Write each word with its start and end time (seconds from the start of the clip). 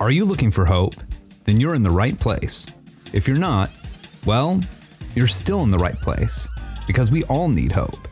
Are 0.00 0.12
you 0.12 0.24
looking 0.24 0.52
for 0.52 0.64
hope? 0.64 0.94
Then 1.42 1.58
you're 1.58 1.74
in 1.74 1.82
the 1.82 1.90
right 1.90 2.16
place. 2.20 2.68
If 3.12 3.26
you're 3.26 3.36
not, 3.36 3.68
well, 4.24 4.60
you're 5.16 5.26
still 5.26 5.64
in 5.64 5.72
the 5.72 5.78
right 5.78 6.00
place 6.00 6.46
because 6.86 7.10
we 7.10 7.24
all 7.24 7.48
need 7.48 7.72
hope. 7.72 8.06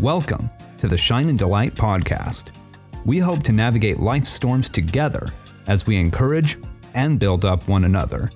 Welcome 0.00 0.48
to 0.78 0.88
the 0.88 0.96
Shine 0.96 1.28
and 1.28 1.38
Delight 1.38 1.74
podcast. 1.74 2.52
We 3.04 3.18
hope 3.18 3.42
to 3.42 3.52
navigate 3.52 4.00
life's 4.00 4.30
storms 4.30 4.70
together 4.70 5.28
as 5.66 5.86
we 5.86 5.98
encourage 5.98 6.56
and 6.94 7.20
build 7.20 7.44
up 7.44 7.68
one 7.68 7.84
another 7.84 8.30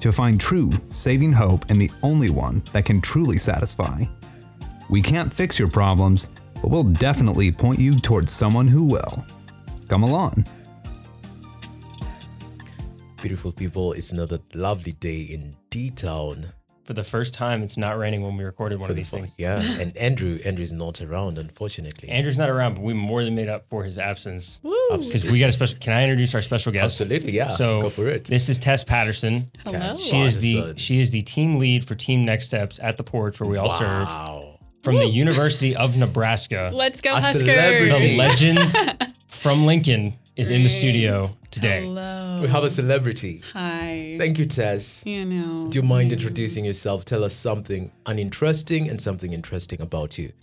to 0.00 0.12
find 0.12 0.38
true 0.38 0.70
saving 0.90 1.32
hope 1.32 1.70
and 1.70 1.80
the 1.80 1.90
only 2.02 2.28
one 2.28 2.62
that 2.72 2.84
can 2.84 3.00
truly 3.00 3.38
satisfy. 3.38 4.04
We 4.90 5.00
can't 5.00 5.32
fix 5.32 5.58
your 5.58 5.70
problems, 5.70 6.28
but 6.60 6.68
we'll 6.68 6.82
definitely 6.82 7.50
point 7.52 7.80
you 7.80 7.98
towards 8.00 8.32
someone 8.32 8.68
who 8.68 8.86
will. 8.86 9.24
Come 9.88 10.02
along. 10.02 10.44
Beautiful 13.24 13.52
people, 13.52 13.94
it's 13.94 14.12
another 14.12 14.38
lovely 14.52 14.92
day 14.92 15.22
in 15.22 15.56
D 15.70 15.88
Town. 15.88 16.48
For 16.84 16.92
the 16.92 17.02
first 17.02 17.32
time, 17.32 17.62
it's 17.62 17.78
not 17.78 17.96
raining 17.96 18.20
when 18.20 18.36
we 18.36 18.44
recorded 18.44 18.78
one 18.78 18.88
For 18.88 18.92
of 18.92 18.96
the 18.96 19.00
these 19.00 19.08
fun- 19.08 19.20
things. 19.20 19.34
Yeah, 19.38 19.62
and 19.80 19.96
Andrew, 19.96 20.38
Andrew's 20.44 20.74
not 20.74 21.00
around, 21.00 21.38
unfortunately. 21.38 22.10
Andrew's 22.10 22.36
not 22.36 22.50
around, 22.50 22.74
but 22.74 22.82
we 22.82 22.92
more 22.92 23.24
than 23.24 23.34
made 23.34 23.48
up 23.48 23.64
for 23.70 23.82
his 23.82 23.96
absence. 23.96 24.60
Because 24.90 25.24
we 25.24 25.38
got 25.38 25.48
a 25.48 25.52
special. 25.52 25.78
Can 25.80 25.94
I 25.94 26.02
introduce 26.02 26.34
our 26.34 26.42
special 26.42 26.70
guest? 26.70 27.00
Absolutely, 27.00 27.32
yeah. 27.32 27.48
So 27.48 27.80
go 27.80 27.88
for 27.88 28.06
it. 28.08 28.26
This 28.26 28.50
is 28.50 28.58
Tess 28.58 28.84
Patterson. 28.84 29.50
Hello. 29.64 29.78
Tess 29.78 29.98
She 30.00 30.20
is 30.20 30.40
the 30.40 30.56
Patterson. 30.56 30.76
she 30.76 31.00
is 31.00 31.10
the 31.10 31.22
team 31.22 31.56
lead 31.58 31.86
for 31.86 31.94
Team 31.94 32.26
Next 32.26 32.44
Steps 32.44 32.78
at 32.82 32.98
the 32.98 33.04
Porch, 33.04 33.40
where 33.40 33.48
we 33.48 33.56
all 33.56 33.70
serve 33.70 34.04
Wow. 34.06 34.58
from 34.82 34.96
the 34.96 35.06
University 35.08 35.74
of 35.74 35.96
Nebraska. 35.96 36.68
Let's 36.74 37.00
go 37.00 37.12
A 37.16 37.22
Huskers. 37.22 37.40
celebrity. 37.40 38.08
The 38.10 38.18
legend 38.18 38.74
from 39.28 39.64
Lincoln 39.64 40.18
is 40.36 40.50
in 40.50 40.62
the 40.64 40.68
studio 40.68 41.36
today. 41.50 41.84
Hello. 41.84 42.38
We 42.42 42.48
have 42.48 42.64
a 42.64 42.70
celebrity. 42.70 43.42
Hi. 43.52 44.16
Thank 44.18 44.38
you, 44.38 44.46
Tess. 44.46 45.04
you 45.06 45.24
know. 45.24 45.68
Do 45.68 45.78
you 45.78 45.84
mind 45.84 46.12
introducing 46.12 46.64
yourself? 46.64 47.04
Tell 47.04 47.22
us 47.22 47.34
something 47.34 47.92
uninteresting 48.06 48.88
and 48.88 49.00
something 49.00 49.32
interesting 49.32 49.80
about 49.80 50.18
you. 50.18 50.32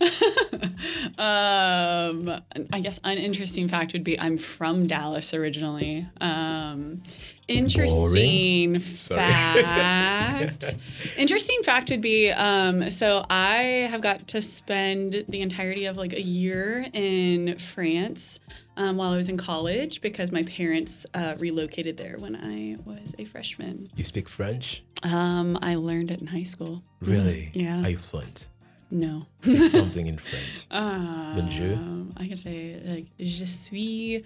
Um, 1.18 2.28
I 2.72 2.80
guess 2.80 2.98
uninteresting 3.04 3.68
fact 3.68 3.92
would 3.92 4.04
be 4.04 4.18
I'm 4.18 4.36
from 4.36 4.86
Dallas 4.86 5.34
originally. 5.34 6.06
Um, 6.20 7.02
interesting 7.48 8.78
fact. 8.78 10.76
interesting 11.16 11.62
fact 11.62 11.90
would 11.90 12.00
be 12.00 12.30
um, 12.30 12.90
so 12.90 13.24
I 13.28 13.86
have 13.90 14.00
got 14.00 14.28
to 14.28 14.42
spend 14.42 15.24
the 15.28 15.40
entirety 15.40 15.84
of 15.84 15.96
like 15.96 16.12
a 16.12 16.22
year 16.22 16.86
in 16.92 17.58
France. 17.58 18.40
Um, 18.76 18.96
while 18.96 19.12
I 19.12 19.16
was 19.16 19.28
in 19.28 19.36
college, 19.36 20.00
because 20.00 20.32
my 20.32 20.44
parents 20.44 21.04
uh, 21.12 21.34
relocated 21.38 21.98
there 21.98 22.16
when 22.18 22.34
I 22.36 22.76
was 22.88 23.14
a 23.18 23.24
freshman. 23.26 23.90
You 23.96 24.04
speak 24.04 24.28
French? 24.30 24.82
Um, 25.02 25.58
I 25.60 25.74
learned 25.74 26.10
it 26.10 26.20
in 26.20 26.26
high 26.28 26.44
school. 26.44 26.82
Really? 27.00 27.50
Yeah. 27.52 27.82
Are 27.84 27.90
you 27.90 27.98
fluent? 27.98 28.48
No. 28.90 29.26
something 29.42 30.06
in 30.06 30.16
French. 30.18 30.66
Uh, 30.70 31.34
Bonjour. 31.36 31.74
Um, 31.74 32.14
I 32.16 32.28
can 32.28 32.36
say 32.36 32.80
like 32.84 33.06
je 33.18 33.44
suis 33.46 34.22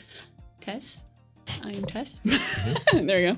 Tess. 0.61 1.05
I'm 1.62 1.84
Tess. 1.84 2.20
there 2.92 3.02
we 3.02 3.27
go. 3.33 3.36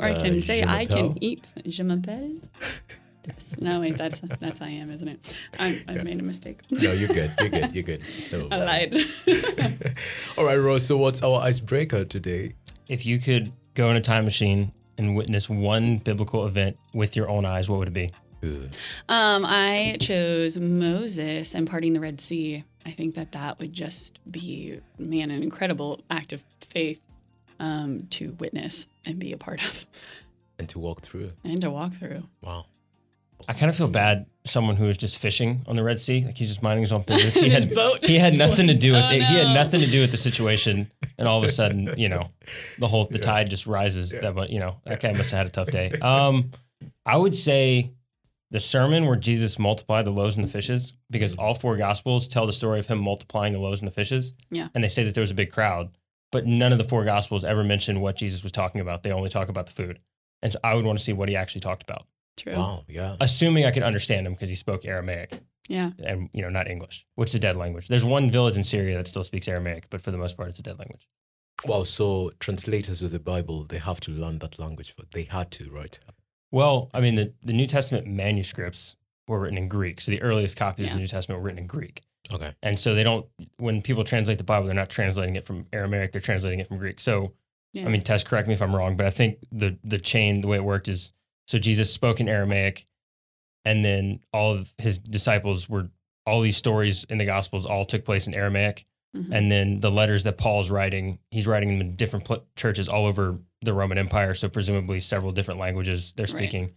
Or 0.00 0.06
I 0.06 0.12
Uh, 0.12 0.22
can 0.22 0.42
say 0.42 0.64
I 0.64 0.86
can 0.86 1.18
eat. 1.20 1.46
Je 1.66 1.82
m'appelle. 1.84 2.40
Tess. 3.28 3.54
No 3.58 3.80
wait, 3.80 3.96
that's 3.96 4.20
that's 4.40 4.60
I 4.60 4.68
am, 4.70 4.90
isn't 4.90 5.08
it? 5.08 5.36
I, 5.58 5.82
I 5.88 5.94
made 6.02 6.20
a 6.20 6.22
mistake. 6.24 6.60
No, 6.70 6.92
you're 6.92 7.08
good. 7.08 7.32
You're 7.40 7.48
good. 7.50 7.74
You're 7.74 7.82
good. 7.84 8.04
No. 8.32 8.48
I 8.50 8.56
lied. 8.64 8.94
All 10.36 10.44
right, 10.44 10.56
Rose. 10.56 10.86
So, 10.86 10.96
what's 10.96 11.22
our 11.22 11.40
icebreaker 11.40 12.04
today? 12.04 12.54
If 12.88 13.06
you 13.06 13.18
could 13.18 13.52
go 13.74 13.88
in 13.90 13.96
a 13.96 14.00
time 14.00 14.24
machine 14.24 14.72
and 14.96 15.14
witness 15.16 15.48
one 15.48 15.98
biblical 15.98 16.46
event 16.46 16.76
with 16.92 17.16
your 17.16 17.28
own 17.28 17.44
eyes, 17.44 17.68
what 17.70 17.78
would 17.78 17.88
it 17.88 17.94
be? 17.94 18.10
Um, 19.08 19.44
I 19.44 19.96
chose 20.00 20.58
Moses 20.58 21.54
and 21.54 21.68
parting 21.68 21.92
the 21.92 22.00
Red 22.00 22.20
Sea. 22.20 22.64
I 22.86 22.90
think 22.92 23.14
that 23.16 23.32
that 23.32 23.58
would 23.58 23.72
just 23.72 24.18
be, 24.30 24.80
man, 24.98 25.30
an 25.30 25.42
incredible 25.42 26.00
act 26.10 26.32
of 26.32 26.44
faith 26.60 27.00
um, 27.60 28.06
to 28.10 28.36
witness 28.38 28.86
and 29.06 29.18
be 29.18 29.32
a 29.32 29.36
part 29.36 29.62
of 29.64 29.86
And 30.58 30.68
to 30.70 30.78
walk 30.78 31.02
through. 31.02 31.32
and 31.44 31.60
to 31.62 31.70
walk 31.70 31.94
through. 31.94 32.22
Wow. 32.40 32.66
I 33.46 33.52
kind 33.52 33.70
of 33.70 33.76
feel 33.76 33.88
bad. 33.88 34.26
Someone 34.44 34.76
who 34.76 34.86
was 34.86 34.96
just 34.96 35.18
fishing 35.18 35.62
on 35.68 35.76
the 35.76 35.84
Red 35.84 36.00
Sea, 36.00 36.24
like 36.24 36.38
he's 36.38 36.48
just 36.48 36.62
minding 36.62 36.82
his 36.82 36.90
own 36.92 37.02
business. 37.02 37.34
He 37.44 37.50
had 37.50 37.74
boat 37.74 38.04
he 38.06 38.18
had 38.18 38.34
nothing 38.34 38.66
to 38.68 38.74
do 38.74 38.92
with 38.92 39.04
Oh, 39.04 39.10
it. 39.10 39.22
He 39.22 39.36
had 39.36 39.52
nothing 39.54 39.80
to 39.80 39.86
do 39.86 40.00
with 40.00 40.10
the 40.10 40.16
situation, 40.16 40.90
and 41.18 41.28
all 41.28 41.38
of 41.38 41.44
a 41.44 41.48
sudden, 41.50 41.94
you 41.98 42.08
know, 42.08 42.30
the 42.78 42.88
whole 42.88 43.04
the 43.04 43.18
tide 43.18 43.50
just 43.50 43.66
rises. 43.66 44.10
That 44.12 44.34
mu- 44.34 44.46
you 44.48 44.58
know, 44.58 44.80
that 44.84 45.00
guy 45.00 45.12
must 45.12 45.30
have 45.32 45.38
had 45.38 45.46
a 45.46 45.50
tough 45.50 45.68
day. 45.70 45.90
Um, 46.00 46.50
I 47.04 47.16
would 47.16 47.34
say 47.34 47.92
the 48.50 48.60
sermon 48.60 49.04
where 49.06 49.16
Jesus 49.16 49.58
multiplied 49.58 50.06
the 50.06 50.10
loaves 50.10 50.36
and 50.36 50.44
the 50.44 50.50
fishes, 50.50 50.94
because 51.10 51.34
all 51.34 51.52
four 51.54 51.76
gospels 51.76 52.26
tell 52.28 52.46
the 52.46 52.52
story 52.54 52.78
of 52.78 52.86
him 52.86 52.98
multiplying 52.98 53.52
the 53.52 53.58
loaves 53.60 53.80
and 53.82 53.86
the 53.86 53.92
fishes. 53.92 54.32
Yeah. 54.50 54.68
and 54.74 54.82
they 54.82 54.88
say 54.88 55.04
that 55.04 55.14
there 55.14 55.20
was 55.22 55.30
a 55.30 55.34
big 55.34 55.52
crowd, 55.52 55.90
but 56.32 56.46
none 56.46 56.72
of 56.72 56.78
the 56.78 56.84
four 56.84 57.04
gospels 57.04 57.44
ever 57.44 57.62
mention 57.62 58.00
what 58.00 58.16
Jesus 58.16 58.42
was 58.42 58.52
talking 58.52 58.80
about. 58.80 59.02
They 59.02 59.12
only 59.12 59.28
talk 59.28 59.50
about 59.50 59.66
the 59.66 59.72
food, 59.72 59.98
and 60.42 60.50
so 60.52 60.58
I 60.64 60.74
would 60.74 60.86
want 60.86 60.98
to 60.98 61.04
see 61.04 61.12
what 61.12 61.28
he 61.28 61.36
actually 61.36 61.60
talked 61.60 61.82
about. 61.82 62.06
True. 62.38 62.54
Wow. 62.54 62.84
Yeah. 62.88 63.16
assuming 63.20 63.64
I 63.66 63.70
could 63.70 63.82
understand 63.82 64.26
him 64.26 64.32
because 64.32 64.48
he 64.48 64.54
spoke 64.54 64.84
Aramaic 64.86 65.40
Yeah. 65.68 65.90
and 65.98 66.30
you 66.32 66.40
know 66.42 66.48
not 66.50 66.68
English, 66.70 67.04
which 67.16 67.30
is 67.30 67.34
a 67.34 67.38
dead 67.38 67.56
language. 67.56 67.88
There's 67.88 68.04
one 68.04 68.30
village 68.30 68.56
in 68.56 68.64
Syria 68.64 68.96
that 68.96 69.08
still 69.08 69.24
speaks 69.24 69.48
Aramaic, 69.48 69.88
but 69.90 70.00
for 70.00 70.10
the 70.10 70.18
most 70.18 70.36
part, 70.36 70.48
it's 70.48 70.58
a 70.58 70.62
dead 70.62 70.78
language. 70.78 71.08
Wow. 71.66 71.82
So, 71.82 72.30
translators 72.38 73.02
of 73.02 73.10
the 73.10 73.18
Bible, 73.18 73.64
they 73.64 73.78
have 73.78 73.98
to 74.00 74.12
learn 74.12 74.38
that 74.38 74.58
language. 74.60 74.92
For 74.94 75.02
they 75.12 75.24
had 75.24 75.50
to, 75.52 75.68
right? 75.70 75.98
Well, 76.52 76.88
I 76.94 77.00
mean, 77.00 77.16
the, 77.16 77.34
the 77.42 77.52
New 77.52 77.66
Testament 77.66 78.06
manuscripts 78.06 78.94
were 79.26 79.40
written 79.40 79.58
in 79.58 79.68
Greek, 79.68 80.00
so 80.00 80.10
the 80.12 80.22
earliest 80.22 80.56
copies 80.56 80.86
of 80.86 80.92
the 80.92 80.98
New 80.98 81.06
Testament 81.08 81.40
were 81.40 81.44
written 81.46 81.58
in 81.58 81.66
Greek, 81.66 82.02
Okay. 82.32 82.52
and 82.62 82.78
so 82.78 82.94
they 82.94 83.02
don't. 83.04 83.26
When 83.58 83.82
people 83.82 84.04
translate 84.04 84.38
the 84.38 84.44
Bible, 84.44 84.66
they're 84.66 84.74
not 84.74 84.88
translating 84.88 85.34
it 85.36 85.44
from 85.44 85.66
Aramaic; 85.72 86.12
they're 86.12 86.20
translating 86.20 86.60
it 86.60 86.68
from 86.68 86.78
Greek. 86.78 87.00
So, 87.00 87.34
Yeah. 87.74 87.84
I 87.86 87.88
mean, 87.90 88.00
Tess, 88.02 88.22
correct 88.24 88.46
me 88.48 88.54
if 88.54 88.62
I'm 88.62 88.74
wrong, 88.74 88.96
but 88.96 89.04
I 89.06 89.10
think 89.10 89.38
the 89.52 89.76
the 89.84 89.98
chain, 89.98 90.40
the 90.40 90.48
way 90.48 90.56
it 90.56 90.64
worked 90.64 90.88
is 90.88 91.12
so 91.48 91.58
Jesus 91.58 91.92
spoke 91.92 92.20
in 92.20 92.28
Aramaic, 92.28 92.86
and 93.64 93.84
then 93.84 94.20
all 94.32 94.52
of 94.54 94.72
his 94.78 94.98
disciples 94.98 95.68
were 95.68 95.88
all 96.26 96.40
these 96.40 96.56
stories 96.56 97.04
in 97.04 97.18
the 97.18 97.24
Gospels 97.24 97.66
all 97.66 97.84
took 97.84 98.04
place 98.04 98.26
in 98.26 98.34
Aramaic, 98.34 98.84
Mhm. 99.16 99.28
and 99.32 99.50
then 99.50 99.80
the 99.80 99.90
letters 99.90 100.24
that 100.24 100.36
Paul's 100.38 100.70
writing, 100.70 101.18
he's 101.30 101.46
writing 101.46 101.70
them 101.70 101.80
in 101.80 101.96
different 101.96 102.24
pl- 102.26 102.44
churches 102.54 102.88
all 102.88 103.06
over 103.06 103.38
the 103.62 103.72
Roman 103.72 103.98
Empire, 103.98 104.34
so 104.34 104.48
presumably 104.48 105.00
several 105.00 105.32
different 105.32 105.58
languages 105.58 106.12
they're 106.12 106.24
Right. 106.26 106.30
speaking. 106.48 106.72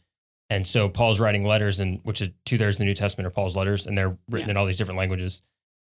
And 0.50 0.66
so 0.66 0.90
Paul's 0.90 1.20
writing 1.20 1.44
letters, 1.44 1.80
and 1.80 2.00
which 2.04 2.22
is 2.22 2.30
two 2.46 2.58
thirds 2.58 2.76
of 2.76 2.80
the 2.80 2.86
New 2.86 2.94
Testament 2.94 3.28
are 3.28 3.32
Paul's 3.32 3.56
letters, 3.56 3.86
and 3.86 3.98
they're 3.98 4.18
written 4.30 4.48
Yeah. 4.50 4.52
in 4.52 4.58
all 4.58 4.66
these 4.66 4.78
different 4.78 4.98
languages. 4.98 5.42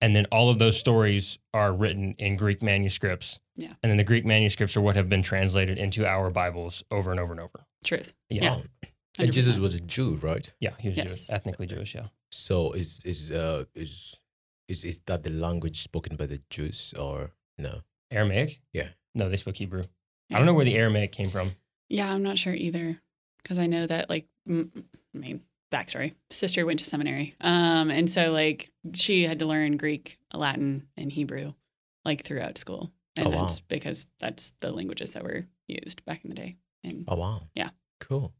And 0.02 0.16
then 0.16 0.26
all 0.32 0.50
of 0.50 0.60
those 0.60 0.78
stories 0.80 1.38
are 1.54 1.74
written 1.74 2.16
in 2.18 2.38
Greek 2.38 2.62
manuscripts. 2.64 3.40
Yeah. 3.58 3.74
And 3.84 3.90
then 3.90 3.98
the 3.98 4.04
Greek 4.06 4.26
manuscripts 4.26 4.76
are 4.78 4.82
what 4.82 4.96
have 4.96 5.10
been 5.10 5.22
translated 5.22 5.78
into 5.78 6.06
our 6.08 6.30
Bibles 6.30 6.84
over 6.90 7.12
and 7.12 7.20
over 7.20 7.34
and 7.34 7.42
over. 7.42 7.66
Truth. 7.84 8.14
Yeah. 8.30 8.44
Yeah. 8.44 8.58
And 9.20 9.32
Jesus 9.34 9.60
was 9.60 9.76
a 9.76 9.82
Jew, 9.82 10.16
right? 10.22 10.54
Yeah, 10.60 10.72
he 10.80 10.90
was 10.90 10.98
Yes. 10.98 11.08
Jewish, 11.08 11.30
ethnically 11.30 11.66
Jewish. 11.68 11.96
Yeah. 11.96 12.08
So, 12.32 12.72
is 12.72 13.02
is 13.06 13.32
uh 13.32 13.66
is 13.76 14.22
is 14.68 14.84
is 14.86 15.00
that 15.08 15.24
the 15.24 15.30
language 15.30 15.82
spoken 15.82 16.16
by 16.16 16.26
the 16.26 16.40
Jews 16.50 16.94
or 16.98 17.32
no? 17.58 17.82
Aramaic? 18.12 18.62
Yeah. 18.74 18.90
No, 19.16 19.30
they 19.30 19.38
spoke 19.38 19.58
Hebrew. 19.58 19.84
I 20.32 20.38
don't 20.38 20.46
know 20.46 20.54
where 20.54 20.66
the 20.66 20.78
Aramaic 20.78 21.12
came 21.12 21.30
from. 21.32 21.52
Yeah, 21.90 22.14
I'm 22.14 22.22
not 22.24 22.38
sure 22.38 22.54
either, 22.54 23.00
because 23.42 23.58
I 23.58 23.66
know 23.66 23.88
that 23.88 24.10
like, 24.10 24.28
m- 24.48 24.72
I 25.16 25.18
mean, 25.18 25.42
backstory. 25.72 26.14
Sister 26.30 26.66
went 26.66 26.80
to 26.80 26.86
seminary, 26.86 27.36
um, 27.42 27.90
and 27.90 28.10
so 28.10 28.32
like 28.32 28.72
she 28.94 29.24
had 29.24 29.40
to 29.40 29.46
learn 29.48 29.76
Greek, 29.78 30.20
Latin, 30.34 30.88
and 30.96 31.12
Hebrew, 31.12 31.54
like 32.06 32.24
throughout 32.24 32.58
school, 32.60 32.92
and 33.16 33.28
Oh, 33.28 33.30
wow. 33.32 33.42
that's 33.42 33.60
because 33.62 34.08
that's 34.20 34.54
the 34.60 34.72
languages 34.72 35.14
that 35.14 35.24
were 35.24 35.48
used 35.68 36.06
back 36.06 36.24
in 36.24 36.30
the 36.30 36.36
day. 36.36 36.58
And 36.84 37.06
Oh 37.08 37.16
wow. 37.16 37.42
Yeah. 37.56 37.70
Cool. 38.00 38.34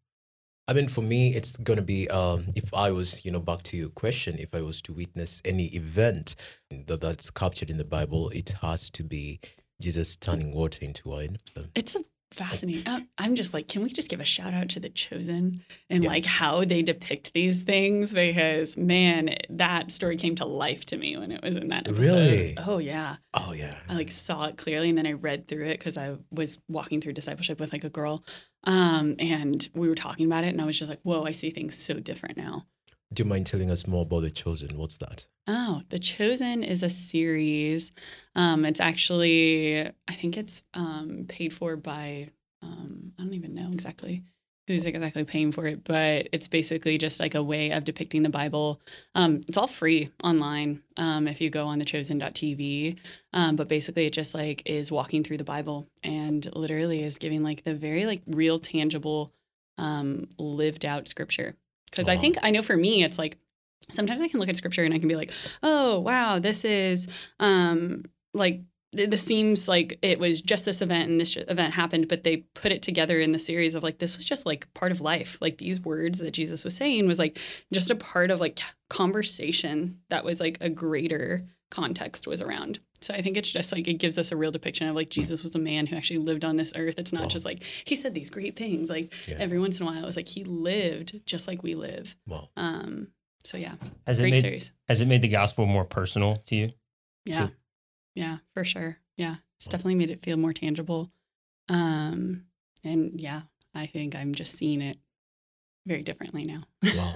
I 0.68 0.74
mean, 0.74 0.88
for 0.88 1.02
me, 1.02 1.34
it's 1.34 1.58
gonna 1.58 1.82
be 1.82 2.08
um, 2.10 2.46
if 2.56 2.72
I 2.76 2.92
was, 2.92 3.26
you 3.26 3.32
know, 3.32 3.40
back 3.40 3.64
to 3.64 3.78
your 3.78 3.90
question, 3.90 4.38
if 4.38 4.54
I 4.54 4.62
was 4.62 4.82
to 4.84 4.94
witness 4.94 5.42
any 5.44 5.66
event 5.68 6.36
that, 6.70 7.02
that's 7.02 7.32
captured 7.32 7.72
in 7.72 7.78
the 7.78 7.84
Bible, 7.84 8.30
it 8.30 8.50
has 8.62 8.92
to 8.92 9.04
be 9.04 9.40
Jesus 9.82 10.16
turning 10.16 10.52
water 10.54 10.86
into 10.86 11.10
wine. 11.10 11.40
It's 11.74 11.96
a 11.96 12.02
fascinating. 12.32 12.88
Uh, 12.88 13.00
I'm 13.18 13.36
just 13.36 13.54
like, 13.54 13.68
can 13.68 13.84
we 13.84 13.90
just 13.90 14.10
give 14.10 14.20
a 14.20 14.26
shout 14.26 14.54
out 14.54 14.70
to 14.70 14.80
the 14.80 14.90
Chosen 14.90 15.64
and 15.90 16.04
Yeah. 16.04 16.10
like 16.10 16.26
how 16.26 16.64
they 16.64 16.82
depict 16.82 17.34
these 17.34 17.64
things? 17.64 18.14
Because 18.14 18.78
man, 18.78 19.36
that 19.50 19.92
story 19.92 20.16
came 20.18 20.36
to 20.36 20.46
life 20.46 20.86
to 20.88 20.98
me 20.98 21.18
when 21.18 21.32
it 21.32 21.44
was 21.44 21.56
in 21.58 21.68
that 21.68 21.88
episode. 21.88 22.16
Really? 22.16 22.58
Oh 22.58 22.78
yeah. 22.78 23.18
oh 23.34 23.52
yeah. 23.54 23.74
I 23.90 23.96
like 23.96 24.12
saw 24.12 24.46
it 24.46 24.58
clearly 24.58 24.90
and 24.90 24.98
then 24.98 25.08
I 25.08 25.14
read 25.14 25.48
through 25.48 25.66
it 25.66 25.80
because 25.80 25.98
I 25.98 26.18
was 26.32 26.60
walking 26.68 27.02
through 27.02 27.14
discipleship 27.14 27.60
with 27.60 27.74
like 27.74 27.84
a 27.84 27.90
girl. 27.90 28.24
Um, 28.66 29.16
and 29.20 29.68
we 29.74 29.88
were 29.90 29.96
talking 29.96 30.26
about 30.26 30.44
it 30.44 30.48
and 30.50 30.62
I 30.62 30.66
was 30.66 30.78
just 30.78 30.90
like, 30.90 31.00
whoa, 31.04 31.24
I 31.26 31.32
see 31.32 31.50
things 31.50 31.78
so 31.78 31.96
different 32.00 32.38
now. 32.38 32.66
Do 33.12 33.24
you 33.24 33.30
mind 33.30 33.48
telling 33.48 33.72
us 33.72 33.88
more 33.88 34.04
about 34.04 34.22
the 34.22 34.30
chosen? 34.30 34.78
What's 34.78 34.98
that? 34.98 35.28
Oh, 35.48 35.82
The 35.90 35.98
Chosen 35.98 36.64
is 36.64 36.84
a 36.84 36.90
series. 36.90 37.92
Um, 38.36 38.66
it's 38.66 38.80
actually, 38.80 39.82
I 39.82 40.14
think 40.14 40.38
it's 40.38 40.62
um, 40.76 41.26
paid 41.28 41.54
for 41.54 41.76
by 41.76 42.30
um, 42.62 43.14
I 43.18 43.24
don't 43.24 43.34
even 43.34 43.56
know 43.56 43.72
exactly 43.74 44.22
who's 44.68 44.86
exactly 44.86 45.24
paying 45.24 45.52
for 45.52 45.66
it, 45.66 45.84
but 45.84 46.30
it's 46.32 46.48
basically 46.48 47.00
just 47.00 47.20
like 47.20 47.34
a 47.34 47.42
way 47.42 47.72
of 47.72 47.84
depicting 47.84 48.22
the 48.22 48.30
Bible. 48.30 48.80
Um, 49.16 49.42
it's 49.48 49.58
all 49.58 49.66
free 49.66 50.12
online 50.24 50.84
um, 50.96 51.28
if 51.28 51.42
you 51.42 51.50
go 51.50 51.66
on 51.66 51.82
thechosen.tv. 51.82 53.00
Um, 53.34 53.56
but 53.56 53.68
basically, 53.68 54.06
it 54.06 54.14
just 54.14 54.36
like 54.36 54.62
is 54.68 54.92
walking 54.92 55.24
through 55.24 55.38
the 55.38 55.44
Bible 55.44 55.88
and 56.04 56.48
literally 56.56 57.02
is 57.02 57.18
giving 57.18 57.42
like 57.42 57.64
the 57.64 57.74
very 57.74 58.06
like 58.06 58.22
real, 58.28 58.60
tangible, 58.60 59.34
um, 59.80 60.28
lived 60.38 60.86
out 60.86 61.08
scripture. 61.08 61.56
Because 61.90 62.08
I 62.08 62.18
think 62.18 62.38
I 62.42 62.52
know 62.52 62.62
for 62.62 62.78
me, 62.78 63.04
it's 63.04 63.18
like 63.18 63.38
sometimes 63.92 64.22
I 64.22 64.28
can 64.28 64.40
look 64.40 64.50
at 64.50 64.58
scripture 64.58 64.84
and 64.84 64.94
I 64.94 65.00
can 65.00 65.08
be 65.08 65.16
like, 65.16 65.32
oh 65.64 66.00
wow, 66.00 66.40
this 66.40 66.66
is 66.66 67.08
um, 67.40 68.04
like 68.34 68.62
this 68.92 69.22
seems 69.22 69.68
like 69.68 70.00
it 70.02 70.18
was 70.20 70.42
just 70.42 70.66
this 70.66 70.82
event 70.82 71.10
and 71.10 71.22
this 71.22 71.36
event 71.36 71.76
happened, 71.76 72.08
but 72.08 72.24
they 72.24 72.38
put 72.56 72.72
it 72.72 72.82
together 72.82 73.20
in 73.20 73.32
the 73.32 73.40
series 73.40 73.76
of 73.76 73.84
like 73.84 74.00
this 74.00 74.16
was 74.16 74.26
just 74.26 74.46
like 74.48 74.72
part 74.74 74.92
of 74.92 75.00
life. 75.00 75.38
Like 75.42 75.60
these 75.60 75.80
words 75.80 76.20
that 76.20 76.32
Jesus 76.32 76.64
was 76.64 76.76
saying 76.76 77.06
was 77.06 77.20
like 77.20 77.38
just 77.72 77.92
a 77.92 77.96
part 77.96 78.32
of 78.32 78.40
like 78.40 78.60
conversation 78.90 80.00
that 80.10 80.24
was 80.24 80.40
like 80.40 80.58
a 80.60 80.70
greater 80.70 81.48
context 81.70 82.28
was 82.28 82.42
around. 82.42 82.80
So 83.02 83.14
I 83.14 83.22
think 83.22 83.38
it's 83.38 83.50
just 83.50 83.72
like 83.72 83.88
it 83.88 83.94
gives 83.94 84.18
us 84.18 84.32
a 84.32 84.36
real 84.38 84.52
depiction 84.52 84.88
of 84.88 84.96
like 84.96 85.10
Jesus 85.10 85.42
was 85.44 85.56
a 85.56 85.60
man 85.60 85.86
who 85.88 85.96
actually 85.96 86.20
lived 86.20 86.44
on 86.44 86.58
this 86.58 86.74
earth. 86.76 87.00
It's 87.00 87.14
not 87.14 87.24
Wow. 87.24 87.28
just 87.30 87.46
like 87.46 87.64
he 87.86 87.96
said 87.96 88.14
these 88.14 88.30
great 88.30 88.56
things. 88.56 88.90
Like 88.90 89.14
Yeah. 89.28 89.38
every 89.40 89.60
once 89.60 89.80
in 89.80 89.88
a 89.88 89.90
while, 89.90 90.02
it 90.02 90.06
was 90.06 90.16
like 90.16 90.28
he 90.28 90.44
lived 90.44 91.22
just 91.26 91.48
like 91.48 91.64
we 91.64 91.76
live. 91.76 92.16
Wow. 92.28 92.50
Um. 92.58 93.10
So 93.46 93.58
yeah, 93.58 93.76
Has 94.06 94.20
it 94.20 94.24
great 94.24 94.32
made 94.32 94.42
series. 94.42 94.72
has 94.90 95.00
it 95.02 95.06
made 95.08 95.22
the 95.22 95.28
gospel 95.30 95.66
more 95.66 95.86
personal 95.86 96.38
to 96.48 96.56
you? 96.56 96.70
Yeah. 97.26 97.50
Yeah, 98.16 98.40
for 98.54 98.64
sure. 98.66 98.98
Yeah. 99.16 99.38
It's 99.58 99.68
definitely 99.68 99.96
made 99.96 100.10
it 100.10 100.24
feel 100.24 100.36
more 100.38 100.54
tangible. 100.54 101.12
Um 101.70 102.46
and 102.84 103.20
yeah, 103.20 103.42
I 103.76 103.86
think 103.86 104.16
I'm 104.16 104.34
just 104.34 104.56
seeing 104.58 104.82
it 104.82 104.98
very 105.86 106.04
differently 106.04 106.44
now. 106.44 106.64
Wow. 106.96 107.16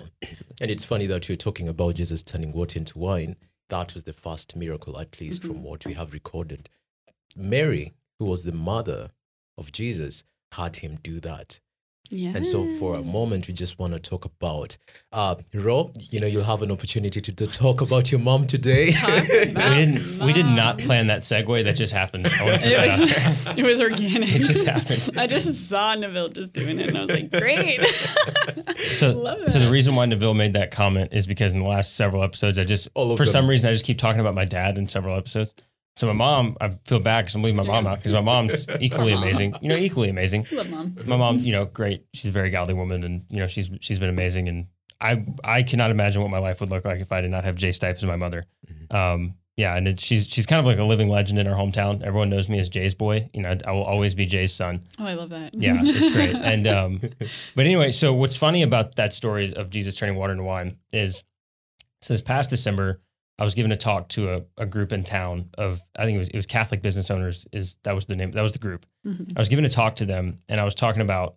and 0.61 0.71
it's 0.71 0.83
funny 0.83 1.07
that 1.07 1.27
you're 1.27 1.35
talking 1.35 1.67
about 1.67 1.95
Jesus 1.95 2.23
turning 2.23 2.51
water 2.53 2.79
into 2.79 2.97
wine. 2.99 3.35
That 3.73 3.95
was 3.95 4.03
the 4.03 4.13
first 4.13 4.55
miracle, 4.55 4.99
at 4.99 5.19
least 5.19 5.41
Mhm. 5.41 5.47
from 5.47 5.63
what 5.63 5.83
we 5.83 5.93
have 5.95 6.13
recorded. 6.13 6.69
Mary, 7.35 7.95
who 8.19 8.25
was 8.25 8.43
the 8.43 8.51
mother 8.51 9.09
of 9.57 9.71
Jesus, 9.71 10.23
had 10.51 10.75
him 10.75 10.97
do 10.97 11.19
that. 11.21 11.59
Yeah. 12.09 12.33
And 12.35 12.45
so, 12.45 12.67
for 12.77 12.95
a 12.95 13.01
moment, 13.01 13.47
we 13.47 13.53
just 13.53 13.79
want 13.79 13.93
to 13.93 13.99
talk 13.99 14.25
about 14.25 14.77
uh, 15.11 15.35
Rob. 15.53 15.95
You 15.99 16.19
know, 16.19 16.27
you'll 16.27 16.43
have 16.43 16.61
an 16.61 16.69
opportunity 16.69 17.21
to, 17.21 17.31
to 17.31 17.47
talk 17.47 17.81
about 17.81 18.11
your 18.11 18.19
mom 18.19 18.45
today. 18.45 18.91
Talk 18.91 19.23
We 19.29 19.53
didn't 19.53 20.19
we 20.23 20.33
did 20.33 20.45
not 20.45 20.77
plan 20.79 21.07
that 21.07 21.21
segue. 21.21 21.63
That 21.63 21.75
just 21.75 21.93
happened. 21.93 22.27
I 22.27 22.43
want 22.43 22.61
that 22.61 22.99
It 22.99 23.27
was, 23.29 23.47
it 23.57 23.63
was 23.63 23.81
organic. 23.81 24.35
It 24.35 24.39
just 24.43 24.67
happened. 24.67 25.09
I 25.17 25.27
just 25.27 25.69
saw 25.69 25.95
Neville 25.95 26.27
just 26.27 26.53
doing 26.53 26.79
it 26.79 26.89
and 26.89 26.97
I 26.97 27.01
was 27.01 27.11
like, 27.11 27.31
great. 27.31 27.79
So, 28.77 29.45
so 29.47 29.59
the 29.59 29.69
reason 29.71 29.95
why 29.95 30.05
Neville 30.05 30.33
made 30.33 30.53
that 30.53 30.71
comment 30.71 31.13
is 31.13 31.25
because 31.25 31.53
in 31.53 31.59
the 31.59 31.69
last 31.69 31.95
several 31.95 32.21
episodes, 32.21 32.59
I 32.59 32.63
just 32.63 32.89
All 32.93 33.15
for 33.17 33.25
them. 33.25 33.31
some 33.31 33.49
reason 33.49 33.69
I 33.69 33.73
just 33.73 33.85
keep 33.85 33.97
talking 33.97 34.19
about 34.21 34.35
my 34.35 34.45
dad 34.45 34.77
in 34.77 34.87
several 34.87 35.17
episodes. 35.17 35.53
So 35.95 36.07
my 36.07 36.13
mom, 36.13 36.57
I 36.59 36.69
feel 36.85 36.99
bad 36.99 37.21
because 37.21 37.35
I'm 37.35 37.43
leaving 37.43 37.57
my 37.57 37.65
mom 37.67 37.85
out 37.85 37.97
because 37.97 38.13
my 38.13 38.21
mom's 38.21 38.67
equally 38.79 39.13
Mom. 39.13 39.23
amazing. 39.23 39.55
You 39.61 39.69
know, 39.69 39.75
equally 39.75 40.09
amazing. 40.09 40.47
Love 40.51 40.69
mom. 40.69 40.95
My 41.05 41.17
mom, 41.17 41.39
you 41.39 41.51
know, 41.51 41.65
great. 41.65 42.05
She's 42.13 42.29
a 42.29 42.33
very 42.33 42.49
godly 42.49 42.73
woman, 42.73 43.03
and 43.03 43.25
you 43.29 43.39
know, 43.39 43.47
she's 43.47 43.69
she's 43.79 43.99
been 43.99 44.09
amazing. 44.09 44.47
And 44.47 44.67
I 44.99 45.23
I 45.43 45.61
cannot 45.63 45.91
imagine 45.91 46.21
what 46.21 46.31
my 46.31 46.39
life 46.39 46.61
would 46.61 46.71
look 46.71 46.85
like 46.85 46.99
if 46.99 47.11
I 47.11 47.21
did 47.21 47.29
not 47.29 47.43
have 47.43 47.55
Jay 47.55 47.71
Stipes 47.71 48.01
as 48.01 48.07
my 48.07 48.15
mother. 48.15 48.43
Um, 48.89 49.35
yeah, 49.55 49.77
and 49.77 49.87
it, 49.87 49.99
she's 49.99 50.25
she's 50.27 50.47
kind 50.47 50.59
of 50.59 50.65
like 50.65 50.79
a 50.79 50.83
living 50.83 51.09
legend 51.09 51.37
in 51.37 51.45
our 51.47 51.55
hometown. 51.55 52.01
Everyone 52.01 52.31
knows 52.31 52.49
me 52.49 52.57
as 52.57 52.69
Jay's 52.69 52.95
boy. 52.95 53.29
You 53.31 53.43
know, 53.43 53.55
I 53.63 53.71
will 53.71 53.83
always 53.83 54.15
be 54.15 54.25
Jay's 54.25 54.51
son. 54.51 54.81
Oh, 54.97 55.05
I 55.05 55.13
love 55.13 55.29
that. 55.29 55.53
Yeah, 55.53 55.75
it's 55.79 56.11
great. 56.11 56.33
And 56.53 56.65
um, 56.65 57.01
but 57.55 57.65
anyway, 57.67 57.91
so 57.91 58.13
what's 58.13 58.35
funny 58.35 58.63
about 58.63 58.95
that 58.95 59.13
story 59.13 59.53
of 59.55 59.69
Jesus 59.69 59.95
turning 59.95 60.15
water 60.15 60.33
into 60.33 60.43
wine 60.43 60.77
is 60.91 61.23
so 62.01 62.15
this 62.15 62.21
past 62.21 62.49
December, 62.49 62.99
I 63.39 63.43
was 63.43 63.55
given 63.55 63.71
a 63.71 63.75
talk 63.75 64.09
to 64.09 64.31
a, 64.33 64.41
a 64.57 64.65
group 64.65 64.91
in 64.93 65.03
town 65.03 65.49
of 65.57 65.81
I 65.97 66.05
think 66.05 66.15
it 66.15 66.19
was 66.19 66.27
it 66.29 66.35
was 66.35 66.45
Catholic 66.45 66.81
business 66.81 67.09
owners 67.09 67.45
is 67.51 67.75
that 67.83 67.95
was 67.95 68.05
the 68.05 68.15
name 68.15 68.31
that 68.31 68.41
was 68.41 68.51
the 68.51 68.59
group. 68.59 68.85
Mhm. 69.05 69.33
I 69.35 69.39
was 69.39 69.49
given 69.49 69.65
a 69.65 69.69
talk 69.69 69.95
to 69.97 70.05
them 70.05 70.39
and 70.47 70.59
I 70.59 70.63
was 70.65 70.75
talking 70.75 71.01
about 71.01 71.35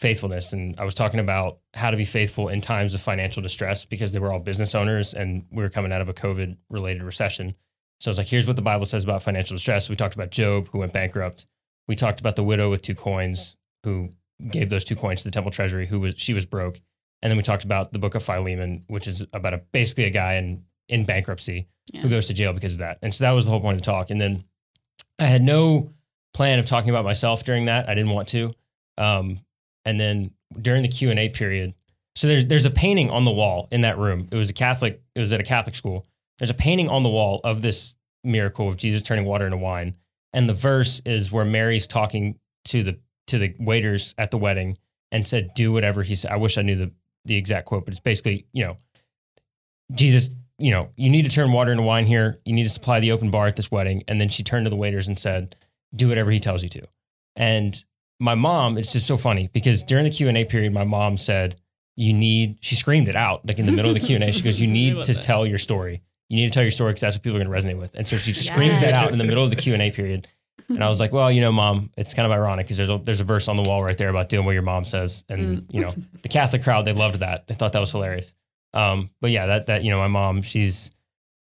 faithfulness 0.00 0.52
and 0.52 0.78
I 0.78 0.84
was 0.84 0.94
talking 0.94 1.20
about 1.20 1.58
how 1.74 1.90
to 1.90 1.96
be 1.96 2.04
faithful 2.04 2.48
in 2.48 2.60
times 2.60 2.94
of 2.94 3.00
financial 3.00 3.42
distress 3.42 3.84
because 3.84 4.12
they 4.12 4.18
were 4.20 4.32
all 4.32 4.38
business 4.38 4.74
owners 4.74 5.14
and 5.14 5.44
we 5.50 5.62
were 5.62 5.68
coming 5.68 5.92
out 5.92 6.00
of 6.00 6.08
a 6.08 6.14
COVID 6.14 6.56
related 6.70 7.02
recession. 7.02 7.54
So 8.00 8.08
I 8.08 8.12
was 8.12 8.18
like, 8.18 8.28
here's 8.28 8.46
what 8.46 8.54
the 8.56 8.62
Bible 8.62 8.86
says 8.86 9.02
about 9.02 9.24
financial 9.24 9.56
distress. 9.56 9.88
We 9.90 9.96
talked 9.96 10.14
about 10.14 10.30
Job 10.30 10.68
who 10.68 10.78
went 10.78 10.92
bankrupt. 10.92 11.46
We 11.88 11.96
talked 11.96 12.20
about 12.20 12.36
the 12.36 12.44
widow 12.44 12.70
with 12.70 12.82
two 12.82 12.94
coins 12.94 13.56
who 13.82 14.10
gave 14.50 14.70
those 14.70 14.84
two 14.84 14.94
coins 14.94 15.22
to 15.22 15.28
the 15.28 15.32
temple 15.32 15.50
treasury 15.50 15.86
who 15.88 15.98
was 15.98 16.14
she 16.16 16.32
was 16.32 16.46
broke. 16.46 16.80
And 17.22 17.30
then 17.30 17.36
we 17.36 17.42
talked 17.42 17.64
about 17.64 17.92
the 17.92 17.98
book 17.98 18.14
of 18.14 18.22
Philemon, 18.22 18.84
which 18.86 19.08
is 19.08 19.24
about 19.32 19.52
a 19.54 19.58
basically 19.72 20.04
a 20.04 20.10
guy 20.10 20.34
in 20.34 20.62
in 20.88 21.04
bankruptcy 21.04 21.68
Yeah. 21.92 22.00
who 22.02 22.08
goes 22.08 22.26
to 22.28 22.34
jail 22.34 22.52
because 22.52 22.72
of 22.74 22.78
that. 22.80 22.98
And 23.02 23.12
so 23.14 23.24
that 23.24 23.32
was 23.32 23.44
the 23.44 23.50
whole 23.50 23.60
point 23.60 23.76
of 23.76 23.82
the 23.82 23.86
talk. 23.86 24.10
And 24.10 24.20
then 24.20 24.44
I 25.18 25.24
had 25.24 25.42
no 25.42 25.92
plan 26.34 26.58
of 26.58 26.66
talking 26.66 26.90
about 26.90 27.04
myself 27.04 27.44
during 27.44 27.66
that. 27.66 27.88
I 27.88 27.94
didn't 27.94 28.10
want 28.12 28.28
to. 28.28 28.54
Um, 28.96 29.40
and 29.84 29.98
then 29.98 30.32
during 30.60 30.82
the 30.82 30.88
Q 30.88 31.10
and 31.10 31.18
A 31.18 31.28
period, 31.28 31.74
so 32.14 32.26
there's 32.26 32.44
there's 32.46 32.66
a 32.66 32.70
painting 32.70 33.10
on 33.10 33.24
the 33.24 33.30
wall 33.30 33.68
in 33.70 33.82
that 33.82 33.96
room. 33.98 34.28
It 34.30 34.36
was 34.36 34.50
a 34.50 34.52
Catholic. 34.54 35.00
It 35.14 35.20
was 35.20 35.32
at 35.32 35.40
a 35.40 35.44
Catholic 35.44 35.74
school. 35.76 36.04
There's 36.38 36.50
a 36.50 36.54
painting 36.54 36.88
on 36.88 37.02
the 37.02 37.08
wall 37.08 37.40
of 37.44 37.62
this 37.62 37.94
miracle 38.24 38.68
of 38.68 38.76
Jesus 38.76 39.02
turning 39.02 39.24
water 39.24 39.44
into 39.46 39.56
wine, 39.56 39.94
and 40.32 40.48
the 40.48 40.54
verse 40.54 41.00
is 41.06 41.30
where 41.32 41.44
Mary's 41.44 41.86
talking 41.86 42.38
to 42.66 42.82
the 42.82 42.98
to 43.28 43.38
the 43.38 43.54
waiters 43.60 44.14
at 44.18 44.30
the 44.30 44.38
wedding 44.38 44.78
and 45.12 45.26
said, 45.28 45.50
"Do 45.54 45.72
whatever 45.72 46.02
he 46.02 46.14
said." 46.16 46.32
I 46.32 46.36
wish 46.36 46.58
I 46.58 46.62
knew 46.62 46.74
the 46.76 46.92
the 47.24 47.36
exact 47.36 47.66
quote, 47.66 47.84
but 47.84 47.92
it's 47.92 48.00
basically, 48.00 48.46
you 48.52 48.64
know, 48.64 48.76
Jesus, 49.92 50.30
you 50.58 50.72
know, 50.72 50.90
you 50.96 51.08
need 51.08 51.24
to 51.24 51.30
turn 51.30 51.52
water 51.52 51.70
into 51.70 51.84
wine 51.84 52.06
here. 52.06 52.38
You 52.44 52.52
need 52.52 52.64
to 52.64 52.68
supply 52.68 53.00
the 53.00 53.12
open 53.12 53.30
bar 53.30 53.46
at 53.46 53.56
this 53.56 53.70
wedding. 53.70 54.02
And 54.08 54.20
then 54.20 54.28
she 54.28 54.42
turned 54.42 54.66
to 54.66 54.70
the 54.70 54.76
waiters 54.76 55.06
and 55.06 55.18
said, 55.18 55.54
"Do 55.94 56.08
whatever 56.08 56.30
he 56.30 56.40
tells 56.40 56.62
you 56.62 56.68
to." 56.70 56.82
And 57.36 57.82
my 58.18 58.34
mom, 58.34 58.76
it's 58.76 58.92
just 58.92 59.06
so 59.06 59.16
funny 59.16 59.48
because 59.52 59.84
during 59.84 60.04
the 60.04 60.10
Q 60.10 60.28
and 60.28 60.36
A 60.36 60.44
period, 60.44 60.72
my 60.72 60.84
mom 60.84 61.16
said, 61.16 61.56
"You 61.96 62.12
need." 62.12 62.58
She 62.60 62.74
screamed 62.74 63.08
it 63.08 63.14
out 63.14 63.46
like 63.46 63.58
in 63.58 63.66
the 63.66 63.72
middle 63.72 63.90
of 63.90 63.94
the 63.94 64.04
Q 64.04 64.16
and 64.16 64.24
A. 64.24 64.32
She 64.32 64.42
goes, 64.42 64.60
"You 64.60 64.66
need 64.80 65.00
to 65.02 65.12
that. 65.12 65.22
tell 65.22 65.46
your 65.46 65.58
story. 65.58 66.02
You 66.28 66.36
need 66.36 66.48
to 66.48 66.52
tell 66.52 66.64
your 66.64 66.72
story 66.72 66.90
because 66.90 67.02
that's 67.02 67.16
what 67.16 67.22
people 67.22 67.40
are 67.40 67.44
going 67.44 67.62
to 67.62 67.68
resonate 67.68 67.78
with." 67.78 67.94
And 67.94 68.06
so 68.06 68.16
she 68.16 68.32
screams 68.34 68.80
that 68.80 68.94
out 68.94 69.12
in 69.12 69.18
the 69.18 69.24
middle 69.24 69.44
of 69.44 69.50
the 69.50 69.56
Q 69.56 69.74
and 69.74 69.82
A 69.82 69.92
period. 69.92 70.26
And 70.68 70.82
I 70.82 70.88
was 70.88 70.98
like, 70.98 71.12
"Well, 71.12 71.30
you 71.30 71.40
know, 71.40 71.52
mom, 71.52 71.92
it's 71.96 72.14
kind 72.14 72.26
of 72.26 72.32
ironic 72.32 72.66
because 72.66 72.78
there's 72.78 72.90
a 72.90 72.98
there's 72.98 73.20
a 73.20 73.24
verse 73.24 73.46
on 73.46 73.56
the 73.56 73.62
wall 73.62 73.84
right 73.84 73.96
there 73.96 74.08
about 74.08 74.28
doing 74.28 74.44
what 74.44 74.52
your 74.52 74.62
mom 74.62 74.84
says." 74.84 75.24
And 75.28 75.48
mm. 75.48 75.64
you 75.70 75.82
know, 75.82 75.94
the 76.22 76.28
Catholic 76.28 76.64
crowd 76.64 76.84
they 76.84 76.92
loved 76.92 77.20
that. 77.20 77.46
They 77.46 77.54
thought 77.54 77.72
that 77.72 77.80
was 77.80 77.92
hilarious. 77.92 78.34
Um, 78.74 79.10
but 79.20 79.30
yeah, 79.30 79.46
that 79.46 79.66
that 79.66 79.84
you 79.84 79.90
know, 79.90 79.98
my 79.98 80.08
mom, 80.08 80.42
she's 80.42 80.90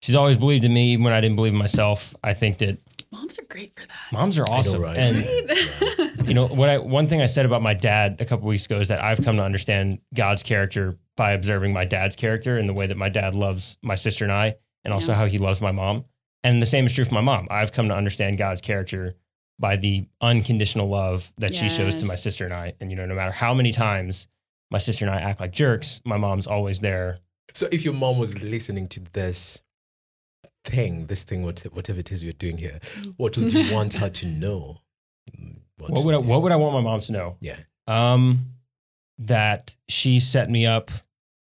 she's 0.02 0.14
always 0.14 0.36
believed 0.36 0.64
in 0.64 0.72
me 0.72 0.92
even 0.92 1.04
when 1.04 1.12
I 1.12 1.20
didn't 1.20 1.36
believe 1.36 1.52
in 1.52 1.58
myself. 1.58 2.14
I 2.24 2.34
think 2.34 2.58
that 2.58 2.78
Moms 3.12 3.38
are 3.40 3.44
great 3.48 3.78
for 3.78 3.86
that. 3.88 4.12
moms 4.12 4.38
are 4.38 4.44
awesome. 4.48 4.80
right? 4.80 4.96
And 4.96 5.16
Right? 5.16 6.10
you 6.28 6.34
know 6.34 6.46
what 6.46 6.68
I 6.68 6.78
one 6.78 7.06
thing 7.08 7.20
I 7.20 7.26
said 7.26 7.44
about 7.44 7.60
my 7.60 7.74
dad 7.74 8.16
a 8.20 8.24
couple 8.24 8.46
weeks 8.46 8.66
ago 8.66 8.78
is 8.78 8.88
that 8.88 9.02
I've 9.02 9.22
come 9.24 9.36
to 9.36 9.42
understand 9.42 9.98
God's 10.14 10.42
character 10.44 10.96
by 11.16 11.32
observing 11.32 11.72
my 11.72 11.84
dad's 11.84 12.14
character 12.16 12.56
and 12.56 12.68
the 12.68 12.72
way 12.72 12.86
that 12.86 12.96
my 12.96 13.08
dad 13.08 13.34
loves 13.34 13.76
my 13.82 13.96
sister 13.96 14.24
and 14.24 14.32
I 14.32 14.54
and 14.84 14.94
also 14.94 15.12
Yeah. 15.12 15.18
how 15.18 15.26
he 15.26 15.38
loves 15.38 15.60
my 15.60 15.72
mom. 15.72 16.04
And 16.44 16.62
the 16.62 16.66
same 16.66 16.86
is 16.86 16.92
true 16.92 17.04
for 17.04 17.14
my 17.14 17.20
mom. 17.20 17.48
I've 17.50 17.72
come 17.72 17.88
to 17.88 17.94
understand 17.96 18.38
God's 18.38 18.60
character 18.62 19.12
by 19.58 19.76
the 19.76 20.06
unconditional 20.22 20.88
love 20.88 21.32
that 21.36 21.54
she 21.54 21.68
shows 21.68 21.96
to 21.96 22.06
my 22.06 22.14
sister 22.14 22.44
and 22.46 22.54
I. 22.54 22.72
And 22.80 22.90
you 22.90 22.96
know, 22.96 23.04
no 23.06 23.14
matter 23.14 23.32
how 23.32 23.52
many 23.52 23.72
times 23.72 24.26
my 24.70 24.78
sister 24.78 25.04
and 25.04 25.14
I 25.14 25.20
act 25.20 25.40
like 25.40 25.52
jerks, 25.52 26.00
my 26.04 26.16
mom's 26.16 26.46
always 26.46 26.80
there. 26.80 27.18
So, 27.54 27.66
if 27.72 27.84
your 27.84 27.94
mom 27.94 28.18
was 28.18 28.40
listening 28.42 28.86
to 28.88 29.00
this 29.12 29.60
thing, 30.64 31.06
this 31.06 31.24
thing, 31.24 31.42
whatever 31.42 32.00
it 32.00 32.12
is 32.12 32.22
you're 32.22 32.32
doing 32.34 32.58
here, 32.58 32.80
what 33.16 33.36
would 33.36 33.52
you 33.52 33.72
want 33.74 33.94
her 33.94 34.10
to 34.20 34.26
know? 34.26 34.80
Mm, 35.36 35.56
What 35.78 36.04
would 36.04 36.14
I, 36.14 36.18
what 36.18 36.42
would 36.42 36.52
I 36.52 36.56
want 36.56 36.74
my 36.74 36.80
mom 36.80 37.00
to 37.00 37.12
know? 37.12 37.36
Yeah. 37.40 37.56
Um, 37.86 38.38
that 39.18 39.76
she 39.88 40.20
set 40.20 40.48
me 40.50 40.66
up 40.66 40.90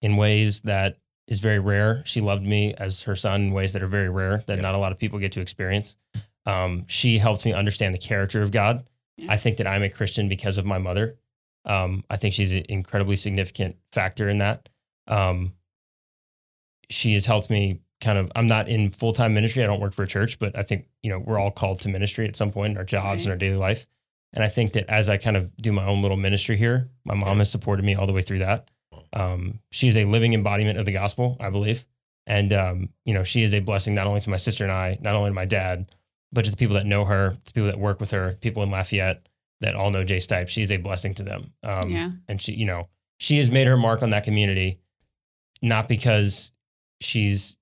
in 0.02 0.16
ways 0.16 0.60
that 0.62 0.96
is 1.26 1.40
very 1.40 1.58
rare. 1.58 2.02
She 2.04 2.20
loved 2.20 2.44
me 2.44 2.74
as 2.74 3.04
her 3.04 3.16
son 3.16 3.40
in 3.42 3.52
ways 3.52 3.72
that 3.72 3.82
are 3.82 3.86
very 3.88 4.10
rare 4.10 4.44
that 4.46 4.56
Yeah. 4.56 4.62
not 4.62 4.74
a 4.74 4.78
lot 4.78 4.92
of 4.92 4.98
people 4.98 5.18
get 5.18 5.32
to 5.32 5.40
experience. 5.40 5.96
Um, 6.46 6.84
she 6.86 7.18
helped 7.18 7.44
me 7.46 7.54
understand 7.54 7.94
the 7.94 7.98
character 7.98 8.42
of 8.42 8.50
God. 8.50 8.84
Yeah. 9.16 9.32
I 9.32 9.36
think 9.38 9.56
that 9.56 9.66
I'm 9.66 9.82
a 9.82 9.88
Christian 9.88 10.28
because 10.28 10.58
of 10.58 10.66
my 10.66 10.76
mother. 10.78 11.16
Um, 11.64 12.04
I 12.10 12.16
think 12.16 12.34
she's 12.34 12.52
an 12.52 12.64
incredibly 12.68 13.16
significant 13.16 13.76
factor 13.92 14.28
in 14.28 14.38
that. 14.38 14.68
Um, 15.06 15.52
she 16.90 17.14
has 17.14 17.26
helped 17.26 17.50
me 17.50 17.80
kind 18.00 18.18
of. 18.18 18.30
I'm 18.36 18.46
not 18.46 18.68
in 18.68 18.90
full 18.90 19.12
time 19.12 19.34
ministry. 19.34 19.62
I 19.62 19.66
don't 19.66 19.80
work 19.80 19.94
for 19.94 20.02
a 20.02 20.06
church, 20.06 20.38
but 20.38 20.56
I 20.56 20.62
think 20.62 20.86
you 21.02 21.10
know 21.10 21.18
we're 21.18 21.38
all 21.38 21.50
called 21.50 21.80
to 21.80 21.88
ministry 21.88 22.28
at 22.28 22.36
some 22.36 22.50
point 22.50 22.72
in 22.72 22.76
our 22.76 22.84
jobs 22.84 23.24
and 23.24 23.32
our 23.32 23.38
daily 23.38 23.56
life. 23.56 23.86
And 24.34 24.42
I 24.42 24.48
think 24.48 24.72
that 24.72 24.90
as 24.90 25.08
I 25.08 25.16
kind 25.16 25.36
of 25.36 25.56
do 25.56 25.72
my 25.72 25.86
own 25.86 26.02
little 26.02 26.16
ministry 26.16 26.56
here, 26.56 26.90
my 27.04 27.14
mom 27.14 27.38
has 27.38 27.50
supported 27.50 27.84
me 27.84 27.94
all 27.94 28.06
the 28.06 28.12
way 28.12 28.22
through 28.22 28.40
that. 28.40 28.68
Um, 29.12 29.60
she 29.70 29.86
is 29.86 29.96
a 29.96 30.04
living 30.04 30.34
embodiment 30.34 30.76
of 30.76 30.86
the 30.86 30.92
gospel, 30.92 31.36
I 31.38 31.50
believe. 31.50 31.86
And, 32.26 32.52
um, 32.52 32.88
you 33.04 33.14
know, 33.14 33.22
she 33.22 33.42
is 33.42 33.54
a 33.54 33.60
blessing 33.60 33.94
not 33.94 34.08
only 34.08 34.20
to 34.20 34.30
my 34.30 34.36
sister 34.36 34.64
and 34.64 34.72
I, 34.72 34.98
not 35.00 35.14
only 35.14 35.30
to 35.30 35.34
my 35.34 35.44
dad, 35.44 35.86
but 36.32 36.44
to 36.46 36.50
the 36.50 36.56
people 36.56 36.74
that 36.74 36.86
know 36.86 37.04
her, 37.04 37.36
to 37.44 37.52
people 37.52 37.68
that 37.68 37.78
work 37.78 38.00
with 38.00 38.10
her, 38.10 38.34
people 38.40 38.62
in 38.64 38.70
Lafayette 38.70 39.24
that 39.64 39.74
all 39.74 39.90
know 39.90 40.04
Jay 40.04 40.18
Stipe, 40.18 40.48
she 40.48 40.62
is 40.62 40.70
a 40.70 40.76
blessing 40.76 41.14
to 41.14 41.22
them. 41.22 41.52
Um, 41.62 41.90
Yeah. 41.90 42.10
And 42.28 42.40
she, 42.40 42.52
you 42.54 42.66
know, 42.66 42.88
she 43.18 43.38
has 43.38 43.50
made 43.50 43.66
her 43.66 43.76
mark 43.76 44.02
on 44.02 44.10
that 44.10 44.24
community, 44.24 44.78
not 45.62 45.88
because 45.88 46.52
she's, 47.00 47.56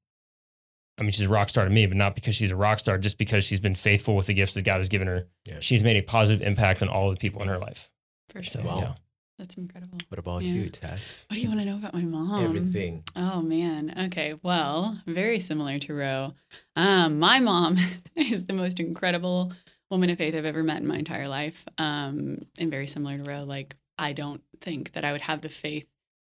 I 0.98 1.02
mean, 1.02 1.12
she's 1.12 1.26
a 1.26 1.30
rock 1.30 1.48
star 1.48 1.64
to 1.64 1.70
me, 1.70 1.86
but 1.86 1.96
not 1.96 2.14
because 2.14 2.34
she's 2.34 2.50
a 2.50 2.56
rock 2.56 2.78
star, 2.80 2.98
just 2.98 3.18
because 3.18 3.44
she's 3.44 3.60
been 3.60 3.74
faithful 3.74 4.16
with 4.16 4.26
the 4.26 4.34
gifts 4.34 4.54
that 4.54 4.62
God 4.64 4.78
has 4.78 4.88
given 4.88 5.08
her. 5.08 5.28
Yeah. 5.48 5.56
She's 5.60 5.82
made 5.84 5.96
a 5.96 6.02
positive 6.02 6.46
impact 6.46 6.82
on 6.82 6.88
all 6.88 7.10
the 7.10 7.16
people 7.16 7.42
in 7.42 7.48
her 7.48 7.58
life. 7.58 7.90
For 8.30 8.42
So, 8.42 8.60
sure. 8.60 8.68
Wow. 8.68 8.78
yeah. 8.80 8.94
That's 9.38 9.56
incredible. 9.56 9.98
What 10.08 10.18
about 10.20 10.44
Yeah. 10.46 10.52
you, 10.52 10.68
Tess? 10.70 11.26
What 11.28 11.34
do 11.36 11.40
you 11.42 11.48
want 11.48 11.60
to 11.60 11.66
know 11.66 11.76
about 11.76 11.94
my 11.94 12.02
mom? 12.02 12.44
Everything. 12.44 13.02
Oh 13.16 13.42
man. 13.42 13.92
Okay. 14.06 14.34
Well, 14.42 14.98
very 15.06 15.40
similar 15.40 15.78
to 15.80 15.94
Ro. 15.94 16.34
Um, 16.76 17.18
my 17.18 17.40
mom 17.40 17.76
is 18.16 18.44
the 18.46 18.52
most 18.52 18.78
incredible 18.78 19.52
woman 19.92 20.08
of 20.08 20.16
faith 20.16 20.34
I've 20.34 20.46
ever 20.46 20.62
met 20.62 20.80
in 20.80 20.86
my 20.88 20.96
entire 20.96 21.26
life. 21.26 21.66
Um, 21.76 22.46
and 22.58 22.70
very 22.70 22.86
similar 22.86 23.18
to 23.18 23.24
Ro. 23.24 23.44
Like 23.44 23.76
I 23.98 24.14
don't 24.14 24.42
think 24.58 24.92
that 24.92 25.04
I 25.04 25.12
would 25.12 25.20
have 25.20 25.42
the 25.42 25.50
faith 25.50 25.86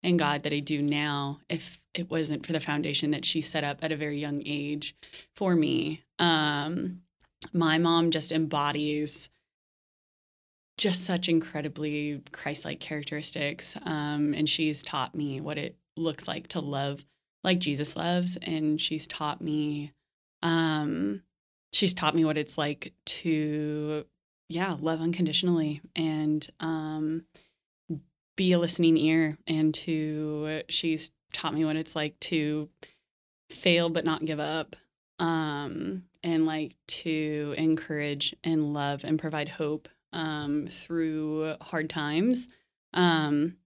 in 0.03 0.17
God 0.17 0.43
that 0.43 0.51
I 0.51 0.59
do 0.59 0.81
now 0.81 1.39
if 1.47 1.79
it 1.93 2.11
wasn't 2.11 2.45
for 2.45 2.51
the 2.51 2.59
foundation 2.59 3.11
that 3.11 3.23
she 3.23 3.39
set 3.39 3.63
up 3.63 3.81
at 3.81 3.93
a 3.93 3.95
very 3.95 4.19
young 4.19 4.43
age 4.45 4.93
for 5.35 5.55
me. 5.55 6.03
Um, 6.19 7.01
my 7.53 7.77
mom 7.77 8.11
just 8.11 8.33
embodies 8.33 9.29
just 10.77 11.05
such 11.05 11.29
incredibly 11.29 12.21
Christ-like 12.33 12.81
characteristics, 12.81 13.77
um, 13.83 14.33
and 14.33 14.49
she's 14.49 14.83
taught 14.83 15.15
me 15.15 15.39
what 15.39 15.57
it 15.57 15.77
looks 15.95 16.27
like 16.27 16.49
to 16.49 16.59
love 16.59 17.05
like 17.41 17.59
Jesus 17.59 17.95
loves, 17.95 18.37
and 18.41 18.81
she's 18.81 19.07
taught 19.07 19.39
me, 19.39 19.93
um, 20.43 21.21
she's 21.75 21.93
taught 21.93 22.15
me 22.15 22.23
what 22.23 22.37
it's 22.37 22.57
like 22.57 22.93
to, 23.05 24.05
yeah, 24.47 24.75
love 24.79 25.01
unconditionally 25.01 25.81
and 25.93 26.47
um, 26.61 27.25
be 28.37 28.53
a 28.53 28.59
listening 28.59 28.97
ear, 28.97 29.37
and 29.45 29.73
to 29.73 30.61
she's 30.69 31.11
taught 31.33 31.53
me 31.53 31.65
what 31.65 31.75
it's 31.75 31.95
like 31.95 32.17
to 32.21 32.69
fail 33.49 33.89
but 33.89 34.05
not 34.05 34.23
give 34.23 34.39
up, 34.39 34.77
um, 35.19 36.03
and 36.23 36.45
like 36.45 36.77
to 36.87 37.53
encourage 37.57 38.33
and 38.43 38.73
love 38.73 39.03
and 39.03 39.19
provide 39.19 39.49
hope 39.49 39.89
um, 40.13 40.67
through 40.67 41.55
hard 41.59 41.89
times. 41.89 42.47
Um, 42.93 43.57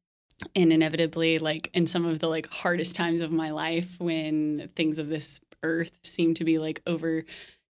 and 0.55 0.71
inevitably, 0.73 1.37
like 1.37 1.69
in 1.73 1.85
some 1.85 2.05
of 2.05 2.19
the 2.19 2.27
like 2.27 2.51
hardest 2.51 2.95
times 2.95 3.21
of 3.21 3.31
my 3.31 3.51
life, 3.51 3.99
when 3.99 4.69
things 4.75 4.97
of 4.97 5.09
this 5.09 5.41
earth 5.61 5.97
seem 6.03 6.33
to 6.33 6.43
be 6.43 6.57
like 6.57 6.81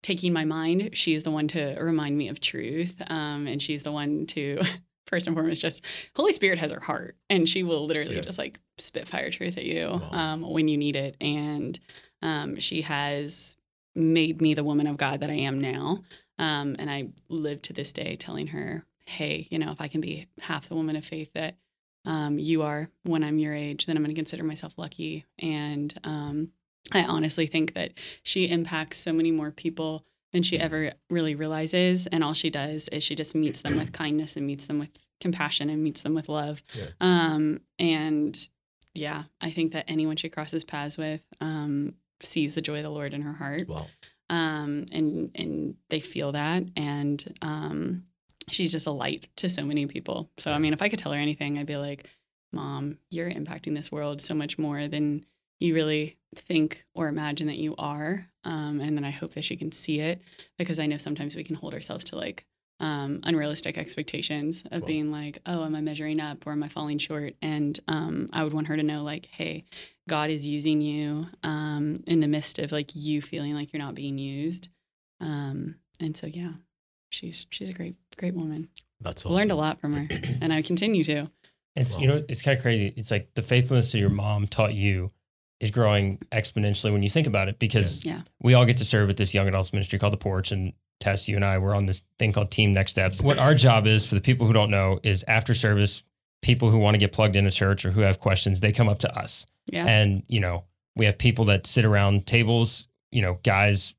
overtaking 0.02 0.32
my 0.34 0.46
mind, 0.46 0.92
she's 0.94 1.24
the 1.24 1.32
one 1.32 1.48
to 1.50 1.76
remind 1.80 2.18
me 2.18 2.30
of 2.30 2.40
truth. 2.40 3.02
Um, 3.08 3.48
and 3.48 3.62
she's 3.62 3.84
the 3.84 3.92
one 3.92 4.26
to, 4.28 4.62
first 5.08 5.28
and 5.28 5.36
foremost, 5.36 5.62
just 5.62 5.84
Holy 6.16 6.32
Spirit 6.32 6.58
has 6.60 6.72
her 6.72 6.80
heart, 6.80 7.16
and 7.30 7.48
she 7.50 7.64
will 7.64 7.86
literally 7.86 8.16
Yeah. 8.16 8.22
just 8.22 8.38
like 8.40 8.60
spit 8.78 9.08
fire 9.08 9.30
truth 9.30 9.58
at 9.58 9.66
you 9.66 9.88
Wow. 9.88 10.10
um, 10.12 10.42
when 10.42 10.68
you 10.68 10.78
need 10.78 10.96
it. 10.96 11.16
And 11.20 11.78
um, 12.22 12.60
she 12.60 12.82
has 12.84 13.58
made 13.96 14.42
me 14.42 14.54
the 14.54 14.64
woman 14.64 14.88
of 14.88 14.98
God 14.98 15.20
that 15.22 15.30
I 15.30 15.34
am 15.36 15.60
now. 15.60 16.04
Um, 16.38 16.76
and 16.80 16.90
I 16.90 17.10
live 17.28 17.62
to 17.64 17.74
this 17.74 17.92
day 17.92 18.16
telling 18.16 18.48
her, 18.48 18.86
hey, 19.06 19.48
you 19.52 19.60
know, 19.60 19.72
if 19.72 19.82
I 19.82 19.88
can 19.90 20.00
be 20.00 20.28
half 20.40 20.70
the 20.70 20.76
woman 20.76 20.96
of 20.96 21.04
faith 21.04 21.34
that 21.34 21.58
um, 22.06 22.40
you 22.40 22.62
are 22.62 22.90
when 23.04 23.24
I'm 23.26 23.40
your 23.40 23.54
age, 23.54 23.86
then 23.86 23.98
I'm 23.98 24.04
going 24.04 24.16
to 24.16 24.20
consider 24.20 24.44
myself 24.44 24.76
lucky. 24.78 25.26
And 25.40 25.94
um, 26.06 26.52
I 26.92 27.04
honestly 27.04 27.46
think 27.48 27.74
that 27.74 27.94
she 28.24 28.48
impacts 28.50 28.98
so 28.98 29.14
many 29.14 29.32
more 29.32 29.52
people 29.52 30.06
than 30.34 30.44
she 30.44 30.60
ever 30.60 30.94
really 31.10 31.36
realizes. 31.36 32.08
And 32.08 32.24
all 32.24 32.34
she 32.34 32.50
does 32.50 32.88
is 32.90 33.04
she 33.04 33.16
just 33.16 33.36
meets 33.36 33.62
them 33.62 33.78
with 33.78 33.92
kindness 33.94 34.36
and 34.36 34.46
meets 34.46 34.68
them 34.68 34.80
with 34.80 34.90
compassion 35.20 35.70
and 35.70 35.84
meets 35.84 36.04
them 36.04 36.14
with 36.14 36.30
love. 36.30 36.62
Yeah. 36.74 36.86
Um, 37.02 37.62
and 37.78 38.48
yeah, 38.94 39.24
I 39.42 39.52
think 39.52 39.72
that 39.74 39.86
anyone 39.88 40.16
she 40.18 40.30
crosses 40.30 40.64
paths 40.64 40.98
with 40.98 41.26
um, 41.42 41.94
sees 42.22 42.56
the 42.56 42.62
joy 42.62 42.78
of 42.78 42.84
the 42.84 42.90
Lord 42.90 43.14
in 43.14 43.22
her 43.22 43.34
heart 43.34 43.68
Wow. 43.68 43.88
um, 44.30 44.86
and 44.92 45.32
and 45.36 45.76
they 45.90 46.00
feel 46.00 46.32
that, 46.34 46.64
and 46.76 47.36
um, 47.42 48.04
she's 48.50 48.72
just 48.72 48.88
a 48.88 48.92
light 48.92 49.28
to 49.38 49.48
so 49.50 49.64
many 49.64 49.86
people. 49.88 50.30
So 50.38 50.52
I 50.52 50.58
mean, 50.60 50.74
if 50.74 50.82
I 50.82 50.90
could 50.90 51.00
tell 51.00 51.12
her 51.12 51.20
anything, 51.20 51.58
I'd 51.58 51.66
be 51.66 51.78
like, 51.78 52.08
"Mom, 52.52 52.98
you're 53.10 53.30
impacting 53.32 53.76
this 53.76 53.92
world 53.92 54.22
so 54.22 54.34
much 54.34 54.58
more 54.58 54.88
than 54.88 55.26
you 55.60 55.76
really 55.76 56.18
think 56.36 56.86
or 56.96 57.08
imagine 57.08 57.48
that 57.48 57.58
you 57.58 57.76
are." 57.78 58.28
Um, 58.44 58.80
and 58.82 58.98
then 58.98 59.04
I 59.04 59.12
hope 59.12 59.34
that 59.34 59.44
she 59.44 59.56
can 59.58 59.72
see 59.72 60.00
it 60.00 60.22
because 60.58 60.80
I 60.80 60.86
know 60.86 60.98
sometimes 60.98 61.36
we 61.36 61.44
can 61.44 61.56
hold 61.56 61.74
ourselves 61.74 62.06
to 62.06 62.16
like 62.16 62.46
um, 62.82 63.20
unrealistic 63.24 63.78
expectations 63.78 64.64
of 64.72 64.82
Wow. 64.84 64.88
being 64.88 65.12
like, 65.12 65.40
"Oh, 65.46 65.66
am 65.66 65.76
I 65.76 65.82
measuring 65.82 66.20
up 66.22 66.48
or 66.48 66.54
am 66.54 66.64
I 66.64 66.70
falling 66.70 66.98
short?" 66.98 67.36
And 67.42 67.78
um, 67.90 68.28
I 68.32 68.44
would 68.44 68.54
want 68.54 68.68
her 68.68 68.78
to 68.78 68.84
know, 68.84 69.04
like, 69.04 69.26
"Hey, 69.26 69.66
God 70.08 70.30
is 70.30 70.46
using 70.46 70.80
you 70.82 71.28
um, 71.44 71.96
in 72.08 72.20
the 72.22 72.28
midst 72.28 72.58
of 72.58 72.72
like 72.72 72.92
you 72.96 73.22
feeling 73.22 73.54
like 73.54 73.74
you're 73.74 73.82
not 73.84 73.96
being 73.96 74.18
used. 74.18 74.70
Um, 75.20 75.76
and 76.00 76.16
so 76.16 76.26
yeah, 76.28 76.54
she's 77.10 77.46
she's 77.50 77.70
a 77.70 77.74
great 77.74 77.96
great 78.18 78.34
woman. 78.34 78.70
That's 79.02 79.26
I 79.26 79.30
awesome. 79.30 79.36
Learned 79.38 79.52
a 79.52 79.56
lot 79.56 79.80
from 79.82 79.94
her, 79.94 80.08
and 80.42 80.54
I 80.54 80.62
continue 80.62 81.04
to. 81.04 81.30
It's 81.76 81.96
Wow. 81.96 82.02
you 82.02 82.08
know 82.08 82.24
it's 82.30 82.42
kind 82.42 82.56
of 82.58 82.62
crazy. 82.62 82.94
It's 82.96 83.12
like 83.12 83.34
the 83.34 83.42
faithfulness 83.44 83.92
that 83.92 84.00
your 84.00 84.10
mom 84.10 84.48
taught 84.48 84.74
you 84.74 85.12
is 85.60 85.72
growing 85.72 86.18
exponentially 86.32 86.92
when 86.92 87.04
you 87.04 87.10
think 87.10 87.28
about 87.28 87.48
it 87.50 87.60
because 87.60 88.06
Yeah. 88.06 88.22
we 88.42 88.54
all 88.54 88.66
get 88.66 88.78
to 88.78 88.86
serve 88.86 89.10
at 89.10 89.18
this 89.18 89.34
young 89.34 89.48
adults 89.48 89.74
ministry 89.74 90.00
called 90.00 90.14
the 90.14 90.18
Porch 90.18 90.52
and 90.52 90.74
Tess, 91.00 91.28
you 91.28 91.36
and 91.36 91.46
I 91.46 91.58
were 91.58 91.74
on 91.76 91.86
this 91.86 92.04
thing 92.18 92.32
called 92.34 92.52
Team 92.52 92.74
Next 92.74 92.92
Steps. 92.92 93.22
What 93.22 93.38
our 93.38 93.56
job 93.56 93.88
is 93.88 94.06
for 94.06 94.16
the 94.16 94.22
people 94.22 94.48
who 94.48 94.54
don't 94.54 94.70
know 94.70 95.00
is 95.04 95.24
after 95.28 95.54
service, 95.54 96.04
people 96.42 96.70
who 96.72 96.78
want 96.78 96.96
to 96.96 96.98
get 96.98 97.12
plugged 97.12 97.36
into 97.36 97.52
church 97.52 97.86
or 97.86 97.92
who 97.92 98.02
have 98.02 98.20
questions, 98.20 98.60
they 98.60 98.72
come 98.72 98.90
up 98.90 99.00
to 99.00 99.18
us. 99.18 99.46
Yeah. 99.72 99.86
And, 99.86 100.24
you 100.28 100.40
know, 100.40 100.66
we 100.96 101.06
have 101.06 101.18
people 101.18 101.46
that 101.46 101.66
sit 101.68 101.86
around 101.86 102.26
tables, 102.28 102.88
you 103.12 103.22
know, 103.22 103.40
guys 103.44 103.96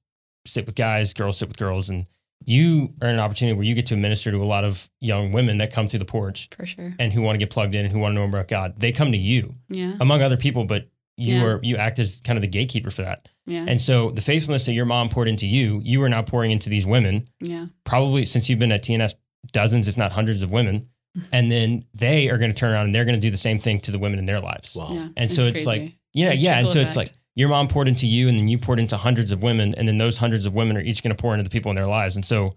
sit 0.47 0.67
with 0.67 0.75
guys, 0.75 1.13
girls 1.15 1.39
sit 1.39 1.49
with 1.49 1.57
girls. 1.59 1.89
And 1.91 2.07
you 2.45 2.93
are 3.03 3.09
an 3.09 3.19
opportunity 3.19 3.55
where 3.57 3.65
you 3.67 3.75
get 3.75 3.87
to 3.87 3.97
minister 3.97 4.31
to 4.31 4.43
a 4.43 4.45
lot 4.45 4.65
of 4.65 4.89
young 5.01 5.33
women 5.33 5.59
that 5.59 5.73
come 5.73 5.89
through 5.89 5.99
the 6.01 6.05
porch 6.07 6.49
for 6.57 6.67
sure. 6.67 6.95
and 6.99 7.13
who 7.13 7.21
want 7.23 7.35
to 7.35 7.39
get 7.39 7.51
plugged 7.51 7.75
in 7.75 7.85
and 7.85 7.93
who 7.93 7.99
want 7.99 8.13
to 8.13 8.19
know 8.19 8.25
about 8.25 8.49
God. 8.49 8.75
They 8.79 8.93
come 8.93 9.13
to 9.13 9.19
you 9.19 9.55
Yeah. 9.69 9.97
among 10.01 10.23
other 10.23 10.37
people, 10.39 10.65
but 10.65 10.89
you 11.21 11.35
Yeah. 11.37 11.45
are 11.45 11.61
you 11.63 11.77
act 11.77 11.99
as 11.99 12.21
kind 12.25 12.37
of 12.37 12.43
the 12.43 12.49
gatekeeper 12.49 12.91
for 12.91 13.03
that. 13.03 13.29
Yeah. 13.47 13.65
And 13.69 13.81
so 13.81 14.11
the 14.11 14.21
faithfulness 14.21 14.67
that 14.67 14.73
your 14.73 14.87
mom 14.87 15.09
poured 15.09 15.29
into 15.29 15.47
you, 15.47 15.81
you 15.85 16.03
are 16.03 16.09
now 16.09 16.23
pouring 16.23 16.51
into 16.51 16.69
these 16.71 16.87
women, 16.87 17.29
yeah. 17.41 17.67
probably 17.85 18.25
since 18.25 18.49
you've 18.49 18.59
been 18.59 18.73
at 18.73 18.83
TNS, 18.83 19.15
dozens, 19.53 19.89
if 19.89 19.97
not 19.97 20.13
hundreds 20.13 20.43
of 20.43 20.51
women. 20.51 20.89
And 21.33 21.51
then 21.51 21.85
they 21.93 22.29
are 22.31 22.39
going 22.39 22.53
to 22.53 22.57
turn 22.57 22.73
around 22.73 22.85
and 22.87 22.95
they're 22.95 23.05
going 23.05 23.17
to 23.17 23.21
do 23.21 23.31
the 23.31 23.37
same 23.37 23.59
thing 23.59 23.81
to 23.81 23.91
the 23.91 23.99
women 23.99 24.21
in 24.21 24.27
their 24.27 24.39
lives. 24.39 24.77
Wow. 24.77 24.91
Yeah. 24.93 25.09
And 25.17 25.29
so 25.31 25.43
it's 25.43 25.67
like. 25.67 25.93
Yeah, 26.13 26.31
It's 26.31 26.39
yeah. 26.41 26.53
And 26.59 26.67
trickle 26.69 26.73
so 26.75 26.81
it's 26.87 26.95
like 26.97 27.11
your 27.35 27.49
mom 27.49 27.67
poured 27.67 27.89
into 27.89 28.07
you 28.07 28.29
and 28.29 28.39
then 28.39 28.47
you 28.47 28.59
poured 28.59 28.79
into 28.79 28.97
hundreds 28.97 29.33
of 29.33 29.43
women. 29.43 29.75
And 29.77 29.89
then 29.89 29.99
those 29.99 30.19
hundreds 30.19 30.47
of 30.47 30.55
women 30.55 30.77
are 30.77 30.81
each 30.81 31.03
going 31.03 31.15
to 31.15 31.21
pour 31.21 31.35
into 31.35 31.43
the 31.43 31.51
people 31.51 31.71
in 31.71 31.75
their 31.77 31.89
lives. 31.89 32.15
And 32.15 32.25
so 32.25 32.51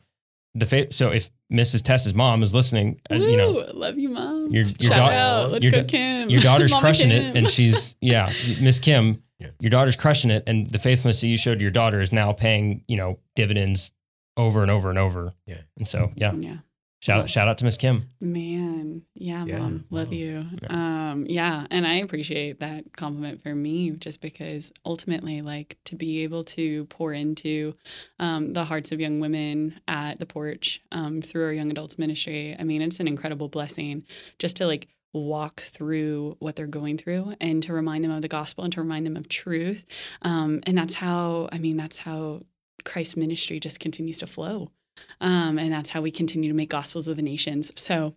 the 0.56 0.66
fa- 0.66 0.92
so 0.94 1.10
if 1.12 1.30
Mrs. 1.52 1.82
Tess's 1.84 2.14
mom 2.14 2.44
is 2.44 2.54
listening, 2.56 3.00
uh, 3.12 3.16
you 3.16 3.38
know, 3.38 3.52
love 3.74 3.98
you, 3.98 4.10
mom. 4.10 4.52
your 4.52 4.64
your, 4.66 4.74
Shout 4.92 5.12
daugh- 5.12 5.14
out. 5.14 5.52
Let's 5.52 5.64
your 5.66 5.72
go, 5.72 5.82
da- 5.82 5.88
Kim. 5.88 6.30
your 6.30 6.42
daughter's 6.42 6.72
Mama 6.72 6.82
crushing 6.82 7.10
Kim. 7.10 7.26
it 7.26 7.38
and 7.38 7.50
she's 7.50 7.96
yeah 8.02 8.32
miss 8.62 8.80
kim 8.80 9.22
Yeah. 9.40 9.48
your 9.60 9.70
daughter's 9.72 9.96
crushing 9.96 10.32
it 10.32 10.44
and 10.48 10.70
the 10.70 10.80
faithfulness 10.80 11.22
that 11.22 11.28
you 11.28 11.38
showed 11.38 11.62
your 11.62 11.72
daughter 11.72 12.02
is 12.02 12.12
now 12.14 12.34
paying 12.34 12.84
you 12.88 12.98
know 12.98 13.20
dividends 13.36 13.92
over 14.38 14.62
and 14.62 14.72
over 14.72 14.90
and 14.90 14.98
over 15.00 15.34
Yeah. 15.48 15.62
and 15.78 15.88
so 15.88 16.12
yeah 16.16 16.34
yeah. 16.34 16.58
Shout 17.04 17.20
out 17.22 17.30
shout 17.30 17.48
out 17.48 17.58
to 17.58 17.66
miss 17.66 17.78
kim 17.78 18.04
Man, 18.22 19.04
yeah, 19.16 19.44
Yeah, 19.46 19.60
mom, 19.60 19.86
love 19.90 20.10
wow. 20.10 20.16
you. 20.16 20.46
Um, 20.70 21.26
yeah, 21.28 21.68
and 21.70 21.86
I 21.86 21.96
appreciate 21.96 22.60
that 22.62 22.96
compliment 22.96 23.44
for 23.44 23.54
me, 23.54 23.92
just 23.92 24.22
because 24.22 24.72
ultimately, 24.86 25.42
like, 25.42 25.78
to 25.86 25.96
be 25.96 26.24
able 26.24 26.44
to 26.46 26.86
pour 26.86 27.14
into 27.14 27.76
um, 28.20 28.54
the 28.54 28.66
hearts 28.66 28.92
of 28.92 29.00
young 29.02 29.20
women 29.20 29.80
at 29.88 30.20
the 30.20 30.26
porch 30.26 30.82
um, 30.92 31.22
through 31.22 31.46
our 31.46 31.54
young 31.54 31.70
adults 31.72 31.98
ministry. 31.98 32.56
I 32.58 32.64
mean, 32.64 32.82
it's 32.82 33.00
an 33.00 33.08
incredible 33.08 33.50
blessing 33.50 34.06
just 34.40 34.58
to 34.58 34.68
like 34.68 34.88
walk 35.14 35.62
through 35.62 36.38
what 36.40 36.56
they're 36.56 36.68
going 36.68 36.98
through 36.98 37.36
and 37.40 37.62
to 37.64 37.74
remind 37.74 38.04
them 38.04 38.12
of 38.12 38.22
the 38.22 38.28
gospel 38.28 38.64
and 38.64 38.74
to 38.74 38.82
remind 38.82 39.06
them 39.06 39.16
of 39.16 39.30
truth. 39.30 39.86
Um, 40.24 40.62
and 40.66 40.78
that's 40.78 40.96
how, 40.96 41.50
I 41.52 41.60
mean, 41.60 41.78
that's 41.78 42.00
how 42.00 42.42
Christ's 42.84 43.16
ministry 43.16 43.60
just 43.60 43.80
continues 43.80 44.20
to 44.20 44.28
flow. 44.28 44.72
Um, 45.22 45.58
and 45.58 45.72
that's 45.72 45.90
how 45.92 46.02
we 46.02 46.12
continue 46.12 46.50
to 46.50 46.56
make 46.56 46.70
gospels 46.70 47.08
of 47.08 47.16
the 47.16 47.22
nations. 47.22 47.72
So 47.76 48.14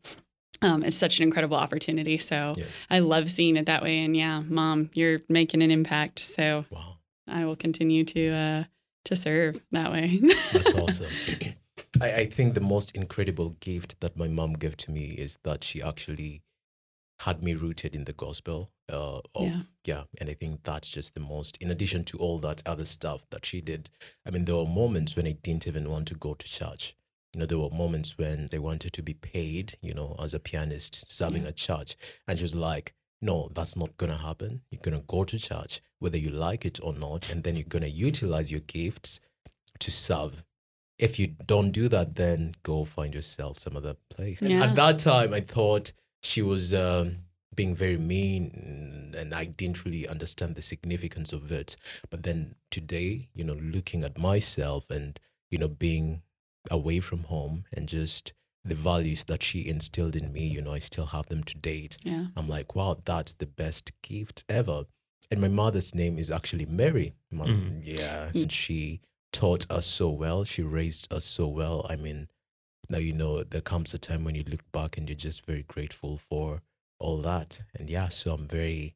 um, 0.63 0.83
it's 0.83 0.97
such 0.97 1.19
an 1.19 1.25
incredible 1.25 1.57
opportunity. 1.57 2.19
So 2.19 2.55
Yeah. 2.57 2.65
I 2.91 2.99
love 3.01 3.31
seeing 3.31 3.57
it 3.57 3.67
that 3.67 3.83
way. 3.83 4.05
And 4.05 4.17
yeah, 4.17 4.41
mom, 4.41 4.91
you're 4.95 5.21
making 5.29 5.63
an 5.63 5.71
impact. 5.71 6.21
So 6.21 6.65
Wow. 6.71 6.97
I 7.29 7.45
will 7.45 7.57
continue 7.57 8.05
to 8.05 8.31
uh, 8.31 8.65
to 9.05 9.17
serve 9.17 9.61
that 9.73 9.93
way. 9.93 10.19
That's 10.53 10.75
awesome. 10.83 11.11
I, 12.01 12.13
I 12.13 12.27
think 12.27 12.55
the 12.55 12.61
most 12.61 12.95
incredible 12.97 13.51
gift 13.61 14.01
that 14.01 14.17
my 14.17 14.29
mom 14.29 14.55
gave 14.55 14.77
to 14.79 14.91
me 14.91 15.07
is 15.07 15.39
that 15.45 15.65
she 15.65 15.81
actually 15.83 16.43
had 17.21 17.43
me 17.43 17.55
rooted 17.55 17.95
in 17.95 18.05
the 18.05 18.13
gospel. 18.13 18.71
Uh, 18.93 19.21
of, 19.35 19.43
Yeah. 19.45 19.61
yeah. 19.85 20.03
And 20.21 20.31
I 20.31 20.35
think 20.35 20.63
that's 20.63 20.89
just 20.91 21.15
the 21.15 21.21
most, 21.21 21.57
in 21.61 21.71
addition 21.71 22.05
to 22.05 22.19
all 22.19 22.39
that 22.41 22.63
other 22.67 22.85
stuff 22.85 23.27
that 23.31 23.45
she 23.45 23.61
did. 23.61 23.91
I 24.25 24.31
mean, 24.31 24.45
there 24.45 24.57
were 24.57 24.67
moments 24.67 25.17
when 25.17 25.27
I 25.27 25.33
didn't 25.33 25.67
even 25.67 25.91
want 25.91 26.07
to 26.09 26.15
go 26.15 26.35
to 26.35 26.47
church. 26.49 26.95
you 27.35 27.41
know, 27.41 27.47
there 27.47 27.59
were 27.59 27.69
moments 27.69 28.17
when 28.17 28.49
they 28.51 28.59
wanted 28.59 28.93
to 28.95 29.03
be 29.03 29.13
paid, 29.13 29.77
you 29.83 29.93
know, 29.93 30.17
as 30.19 30.33
a 30.33 30.39
pianist 30.39 31.13
serving 31.13 31.43
Yeah. 31.43 31.51
a 31.51 31.53
church. 31.53 31.95
And 32.27 32.39
she 32.39 32.45
was 32.45 32.55
like, 32.55 32.95
no, 33.21 33.51
that's 33.53 33.77
not 33.77 33.97
going 33.99 34.11
to 34.13 34.17
happen. 34.19 34.63
You're 34.71 34.81
going 34.81 34.99
to 34.99 35.05
go 35.07 35.23
to 35.25 35.39
church, 35.39 35.83
whether 35.99 36.17
you 36.17 36.31
like 36.31 36.65
it 36.65 36.79
or 36.83 36.95
not. 36.95 37.31
And 37.31 37.45
then 37.45 37.55
you're 37.57 37.65
going 37.69 37.83
to 37.83 37.91
utilize 37.91 38.51
your 38.51 38.61
gifts 38.61 39.21
to 39.81 39.91
serve. 39.91 40.45
If 40.99 41.19
you 41.19 41.27
don't 41.27 41.73
do 41.73 41.89
that, 41.91 42.15
then 42.15 42.55
go 42.63 42.87
find 42.87 43.15
yourself 43.15 43.59
some 43.59 43.77
other 43.77 43.97
place. 44.09 44.41
Yeah. 44.41 44.63
At 44.65 44.77
that 44.77 44.99
time, 44.99 45.35
I 45.35 45.41
thought 45.41 45.93
she 46.23 46.41
was 46.41 46.73
um, 46.73 47.19
being 47.57 47.75
very 47.75 47.97
mean 47.99 49.15
and 49.17 49.35
I 49.35 49.47
didn't 49.47 49.85
really 49.85 50.07
understand 50.07 50.55
the 50.55 50.63
significance 50.63 51.33
of 51.33 51.51
it. 51.51 51.77
But 52.11 52.23
then 52.23 52.55
today, 52.71 53.29
you 53.35 53.45
know, 53.45 53.55
looking 53.55 54.03
at 54.05 54.19
myself 54.19 54.91
and, 54.91 55.19
you 55.51 55.59
know, 55.59 55.69
being 55.69 56.23
away 56.71 57.01
from 57.01 57.25
home 57.25 57.65
and 57.73 57.89
just 57.89 58.33
the 58.65 58.75
values 58.75 59.25
that 59.25 59.43
she 59.43 59.67
instilled 59.67 60.17
in 60.17 60.33
me, 60.33 60.47
you 60.47 60.61
know, 60.61 60.73
I 60.75 60.81
still 60.81 61.07
have 61.07 61.27
them 61.27 61.43
to 61.45 61.57
date. 61.57 61.97
Yeah. 62.05 62.27
I'm 62.37 62.49
like, 62.49 62.75
wow, 62.75 62.99
that's 63.05 63.33
the 63.35 63.47
best 63.47 63.93
gift 64.03 64.45
ever. 64.49 64.85
And 65.31 65.41
my 65.41 65.49
mother's 65.49 65.95
name 65.95 66.19
is 66.19 66.31
actually 66.31 66.67
Mary. 66.67 67.15
My- 67.31 67.47
Mhm. 67.47 67.81
Yeah. 67.85 68.31
And 68.35 68.51
she 68.53 69.01
taught 69.33 69.71
us 69.71 69.87
so 69.87 70.11
well. 70.11 70.45
She 70.45 70.63
raised 70.63 71.13
us 71.13 71.25
so 71.25 71.47
well. 71.49 71.87
I 71.89 71.97
mean, 71.97 72.29
now 72.89 72.99
you 72.99 73.13
know 73.13 73.43
there 73.45 73.61
comes 73.61 73.95
a 73.95 73.99
time 73.99 74.25
when 74.25 74.35
you 74.35 74.45
look 74.45 74.71
back 74.73 74.97
and 74.99 75.09
you're 75.09 75.17
just 75.17 75.45
very 75.47 75.63
grateful 75.63 76.19
for 76.19 76.63
all 76.99 77.19
that. 77.23 77.61
And 77.75 77.89
yeah, 77.91 78.09
so 78.09 78.33
I'm 78.33 78.47
very, 78.47 78.95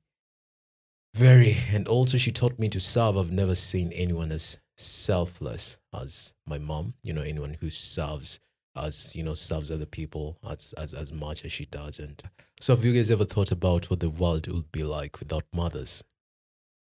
very, 1.14 1.56
and 1.72 1.88
also 1.88 2.18
she 2.18 2.30
taught 2.30 2.58
me 2.58 2.68
to 2.70 2.80
serve. 2.80 3.16
I've 3.16 3.32
never 3.32 3.54
seen 3.54 3.92
anyone 3.92 4.32
as 4.32 4.58
selfless 4.76 5.78
as 5.94 6.34
my 6.46 6.58
mom. 6.58 6.94
You 7.02 7.12
know, 7.12 7.22
anyone 7.22 7.56
who 7.60 7.70
serves 7.70 8.40
as 8.76 9.16
you 9.16 9.22
know 9.22 9.34
serves 9.34 9.70
other 9.70 9.86
people 9.86 10.38
as 10.48 10.72
as 10.74 10.94
as 10.94 11.12
much 11.12 11.44
as 11.44 11.52
she 11.52 11.66
does. 11.66 11.98
And 11.98 12.22
so, 12.60 12.74
have 12.74 12.84
you 12.84 12.94
guys 12.94 13.10
ever 13.10 13.24
thought 13.24 13.50
about 13.50 13.90
what 13.90 14.00
the 14.00 14.10
world 14.10 14.46
would 14.46 14.72
be 14.72 14.84
like 14.84 15.18
without 15.18 15.44
mothers? 15.52 16.04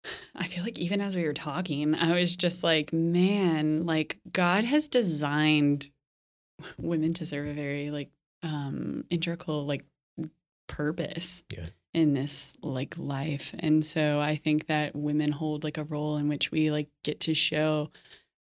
I 0.35 0.47
feel 0.47 0.63
like 0.63 0.79
even 0.79 1.01
as 1.01 1.15
we 1.15 1.23
were 1.23 1.33
talking, 1.33 1.95
I 1.95 2.19
was 2.19 2.35
just 2.35 2.63
like, 2.63 2.93
man, 2.93 3.85
like 3.85 4.19
God 4.31 4.63
has 4.63 4.87
designed 4.87 5.89
women 6.77 7.13
to 7.13 7.25
serve 7.25 7.47
a 7.47 7.53
very 7.53 7.91
like 7.91 8.09
um 8.43 9.03
integral 9.09 9.65
like 9.65 9.83
purpose 10.67 11.43
Yeah. 11.51 11.67
in 11.93 12.13
this 12.13 12.55
like 12.61 12.97
life. 12.97 13.53
And 13.59 13.85
so 13.85 14.19
I 14.19 14.35
think 14.35 14.67
that 14.67 14.95
women 14.95 15.31
hold 15.31 15.63
like 15.63 15.77
a 15.77 15.83
role 15.83 16.17
in 16.17 16.27
which 16.27 16.51
we 16.51 16.71
like 16.71 16.89
get 17.03 17.19
to 17.21 17.33
show 17.33 17.91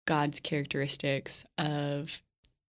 God's 0.06 0.40
characteristics 0.40 1.44
of 1.58 2.22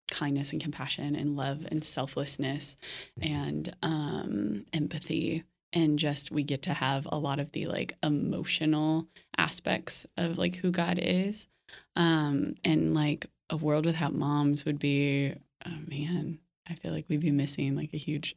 kindness 0.10 0.52
and 0.52 0.62
compassion 0.62 1.16
and 1.16 1.38
love 1.38 1.66
and 1.72 1.84
selflessness 1.86 2.76
and 3.22 3.74
um 3.82 4.66
empathy 4.74 5.46
and 5.72 5.98
just 5.98 6.32
we 6.32 6.44
get 6.44 6.62
to 6.64 6.74
have 6.74 7.08
a 7.10 7.18
lot 7.18 7.40
of 7.40 7.54
the 7.54 7.66
like 7.68 7.94
emotional 8.04 9.08
aspects 9.38 10.06
of 10.18 10.38
like 10.38 10.58
who 10.58 10.70
God 10.72 11.00
is. 11.02 11.48
Um 11.96 12.56
and 12.66 12.94
like 12.94 13.26
a 13.50 13.56
world 13.56 13.86
without 13.86 14.14
moms 14.14 14.66
would 14.66 14.80
be 14.80 15.34
oh 15.66 15.78
man, 15.88 16.40
I 16.70 16.74
feel 16.76 16.92
like 16.92 17.06
we'd 17.08 17.22
be 17.22 17.32
missing 17.32 17.76
like 17.78 17.92
a 17.94 17.98
huge 17.98 18.36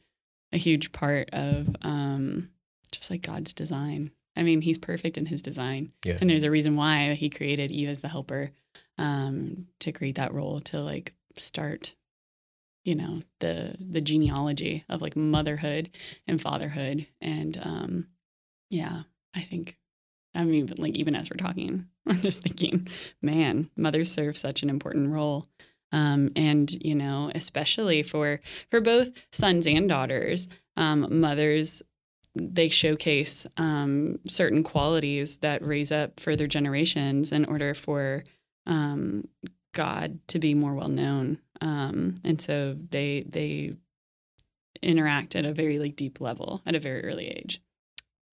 a 0.54 0.58
huge 0.58 0.92
part 0.92 1.28
of 1.32 1.74
um 1.82 2.50
just 2.92 3.10
like 3.10 3.22
God's 3.22 3.52
design. 3.52 4.12
I 4.36 4.42
mean, 4.42 4.62
he's 4.62 4.78
perfect 4.78 5.18
in 5.18 5.26
his 5.26 5.42
design. 5.42 5.92
Yeah. 6.04 6.18
And 6.20 6.30
there's 6.30 6.44
a 6.44 6.50
reason 6.50 6.76
why 6.76 7.14
he 7.14 7.28
created 7.28 7.70
Eve 7.70 7.88
as 7.88 8.02
the 8.02 8.08
helper 8.08 8.52
um 8.96 9.66
to 9.80 9.92
create 9.92 10.14
that 10.14 10.32
role 10.32 10.60
to 10.60 10.80
like 10.80 11.12
start 11.36 11.94
you 12.84 12.94
know 12.94 13.22
the 13.40 13.74
the 13.80 14.00
genealogy 14.00 14.84
of 14.88 15.02
like 15.02 15.16
motherhood 15.16 15.90
and 16.26 16.40
fatherhood 16.40 17.06
and 17.20 17.58
um 17.62 18.06
yeah 18.70 19.02
i 19.34 19.40
think 19.40 19.76
i 20.34 20.44
mean 20.44 20.72
like 20.78 20.96
even 20.96 21.16
as 21.16 21.28
we're 21.28 21.36
talking 21.36 21.86
i'm 22.06 22.20
just 22.20 22.42
thinking 22.42 22.86
man 23.20 23.68
mothers 23.76 24.12
serve 24.12 24.38
such 24.38 24.62
an 24.62 24.70
important 24.70 25.10
role 25.10 25.48
um 25.94 26.30
and 26.36 26.72
you 26.84 26.94
know 26.94 27.30
especially 27.34 28.02
for 28.02 28.40
for 28.70 28.80
both 28.80 29.10
sons 29.32 29.66
and 29.66 29.88
daughters 29.88 30.46
um 30.76 31.06
mothers 31.20 31.82
they 32.34 32.68
showcase 32.68 33.46
um 33.56 34.18
certain 34.28 34.62
qualities 34.62 35.38
that 35.38 35.64
raise 35.64 35.92
up 35.92 36.18
further 36.20 36.46
generations 36.46 37.32
in 37.32 37.44
order 37.44 37.74
for 37.74 38.24
um 38.66 39.24
God 39.74 40.20
to 40.28 40.38
be 40.38 40.54
more 40.54 40.72
well 40.72 40.88
known. 40.88 41.38
Um, 41.60 42.14
and 42.24 42.40
so 42.40 42.74
they 42.90 43.24
they 43.28 43.74
interact 44.80 45.36
at 45.36 45.44
a 45.44 45.52
very 45.52 45.78
like 45.78 45.96
deep 45.96 46.20
level 46.20 46.62
at 46.64 46.74
a 46.74 46.80
very 46.80 47.04
early 47.04 47.28
age. 47.28 47.60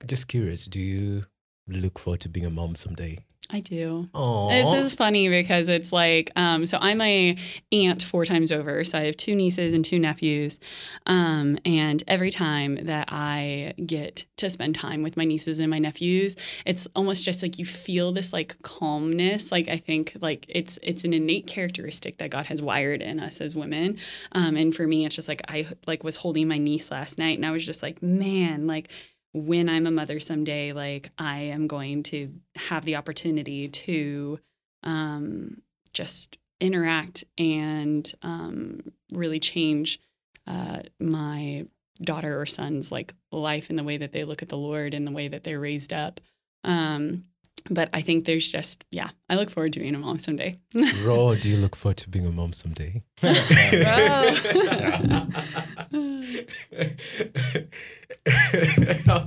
Just 0.05 0.27
curious, 0.27 0.65
do 0.67 0.79
you 0.79 1.25
look 1.67 1.99
forward 1.99 2.21
to 2.21 2.29
being 2.29 2.45
a 2.45 2.49
mom 2.49 2.75
someday? 2.75 3.19
I 3.53 3.59
do. 3.59 4.07
Oh, 4.13 4.49
This 4.49 4.73
is 4.73 4.95
funny 4.95 5.27
because 5.29 5.67
it's 5.69 5.91
like, 5.91 6.31
um, 6.35 6.65
so 6.65 6.77
I'm 6.81 7.01
a 7.01 7.35
aunt 7.71 8.01
four 8.01 8.25
times 8.25 8.51
over. 8.51 8.83
So 8.83 8.97
I 8.97 9.03
have 9.03 9.17
two 9.17 9.35
nieces 9.35 9.73
and 9.73 9.83
two 9.83 9.99
nephews. 9.99 10.59
Um, 11.05 11.57
and 11.65 12.03
every 12.07 12.31
time 12.31 12.75
that 12.85 13.09
I 13.11 13.73
get 13.85 14.25
to 14.37 14.49
spend 14.49 14.75
time 14.75 15.03
with 15.03 15.17
my 15.17 15.25
nieces 15.25 15.59
and 15.59 15.69
my 15.69 15.79
nephews, 15.79 16.35
it's 16.65 16.87
almost 16.95 17.25
just 17.25 17.43
like 17.43 17.59
you 17.59 17.65
feel 17.65 18.11
this 18.11 18.31
like 18.31 18.61
calmness. 18.61 19.51
Like 19.51 19.67
I 19.67 19.77
think 19.77 20.17
like 20.21 20.45
it's 20.47 20.79
it's 20.81 21.03
an 21.03 21.13
innate 21.13 21.47
characteristic 21.47 22.17
that 22.19 22.29
God 22.29 22.45
has 22.47 22.61
wired 22.61 23.01
in 23.01 23.19
us 23.19 23.41
as 23.41 23.55
women. 23.55 23.97
Um, 24.31 24.55
and 24.55 24.73
for 24.73 24.87
me, 24.87 25.05
it's 25.05 25.15
just 25.15 25.27
like 25.27 25.41
I 25.47 25.67
like 25.87 26.03
was 26.03 26.17
holding 26.17 26.47
my 26.47 26.57
niece 26.57 26.91
last 26.91 27.17
night, 27.17 27.37
and 27.37 27.45
I 27.45 27.51
was 27.51 27.65
just 27.65 27.83
like, 27.83 28.01
man, 28.01 28.67
like 28.67 28.89
when 29.33 29.69
I'm 29.69 29.87
a 29.87 29.91
mother 29.91 30.19
someday, 30.19 30.73
like 30.73 31.11
I 31.17 31.39
am 31.39 31.67
going 31.67 32.03
to 32.03 32.33
have 32.55 32.85
the 32.85 32.95
opportunity 32.95 33.67
to 33.67 34.39
um, 34.83 35.61
just 35.93 36.37
interact 36.59 37.23
and 37.37 38.11
um, 38.21 38.81
really 39.11 39.39
change 39.39 39.99
uh, 40.47 40.79
my 40.99 41.65
daughter 42.01 42.39
or 42.39 42.45
son's 42.45 42.91
like 42.91 43.13
life 43.31 43.69
in 43.69 43.75
the 43.75 43.83
way 43.83 43.97
that 43.97 44.11
they 44.11 44.23
look 44.23 44.41
at 44.41 44.49
the 44.49 44.57
Lord 44.57 44.93
and 44.93 45.05
the 45.05 45.11
way 45.11 45.27
that 45.27 45.43
they're 45.43 45.59
raised 45.59 45.93
up. 45.93 46.19
Um, 46.63 47.25
but 47.69 47.89
I 47.93 48.01
think 48.01 48.25
there's 48.25 48.51
just 48.51 48.85
yeah, 48.91 49.09
I 49.29 49.35
look 49.35 49.49
forward 49.49 49.73
to 49.73 49.79
being 49.79 49.95
a 49.95 49.99
mom 49.99 50.19
someday. 50.19 50.59
Ro, 51.03 51.35
do 51.35 51.49
you 51.49 51.57
look 51.57 51.75
forward 51.75 51.97
to 51.97 52.09
being 52.09 52.25
a 52.25 52.31
mom 52.31 52.53
someday? 52.53 53.03
I'm 53.23 53.35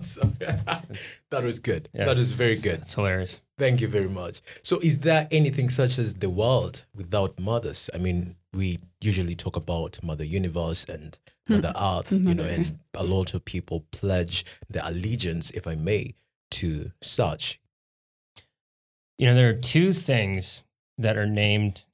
sorry. 0.03 0.31
that 1.31 1.43
was 1.43 1.59
good. 1.59 1.89
Yeah, 1.93 2.07
that 2.07 2.19
is 2.19 2.31
it's- 2.31 2.39
very 2.39 2.57
good. 2.57 2.83
It's 2.83 2.95
hilarious. 2.95 3.43
Thank 3.59 3.81
you 3.81 3.89
very 3.89 4.09
much. 4.09 4.41
So, 4.63 4.79
is 4.81 5.01
there 5.01 5.29
anything 5.31 5.71
such 5.71 5.99
as 5.99 6.15
the 6.15 6.29
world 6.29 6.85
without 6.95 7.39
mothers? 7.39 7.89
I 7.95 7.99
mean, 7.99 8.37
we 8.53 8.81
usually 9.01 9.37
talk 9.37 9.57
about 9.57 10.03
Mother 10.03 10.25
Universe 10.25 10.85
and 10.85 11.17
hmm. 11.47 11.55
Mother 11.55 11.73
Earth, 11.81 12.11
you 12.11 12.35
know, 12.35 12.45
and 12.45 12.81
a 12.95 13.05
lot 13.05 13.35
of 13.35 13.45
people 13.45 13.85
pledge 13.93 14.45
their 14.69 14.83
allegiance, 14.85 15.51
if 15.53 15.67
I 15.67 15.77
may, 15.77 16.15
to 16.53 16.91
such. 17.01 17.61
You 19.19 19.27
know, 19.29 19.35
there 19.35 19.49
are 19.49 19.55
two 19.55 19.93
things 19.93 20.65
that 20.99 21.17
are 21.17 21.27
named 21.27 21.85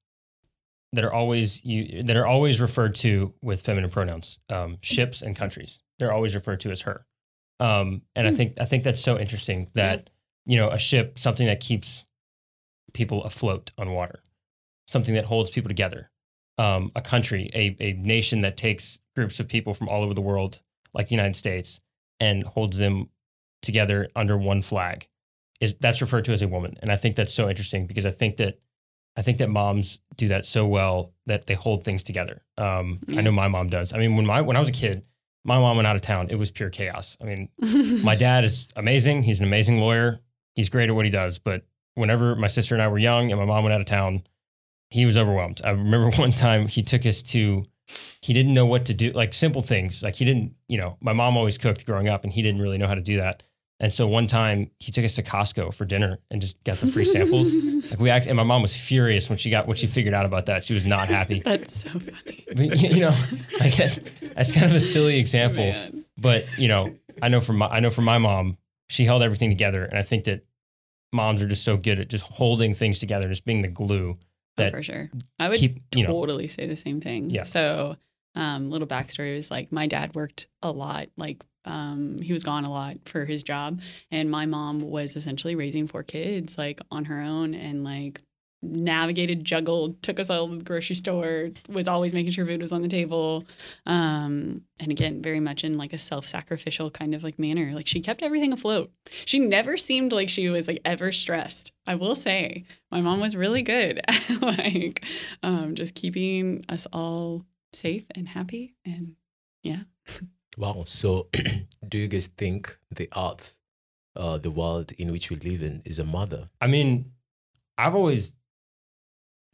that 0.92 1.04
are 1.04 1.12
always 1.12 1.64
you 1.64 2.02
that 2.02 2.16
are 2.16 2.26
always 2.26 2.60
referred 2.60 2.94
to 2.96 3.34
with 3.42 3.62
feminine 3.62 3.90
pronouns. 3.90 4.38
Um, 4.48 4.78
ships 4.82 5.22
and 5.22 5.36
countries. 5.36 5.82
They're 5.98 6.12
always 6.12 6.34
referred 6.34 6.60
to 6.60 6.70
as 6.70 6.82
her. 6.82 7.06
Um, 7.60 8.02
and 8.16 8.26
I 8.26 8.30
Hmm. 8.30 8.36
think 8.36 8.60
I 8.60 8.64
think 8.64 8.84
that's 8.84 9.00
so 9.00 9.18
interesting 9.18 9.70
that 9.74 10.10
you 10.46 10.56
know 10.56 10.70
a 10.70 10.78
ship, 10.78 11.18
something 11.18 11.46
that 11.46 11.60
keeps 11.60 12.06
people 12.94 13.22
afloat 13.24 13.70
on 13.78 13.92
water, 13.92 14.20
something 14.88 15.14
that 15.14 15.26
holds 15.26 15.50
people 15.50 15.68
together. 15.68 16.10
Um, 16.58 16.90
a 16.96 17.02
country, 17.02 17.50
a 17.54 17.76
a 17.80 17.92
nation 17.92 18.40
that 18.40 18.56
takes 18.56 18.98
groups 19.14 19.38
of 19.40 19.46
people 19.48 19.74
from 19.74 19.88
all 19.88 20.02
over 20.02 20.14
the 20.14 20.20
world, 20.22 20.62
like 20.94 21.08
the 21.08 21.14
United 21.14 21.36
States, 21.36 21.80
and 22.18 22.44
holds 22.44 22.78
them 22.78 23.10
together 23.62 24.08
under 24.16 24.36
one 24.38 24.62
flag 24.62 25.08
is 25.60 25.74
that's 25.80 26.00
referred 26.00 26.24
to 26.24 26.32
as 26.32 26.42
a 26.42 26.48
woman. 26.48 26.76
And 26.80 26.90
i 26.90 26.96
think 26.96 27.16
that's 27.16 27.34
so 27.34 27.48
interesting 27.48 27.86
because 27.86 28.06
i 28.06 28.10
think 28.10 28.36
that 28.38 28.58
i 29.16 29.22
think 29.22 29.38
that 29.38 29.48
moms 29.48 29.98
do 30.16 30.28
that 30.28 30.44
so 30.44 30.66
well 30.66 31.12
that 31.26 31.46
they 31.46 31.54
hold 31.54 31.84
things 31.84 32.02
together. 32.02 32.42
Um, 32.58 32.98
i 33.16 33.20
know 33.20 33.32
my 33.32 33.48
mom 33.48 33.68
does. 33.68 33.92
I 33.92 33.98
mean 33.98 34.16
when 34.16 34.26
my 34.26 34.40
when 34.40 34.56
i 34.56 34.60
was 34.60 34.68
a 34.68 34.72
kid 34.72 35.04
my 35.44 35.58
mom 35.58 35.76
went 35.76 35.86
out 35.86 35.96
of 35.96 36.02
town. 36.02 36.26
It 36.28 36.34
was 36.36 36.50
pure 36.50 36.70
chaos. 36.70 37.16
I 37.20 37.24
mean 37.24 37.48
my 38.04 38.16
dad 38.16 38.44
is 38.44 38.68
amazing. 38.76 39.22
He's 39.22 39.38
an 39.38 39.44
amazing 39.44 39.80
lawyer. 39.80 40.20
He's 40.54 40.68
great 40.68 40.88
at 40.88 40.94
what 40.94 41.04
he 41.04 41.10
does. 41.10 41.38
But 41.38 41.62
whenever 41.94 42.36
my 42.36 42.46
sister 42.46 42.74
and 42.74 42.82
i 42.82 42.88
were 42.88 42.98
young 42.98 43.30
and 43.30 43.40
my 43.40 43.46
mom 43.46 43.64
went 43.64 43.74
out 43.74 43.80
of 43.80 43.86
town 43.86 44.24
he 44.90 45.06
was 45.06 45.16
overwhelmed. 45.16 45.60
I 45.64 45.70
remember 45.70 46.10
one 46.16 46.32
time 46.32 46.66
he 46.66 46.82
took 46.82 47.06
us 47.06 47.22
to 47.22 47.64
he 48.20 48.32
didn't 48.32 48.54
know 48.54 48.66
what 48.66 48.84
to 48.86 48.94
do 48.94 49.10
like 49.10 49.34
simple 49.34 49.62
things. 49.62 50.02
Like 50.02 50.16
he 50.16 50.24
didn't 50.24 50.54
you 50.68 50.78
know 50.78 50.96
my 51.00 51.12
mom 51.12 51.36
always 51.36 51.58
cooked 51.58 51.86
growing 51.86 52.08
up 52.08 52.24
and 52.24 52.32
he 52.32 52.42
didn't 52.42 52.60
really 52.60 52.78
know 52.78 52.86
how 52.86 52.94
to 52.94 53.00
do 53.00 53.16
that 53.16 53.42
And 53.82 53.90
so 53.90 54.06
one 54.06 54.26
time 54.26 54.70
he 54.78 54.92
took 54.92 55.06
us 55.06 55.14
to 55.14 55.22
Costco 55.22 55.72
for 55.72 55.86
dinner 55.86 56.18
and 56.30 56.40
just 56.42 56.62
got 56.64 56.76
the 56.78 56.86
free 56.86 57.06
samples. 57.06 57.56
like 57.90 57.98
we 57.98 58.10
act, 58.10 58.26
and 58.26 58.36
my 58.36 58.42
mom 58.42 58.60
was 58.60 58.76
furious 58.76 59.30
when 59.30 59.38
she 59.38 59.48
got 59.48 59.66
what 59.66 59.78
she 59.78 59.86
figured 59.86 60.12
out 60.12 60.26
about 60.26 60.46
that. 60.46 60.64
She 60.64 60.74
was 60.74 60.86
not 60.86 61.08
happy. 61.08 61.40
That's 61.44 61.82
so 61.82 61.88
funny. 61.98 62.44
But, 62.54 62.80
you 62.82 63.00
know, 63.00 63.16
I 63.60 63.70
guess 63.70 64.00
that's 64.34 64.50
kind 64.52 64.66
of 64.66 64.72
a 64.74 64.80
silly 64.80 65.18
example. 65.18 65.64
Man. 65.64 66.04
But 66.18 66.46
you 66.58 66.66
know, 66.68 66.94
I 67.22 67.28
know 67.28 67.40
from 67.40 67.58
my 67.58 67.68
I 67.68 67.80
know 67.80 67.90
from 67.90 68.04
my 68.04 68.18
mom, 68.18 68.58
she 68.88 69.04
held 69.04 69.22
everything 69.22 69.50
together, 69.50 69.84
and 69.84 69.96
I 69.98 70.02
think 70.02 70.24
that 70.24 70.44
moms 71.12 71.42
are 71.42 71.48
just 71.48 71.64
so 71.64 71.76
good 71.76 72.00
at 72.00 72.08
just 72.08 72.24
holding 72.24 72.74
things 72.74 72.98
together, 72.98 73.28
just 73.28 73.44
being 73.44 73.62
the 73.62 73.68
glue. 73.68 74.18
Oh, 74.58 74.70
for 74.70 74.82
sure. 74.82 75.10
I 75.38 75.48
would 75.48 75.58
keep- 75.58 75.78
you 75.94 76.02
know- 76.02 76.12
totally 76.12 76.48
say 76.48 76.66
the 76.66 76.76
same 76.76 77.00
thing. 77.00 77.30
Yeah. 77.30 77.44
So, 77.44 77.96
um, 78.34 78.70
little 78.70 78.86
backstory 78.86 79.34
was 79.36 79.50
like 79.50 79.72
my 79.72 79.86
dad 79.86 80.14
worked 80.14 80.48
a 80.62 80.70
lot. 80.70 81.08
Like, 81.16 81.42
um, 81.64 82.16
he 82.22 82.32
was 82.32 82.42
gone 82.42 82.64
a 82.64 82.70
lot 82.70 82.96
for 83.04 83.24
his 83.24 83.42
job, 83.42 83.80
and 84.10 84.30
my 84.30 84.46
mom 84.46 84.80
was 84.80 85.16
essentially 85.16 85.54
raising 85.54 85.86
four 85.86 86.02
kids 86.02 86.56
like 86.58 86.80
on 86.90 87.06
her 87.06 87.20
own 87.20 87.54
and 87.54 87.84
like 87.84 88.22
navigated, 88.62 89.44
juggled, 89.44 90.02
took 90.02 90.20
us 90.20 90.28
all 90.28 90.48
to 90.48 90.56
the 90.56 90.64
grocery 90.64 90.96
store, 90.96 91.50
was 91.68 91.88
always 91.88 92.12
making 92.12 92.32
sure 92.32 92.44
food 92.44 92.60
was 92.60 92.72
on 92.72 92.82
the 92.82 92.88
table. 92.88 93.44
Um, 93.86 94.62
and 94.78 94.90
again, 94.90 95.22
very 95.22 95.40
much 95.40 95.64
in 95.64 95.78
like 95.78 95.92
a 95.92 95.98
self-sacrificial 95.98 96.90
kind 96.90 97.14
of 97.14 97.24
like 97.24 97.38
manner. 97.38 97.72
Like 97.74 97.86
she 97.86 98.00
kept 98.00 98.22
everything 98.22 98.52
afloat. 98.52 98.90
She 99.24 99.38
never 99.38 99.76
seemed 99.76 100.12
like 100.12 100.28
she 100.28 100.48
was 100.48 100.68
like 100.68 100.80
ever 100.84 101.12
stressed. 101.12 101.72
I 101.86 101.94
will 101.94 102.14
say 102.14 102.64
my 102.90 103.00
mom 103.00 103.20
was 103.20 103.36
really 103.36 103.62
good 103.62 104.00
at 104.08 104.42
like 104.42 105.04
um, 105.42 105.74
just 105.74 105.94
keeping 105.94 106.64
us 106.68 106.86
all 106.92 107.46
safe 107.72 108.06
and 108.14 108.28
happy. 108.28 108.74
And 108.84 109.14
yeah, 109.62 109.82
Wow. 110.58 110.82
So, 110.86 111.28
do 111.88 111.98
you 111.98 112.08
guys 112.08 112.26
think 112.26 112.78
the 112.90 113.08
earth, 113.16 113.58
uh, 114.16 114.38
the 114.38 114.50
world 114.50 114.92
in 114.92 115.10
which 115.12 115.30
we 115.30 115.36
live 115.36 115.62
in, 115.62 115.82
is 115.84 115.98
a 115.98 116.04
mother? 116.04 116.50
I 116.60 116.66
mean, 116.66 117.12
I've 117.78 117.94
always, 117.94 118.34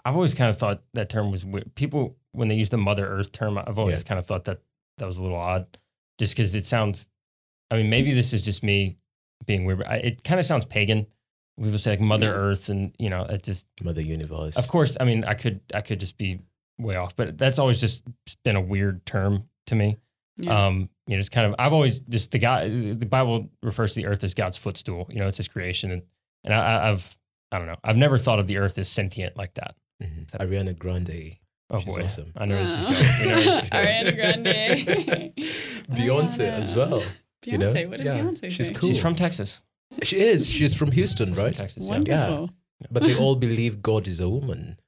I've 0.05 0.15
always 0.15 0.35
kind 0.35 0.51
of 0.51 0.59
thought 0.59 0.83
that 0.95 1.09
term 1.09 1.31
was 1.31 1.45
weird. 1.45 1.75
People 1.75 2.17
when 2.33 2.49
they 2.49 2.55
use 2.55 2.69
the 2.71 2.77
Mother 2.77 3.07
Earth 3.07 3.33
term, 3.33 3.57
I've 3.59 3.79
always 3.79 4.01
Yeah. 4.01 4.05
kind 4.09 4.19
of 4.19 4.27
thought 4.27 4.45
that 4.45 4.61
that 4.99 5.07
was 5.07 5.19
a 5.19 5.23
little 5.23 5.39
odd, 5.39 5.79
just 6.19 6.37
because 6.37 6.55
it 6.55 6.65
sounds. 6.65 7.09
I 7.71 7.77
mean, 7.79 7.91
maybe 7.91 8.13
this 8.13 8.33
is 8.33 8.43
just 8.43 8.63
me 8.63 8.99
being 9.47 9.65
weird. 9.65 9.79
But 9.79 9.89
I, 9.89 9.97
it 9.97 10.25
kind 10.25 10.39
of 10.39 10.47
sounds 10.47 10.65
pagan. 10.65 11.07
People 11.61 11.79
say 11.79 11.91
like 11.93 12.01
Mother 12.01 12.27
Yeah. 12.27 12.33
Earth, 12.35 12.69
and 12.69 12.95
you 12.99 13.09
know, 13.11 13.25
it 13.25 13.43
just. 13.43 13.67
Mother 13.83 14.03
Universe. 14.03 14.57
Of 14.57 14.69
course, 14.69 14.97
I 15.01 15.05
mean, 15.05 15.25
I 15.25 15.35
could, 15.35 15.61
I 15.75 15.81
could 15.81 15.99
just 16.01 16.19
be 16.19 16.41
way 16.79 16.97
off, 16.97 17.17
but 17.17 17.39
that's 17.39 17.59
always 17.59 17.81
just 17.81 18.05
been 18.45 18.57
a 18.57 18.61
weird 18.61 19.07
term 19.07 19.49
to 19.67 19.75
me. 19.75 19.97
Yeah. 20.39 20.67
Um, 20.67 20.89
you 21.07 21.17
know, 21.17 21.21
it's 21.21 21.29
kind 21.29 21.47
of 21.47 21.55
I've 21.59 21.73
always 21.73 22.01
just 22.01 22.31
the 22.33 22.39
guy. 22.39 22.69
The 22.69 23.07
Bible 23.07 23.49
refers 23.63 23.95
to 23.95 24.03
the 24.03 24.07
earth 24.07 24.23
as 24.25 24.35
God's 24.35 24.57
footstool. 24.57 25.07
You 25.11 25.19
know, 25.21 25.29
it's 25.29 25.37
His 25.39 25.49
creation, 25.49 25.91
and 25.91 26.03
and 26.45 26.53
I, 26.55 26.59
I- 26.59 26.91
I've 26.91 27.17
I 27.53 27.59
don't 27.59 27.69
know. 27.69 27.77
I've 27.85 27.97
never 27.97 28.19
thought 28.19 28.39
of 28.39 28.47
the 28.49 28.59
earth 28.59 28.77
as 28.79 28.89
sentient 28.89 29.37
like 29.37 29.55
that. 29.55 29.75
Mhm. 30.03 30.27
Ariana 30.39 30.79
Grande. 30.79 31.37
Oh 31.71 31.79
She's 31.81 31.95
boy, 31.97 32.03
awesome. 32.05 32.33
I 32.37 32.45
know 32.47 32.57
where 32.57 32.65
this 32.65 32.79
is 32.79 32.87
Oh. 32.87 32.91
going. 32.91 33.05
We 33.21 33.29
know 33.29 33.35
where 33.37 33.45
this 33.45 33.63
is 33.65 33.71
going. 33.71 33.87
Ariana 33.87 34.15
Grande. 34.15 35.33
Beyonce 35.91 36.41
as 36.59 36.75
well. 36.77 37.01
Beyonce, 37.01 37.47
you 37.47 37.59
know? 37.59 37.67
what 37.91 38.01
did 38.01 38.05
Yeah, 38.05 38.19
Beyonce 38.21 38.51
she's 38.51 38.69
say? 38.69 38.75
cool. 38.75 38.89
She's 38.89 39.01
from 39.01 39.15
Texas. 39.15 39.63
She 40.03 40.19
is. 40.21 40.49
She's 40.49 40.77
from 40.77 40.91
Houston, 40.93 41.33
From 41.35 41.45
right? 41.45 41.55
Texas. 41.57 41.85
Yeah. 41.85 41.91
Wonderful. 41.91 42.51
But 42.91 43.05
they 43.05 43.17
all 43.17 43.37
believe 43.37 43.81
God 43.83 44.07
is 44.07 44.21
a 44.21 44.29
woman. 44.29 44.79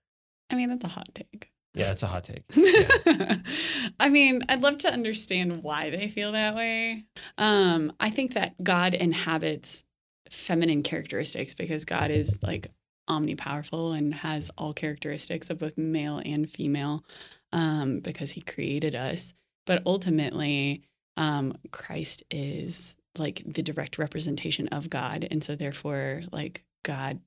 I 0.51 0.55
mean, 0.57 0.69
that's 0.69 0.85
a 0.85 0.89
hot 0.89 1.09
take. 1.15 1.51
Yeah, 1.79 1.93
it's 1.93 2.03
a 2.03 2.09
hot 2.09 2.25
take. 2.25 2.43
I 4.01 4.09
mean, 4.09 4.43
I'd 4.49 4.63
love 4.63 4.79
to 4.79 4.93
understand 4.93 5.63
why 5.63 5.91
they 5.91 6.09
feel 6.09 6.33
that 6.33 6.55
way. 6.55 7.05
Um, 7.39 7.93
I 8.01 8.11
think 8.11 8.35
that 8.35 8.63
God 8.63 8.95
inhabits 8.95 9.85
feminine 10.31 10.83
characteristics 10.83 11.55
because 11.55 11.85
God 11.85 12.11
is 12.11 12.43
like 12.43 12.67
omnipowerful 13.09 13.97
and 13.97 14.13
has 14.13 14.51
all 14.59 14.73
characteristics 14.73 15.51
of 15.51 15.61
both 15.61 15.79
male 15.79 16.21
and 16.25 16.51
female 16.51 17.05
um, 17.53 18.01
because 18.01 18.33
he 18.33 18.41
created 18.41 18.95
us. 18.95 19.33
But 19.65 19.83
ultimately, 19.87 20.83
um, 21.17 21.57
Christ 21.71 22.25
is 22.31 22.97
like 23.19 23.43
the 23.47 23.63
direct 23.63 23.99
representation 23.99 24.69
of 24.69 24.91
God. 24.91 25.27
And 25.31 25.43
so, 25.43 25.55
therefore, 25.55 26.23
like 26.33 26.65
God 26.83 27.21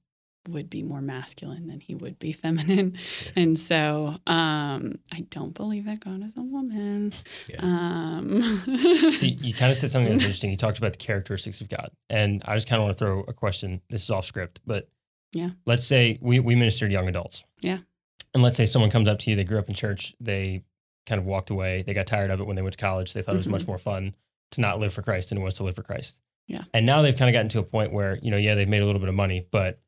would 0.50 0.70
be 0.70 0.82
more 0.84 1.02
masculine 1.02 1.68
than 1.68 1.80
he 1.80 1.94
would 1.96 2.18
be 2.20 2.32
feminine. 2.44 2.98
And 3.36 3.58
so 3.60 4.18
um, 4.28 5.00
I 5.12 5.22
don't 5.30 5.54
believe 5.54 5.86
that 5.86 6.00
God 6.00 6.24
is 6.24 6.36
a 6.38 6.42
woman. 6.42 7.14
Yeah. 7.50 7.60
Um, 7.62 8.62
See, 9.12 9.38
you 9.42 9.54
kind 9.54 9.72
of 9.72 9.78
said 9.78 9.92
something 9.92 10.10
that's 10.12 10.22
interesting. 10.24 10.50
You 10.50 10.58
talked 10.58 10.78
about 10.78 10.94
the 10.94 10.98
characteristics 10.98 11.62
of 11.62 11.70
God, 11.70 11.92
and 12.10 12.42
I 12.46 12.56
just 12.56 12.68
kind 12.68 12.82
of 12.82 12.86
want 12.86 12.98
to 12.98 13.04
throw 13.04 13.20
a 13.28 13.34
question. 13.34 13.82
This 13.90 14.04
is 14.04 14.10
off 14.10 14.26
script, 14.26 14.62
but 14.66 14.88
Yeah. 15.34 15.52
let's 15.66 15.86
say 15.86 16.18
we 16.22 16.40
we 16.40 16.56
minister 16.56 16.88
to 16.88 16.92
young 16.92 17.08
adults. 17.08 17.44
Yeah. 17.60 17.80
And 18.34 18.42
let's 18.42 18.58
say 18.58 18.66
someone 18.66 18.90
comes 18.92 19.08
up 19.08 19.20
to 19.20 19.30
you. 19.30 19.36
They 19.36 19.44
grew 19.44 19.60
up 19.60 19.68
in 19.68 19.76
church. 19.76 20.16
They 20.20 20.64
kind 21.06 21.20
of 21.20 21.26
walked 21.26 21.50
away. 21.50 21.82
They 21.84 21.94
got 21.94 22.08
tired 22.08 22.32
of 22.32 22.40
it 22.40 22.46
when 22.48 22.56
they 22.56 22.62
went 22.62 22.74
to 22.78 22.82
college. 22.84 23.14
They 23.14 23.22
thought 23.22 23.36
it 23.36 23.38
was 23.40 23.48
much 23.50 23.64
Mhm. 23.64 23.68
more 23.68 23.78
fun 23.80 24.16
to 24.52 24.62
not 24.62 24.80
live 24.80 24.94
for 24.94 25.02
Christ 25.02 25.30
than 25.30 25.38
it 25.38 25.42
was 25.42 25.56
to 25.56 25.64
live 25.64 25.76
for 25.76 25.84
Christ. 25.84 26.22
Yeah. 26.48 26.64
And 26.74 26.86
now 26.86 27.02
they've 27.02 27.16
kind 27.16 27.30
of 27.30 27.34
gotten 27.34 27.50
to 27.50 27.60
a 27.60 27.64
point 27.64 27.92
where 27.94 28.18
you 28.22 28.32
know, 28.32 28.38
yeah, 28.38 28.56
they've 28.56 28.68
made 28.68 28.82
a 28.82 28.86
little 28.86 29.00
bit 29.00 29.10
of 29.10 29.16
money, 29.16 29.46
but 29.52 29.80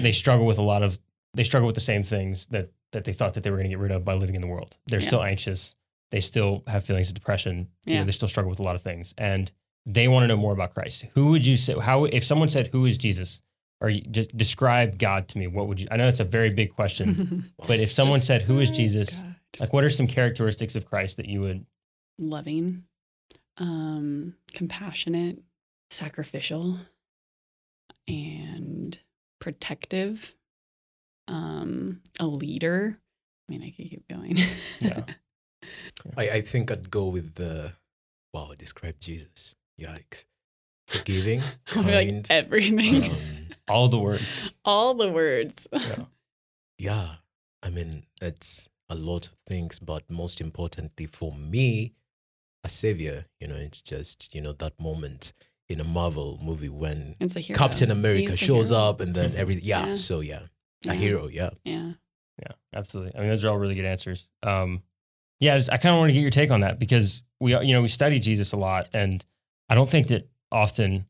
they 0.00 0.12
struggle 0.12 0.46
with 0.46 0.58
a 0.58 0.62
lot 0.62 0.82
of 0.82 0.98
they 1.34 1.44
struggle 1.44 1.66
with 1.66 1.74
the 1.76 1.80
same 1.80 2.02
things 2.02 2.46
that 2.46 2.70
that 2.92 3.04
they 3.04 3.12
thought 3.12 3.34
that 3.34 3.42
they 3.44 3.50
were 3.50 3.56
going 3.56 3.70
to 3.70 3.76
get 3.76 3.78
rid 3.78 3.92
of 3.92 4.04
by 4.04 4.14
living 4.14 4.34
in 4.34 4.40
the 4.40 4.48
world. 4.48 4.76
They're 4.86 5.00
Yeah. 5.00 5.06
still 5.06 5.22
anxious. 5.22 5.76
They 6.10 6.20
still 6.20 6.64
have 6.66 6.84
feelings 6.84 7.08
of 7.08 7.14
depression. 7.14 7.68
You 7.86 7.94
know, 7.94 8.00
Yeah. 8.00 8.04
they 8.04 8.12
still 8.12 8.26
struggle 8.28 8.50
with 8.50 8.58
a 8.58 8.64
lot 8.64 8.74
of 8.74 8.82
things, 8.82 9.14
and 9.16 9.50
they 9.86 10.08
want 10.08 10.24
to 10.24 10.28
know 10.28 10.36
more 10.36 10.52
about 10.52 10.74
Christ. 10.74 11.04
Who 11.14 11.26
would 11.30 11.46
you 11.46 11.56
say? 11.56 11.74
How 11.78 12.04
if 12.06 12.24
someone 12.24 12.48
said, 12.48 12.68
"Who 12.68 12.84
is 12.86 12.98
Jesus?" 12.98 13.42
or 13.82 13.88
you 13.88 14.02
just 14.02 14.36
describe 14.36 14.98
God 14.98 15.26
to 15.28 15.38
me? 15.38 15.46
What 15.46 15.66
would 15.68 15.80
you? 15.80 15.86
I 15.90 15.96
know 15.96 16.04
that's 16.04 16.20
a 16.20 16.24
very 16.24 16.50
big 16.50 16.74
question, 16.74 17.52
but 17.66 17.80
if 17.80 17.90
someone 17.92 18.18
Just 18.18 18.26
said, 18.26 18.42
"Who 18.42 18.58
is 18.60 18.70
Jesus?" 18.70 19.20
God. 19.20 19.36
Like, 19.60 19.72
what 19.72 19.84
are 19.84 19.90
some 19.90 20.06
characteristics 20.06 20.74
of 20.76 20.84
Christ 20.86 21.16
that 21.16 21.26
you 21.26 21.40
would? 21.40 21.64
Loving, 22.18 22.84
um, 23.56 24.34
compassionate, 24.52 25.38
sacrificial, 25.90 26.78
and 28.08 28.98
protective. 29.40 30.34
Um, 31.28 32.00
a 32.18 32.26
leader. 32.26 32.98
I 33.48 33.52
mean, 33.52 33.62
I 33.62 33.70
could 33.70 33.88
keep 33.90 34.08
going. 34.08 34.36
Yeah. 34.80 35.04
I, 36.16 36.30
I 36.30 36.40
think 36.40 36.70
I'd 36.70 36.90
go 36.90 37.06
with 37.06 37.34
the 37.34 37.72
wow, 38.32 38.52
describe 38.56 39.00
Jesus. 39.00 39.54
Yikes. 39.80 40.24
Forgiving, 40.86 41.40
I'll 41.76 41.82
like 41.84 42.08
kind. 42.08 42.26
everything. 42.30 43.04
um, 43.04 43.46
All 43.68 43.88
the 43.88 43.98
words. 43.98 44.50
All 44.64 44.94
the 44.94 45.08
words. 45.08 45.68
Yeah. 45.72 46.04
yeah, 46.78 47.08
I 47.62 47.70
mean, 47.70 48.06
it's 48.20 48.68
a 48.88 48.96
lot 48.96 49.28
of 49.28 49.34
things, 49.46 49.78
but 49.78 50.10
most 50.10 50.40
importantly 50.40 51.06
for 51.06 51.32
me, 51.32 51.92
a 52.64 52.68
savior, 52.68 53.26
you 53.38 53.46
know, 53.46 53.54
it's 53.54 53.80
just, 53.80 54.34
you 54.34 54.40
know, 54.40 54.52
that 54.54 54.80
moment 54.80 55.32
in 55.70 55.80
a 55.80 55.84
Marvel 55.84 56.38
movie 56.42 56.68
when 56.68 57.16
It's 57.20 57.36
a 57.36 57.40
hero. 57.40 57.56
Captain 57.56 57.90
America 57.90 58.32
the 58.32 58.36
shows 58.36 58.70
hero. 58.70 58.82
up 58.82 59.00
and 59.00 59.14
then 59.14 59.34
everything. 59.36 59.64
Yeah, 59.64 59.86
Yeah. 59.86 59.92
so 59.92 60.20
yeah, 60.20 60.40
Yeah. 60.84 60.92
a 60.92 60.94
hero, 60.96 61.28
yeah. 61.28 61.50
Yeah. 61.64 61.92
Yeah, 62.42 62.52
absolutely. 62.74 63.14
I 63.16 63.20
mean, 63.20 63.28
those 63.30 63.44
are 63.44 63.50
all 63.50 63.58
really 63.58 63.74
good 63.74 63.84
answers. 63.84 64.28
Um, 64.42 64.82
yeah, 65.40 65.54
I, 65.54 65.58
just, 65.58 65.70
I 65.72 65.76
kind 65.76 65.94
of 65.94 65.98
want 66.00 66.08
to 66.10 66.14
get 66.14 66.20
your 66.22 66.30
take 66.30 66.50
on 66.50 66.60
that 66.60 66.78
because 66.78 67.22
we, 67.38 67.52
you 67.64 67.72
know, 67.74 67.82
we 67.82 67.88
study 67.88 68.18
Jesus 68.18 68.52
a 68.52 68.56
lot, 68.56 68.88
and 68.92 69.24
I 69.68 69.74
don't 69.74 69.88
think 69.88 70.08
that 70.08 70.28
often, 70.50 71.06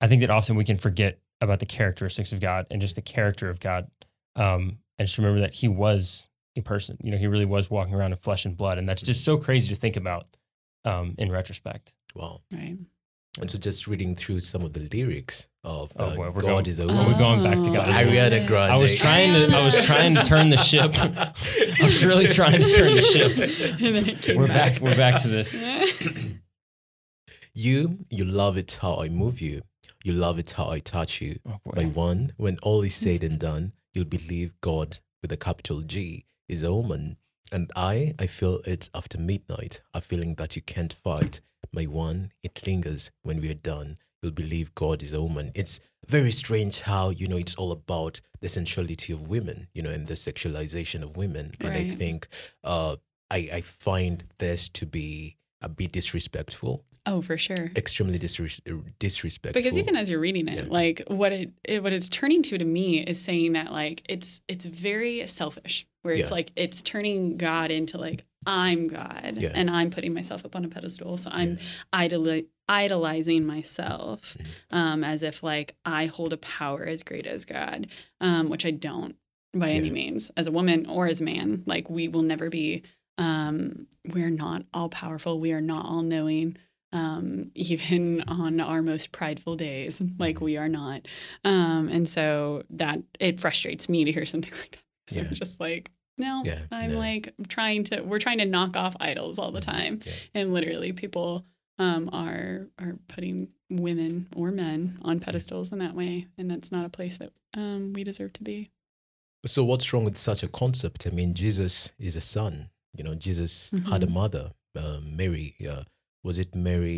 I 0.00 0.08
think 0.08 0.20
that 0.20 0.30
often 0.30 0.56
we 0.56 0.64
can 0.64 0.76
forget 0.78 1.18
about 1.40 1.58
the 1.60 1.66
characteristics 1.66 2.32
of 2.32 2.40
God 2.40 2.66
and 2.70 2.80
just 2.80 2.94
the 2.96 3.02
character 3.02 3.48
of 3.50 3.58
God, 3.60 3.88
um, 4.36 4.78
and 4.98 5.06
just 5.08 5.16
remember 5.18 5.40
that 5.40 5.54
He 5.54 5.66
was 5.68 6.28
a 6.56 6.60
person. 6.60 6.98
You 7.02 7.10
know, 7.12 7.16
He 7.18 7.26
really 7.28 7.44
was 7.46 7.70
walking 7.70 7.94
around 7.94 8.12
in 8.12 8.18
flesh 8.18 8.44
and 8.44 8.56
blood, 8.56 8.78
and 8.78 8.88
that's 8.88 9.02
just 9.02 9.24
so 9.24 9.36
crazy 9.38 9.72
to 9.72 9.80
think 9.80 9.96
about 9.96 10.26
um, 10.84 11.14
in 11.18 11.30
retrospect. 11.30 11.94
Wow. 12.14 12.42
Right. 12.52 12.76
And 13.40 13.50
so 13.50 13.56
just 13.58 13.86
reading 13.86 14.14
through 14.14 14.40
some 14.40 14.62
of 14.62 14.74
the 14.74 14.80
lyrics 14.92 15.46
of 15.64 15.92
Oh, 15.96 16.04
uh, 16.04 16.14
boy, 16.16 16.30
we're 16.30 16.40
God 16.42 16.48
going- 16.48 16.66
is 16.66 16.78
a 16.80 16.82
Are 16.84 16.86
woman. 16.88 17.06
we 17.12 17.14
going 17.18 17.42
back 17.42 17.62
to 17.62 17.70
Oh, 17.70 17.72
God? 17.72 17.88
I- 17.90 18.04
Ariana 18.04 18.46
Grande. 18.46 18.70
I 18.72 18.76
was 18.76 18.94
trying 18.94 19.32
to, 19.32 19.56
I 19.56 19.64
was 19.64 19.76
trying 19.86 20.14
to 20.16 20.22
turn 20.22 20.50
the 20.50 20.58
ship. 20.58 20.92
I 20.94 21.32
was 21.84 22.04
really 22.04 22.26
trying 22.26 22.60
to 22.62 22.72
turn 22.72 22.94
the 22.94 23.00
ship. 23.02 23.80
and 23.80 23.94
then 23.94 24.08
it 24.08 24.20
came 24.22 24.36
We're 24.36 24.48
back. 24.48 24.80
We're 24.82 24.96
back 24.96 25.22
to 25.22 25.28
this. 25.28 25.54
You, 27.54 28.04
you 28.10 28.24
love 28.24 28.56
it 28.56 28.78
how 28.82 28.96
I 29.00 29.08
move 29.08 29.40
you. 29.40 29.62
You 30.04 30.12
love 30.12 30.38
it 30.38 30.52
how 30.52 30.68
I 30.70 30.80
touch 30.80 31.20
you. 31.20 31.38
Oh 31.46 31.58
My 31.64 31.84
boy. 31.84 31.88
one, 31.90 32.32
when 32.36 32.58
all 32.62 32.82
is 32.82 32.94
said 32.94 33.22
and 33.22 33.38
done, 33.38 33.72
you'll 33.94 34.04
believe 34.06 34.60
God 34.60 34.98
with 35.22 35.32
a 35.32 35.36
capital 35.36 35.80
G 35.82 36.24
is 36.48 36.62
a 36.62 36.72
woman. 36.74 37.16
And 37.52 37.70
I, 37.76 38.14
I 38.18 38.26
feel 38.26 38.60
it 38.66 38.88
after 38.94 39.18
midnight, 39.18 39.82
a 39.94 40.00
feeling 40.00 40.34
that 40.36 40.56
you 40.56 40.62
can't 40.62 40.92
fight. 40.92 41.40
My 41.72 41.84
one, 41.84 42.32
it 42.42 42.66
lingers 42.66 43.10
when 43.22 43.40
we're 43.40 43.54
done. 43.54 43.98
You'll 44.22 44.32
believe 44.32 44.74
God 44.74 45.02
is 45.02 45.12
a 45.12 45.22
woman. 45.22 45.50
It's 45.54 45.80
very 46.06 46.30
strange 46.30 46.80
how, 46.82 47.10
you 47.10 47.26
know, 47.26 47.36
it's 47.36 47.54
all 47.56 47.72
about 47.72 48.20
the 48.40 48.48
sensuality 48.48 49.12
of 49.12 49.28
women, 49.28 49.68
you 49.74 49.82
know, 49.82 49.90
and 49.90 50.06
the 50.06 50.14
sexualization 50.14 51.02
of 51.02 51.16
women. 51.16 51.52
And 51.60 51.72
I 51.72 51.88
think 51.88 52.28
uh, 52.62 52.96
I, 53.30 53.48
I 53.52 53.60
find 53.62 54.24
this 54.38 54.68
to 54.70 54.86
be 54.86 55.36
a 55.60 55.68
bit 55.68 55.92
disrespectful 55.92 56.84
Oh, 57.04 57.20
for 57.20 57.36
sure. 57.36 57.72
extremely 57.76 58.18
disres- 58.18 58.60
disrespectful. 59.00 59.60
Because 59.60 59.76
even 59.76 59.96
as 59.96 60.08
you're 60.08 60.20
reading 60.20 60.46
it, 60.48 60.66
Yeah. 60.66 60.70
like 60.72 61.02
what 61.08 61.32
it, 61.32 61.50
it 61.64 61.82
what 61.82 61.92
it's 61.92 62.08
turning 62.08 62.42
to 62.44 62.58
to 62.58 62.64
me 62.64 63.00
is 63.00 63.20
saying 63.20 63.54
that 63.54 63.72
like 63.72 64.02
it's 64.08 64.40
it's 64.46 64.64
very 64.64 65.26
selfish, 65.26 65.86
where 66.02 66.14
it's 66.14 66.30
Yeah. 66.30 66.34
like 66.36 66.52
it's 66.54 66.80
turning 66.82 67.36
God 67.36 67.70
into 67.70 67.98
like 67.98 68.24
I'm 68.46 68.86
God 68.88 69.36
Yeah. 69.38 69.50
and 69.54 69.68
I'm 69.70 69.90
putting 69.90 70.14
myself 70.14 70.44
up 70.44 70.54
on 70.56 70.64
a 70.64 70.68
pedestal, 70.68 71.16
so 71.16 71.30
I'm 71.32 71.58
idoli- 71.92 72.46
idolizing 72.68 73.46
myself 73.46 74.36
Mm-hmm. 74.38 74.76
um, 74.76 75.04
as 75.04 75.22
if 75.22 75.42
like 75.42 75.74
I 75.84 76.06
hold 76.06 76.32
a 76.32 76.36
power 76.36 76.84
as 76.84 77.02
great 77.02 77.26
as 77.26 77.44
God, 77.44 77.88
um, 78.20 78.48
which 78.48 78.64
I 78.66 78.70
don't 78.70 79.16
by 79.54 79.70
any 79.70 79.90
means 79.90 80.30
as 80.36 80.46
a 80.46 80.52
woman 80.52 80.86
or 80.86 81.06
as 81.08 81.20
a 81.20 81.24
man. 81.24 81.62
Like 81.66 81.90
we 81.90 82.06
will 82.08 82.22
never 82.22 82.48
be. 82.48 82.82
Um, 83.18 83.86
we're 84.08 84.30
not 84.30 84.64
all 84.72 84.88
powerful. 84.88 85.38
We 85.38 85.52
are 85.52 85.60
not 85.60 85.84
all 85.84 86.02
knowing 86.02 86.56
um, 86.92 87.50
even 87.54 88.22
on 88.28 88.60
our 88.60 88.82
most 88.82 89.12
prideful 89.12 89.56
days, 89.56 90.00
like 90.18 90.40
we 90.40 90.56
are 90.56 90.68
not. 90.68 91.06
Um, 91.44 91.88
and 91.88 92.08
so 92.08 92.62
that 92.70 93.00
it 93.20 93.40
frustrates 93.40 93.88
me 93.88 94.04
to 94.04 94.12
hear 94.12 94.26
something 94.26 94.52
like 94.58 94.72
that. 94.72 94.78
So 95.14 95.20
Yeah. 95.20 95.28
I'm 95.28 95.34
just 95.34 95.60
like, 95.60 95.90
no, 96.18 96.42
Yeah, 96.44 96.58
I'm 96.70 96.92
no. 96.92 96.98
like 96.98 97.32
trying 97.48 97.84
to, 97.84 98.02
we're 98.02 98.18
trying 98.18 98.38
to 98.38 98.44
knock 98.44 98.76
off 98.76 98.94
idols 99.00 99.38
all 99.38 99.50
the 99.50 99.60
time. 99.60 100.00
Yeah. 100.04 100.12
And 100.34 100.52
literally 100.52 100.92
people 100.92 101.44
um, 101.78 102.10
are, 102.12 102.68
are 102.78 102.96
putting 103.08 103.48
women 103.70 104.28
or 104.36 104.50
men 104.50 104.98
on 105.02 105.18
pedestals 105.20 105.72
in 105.72 105.78
that 105.78 105.94
way. 105.94 106.26
And 106.36 106.50
that's 106.50 106.70
not 106.70 106.84
a 106.84 106.90
place 106.90 107.18
that 107.18 107.32
um, 107.54 107.94
we 107.94 108.04
deserve 108.04 108.34
to 108.34 108.42
be. 108.42 108.70
So 109.46 109.64
what's 109.64 109.92
wrong 109.92 110.04
with 110.04 110.16
such 110.18 110.42
a 110.44 110.48
concept? 110.48 111.06
I 111.06 111.10
mean, 111.10 111.34
Jesus 111.34 111.90
is 111.98 112.14
a 112.14 112.20
son. 112.20 112.68
You 112.94 113.02
know, 113.02 113.14
Jesus 113.14 113.72
had 113.90 114.02
a 114.02 114.06
Mhm. 114.06 114.12
mother, 114.12 114.50
uh, 114.76 114.98
Mary. 115.02 115.56
Uh, 115.68 115.82
was 116.22 116.38
it 116.38 116.54
Mary? 116.54 116.92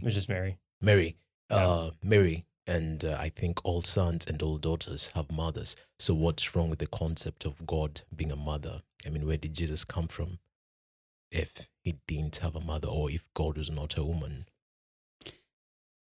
It 0.00 0.04
was 0.04 0.14
just 0.14 0.28
Mary. 0.28 0.58
Mary. 0.80 1.16
Uh, 1.48 1.90
Mary. 2.02 2.44
And 2.66 3.04
uh, 3.04 3.16
I 3.20 3.28
think 3.28 3.60
all 3.64 3.82
sons 3.82 4.26
and 4.26 4.40
all 4.42 4.56
daughters 4.56 5.10
have 5.14 5.30
mothers. 5.32 5.76
So 5.98 6.14
what's 6.14 6.54
wrong 6.54 6.70
with 6.70 6.78
the 6.78 6.86
concept 6.86 7.44
of 7.44 7.66
God 7.66 8.02
being 8.14 8.32
a 8.32 8.36
mother? 8.36 8.82
I 9.06 9.10
mean, 9.10 9.26
where 9.26 9.36
did 9.36 9.54
Jesus 9.54 9.84
come 9.84 10.08
from? 10.08 10.38
If 11.30 11.68
he 11.82 11.96
didn't 12.06 12.36
have 12.36 12.54
a 12.54 12.60
mother, 12.60 12.88
or 12.88 13.10
if 13.10 13.28
God 13.34 13.56
was 13.58 13.70
not 13.70 13.96
a 13.96 14.04
woman. 14.04 14.46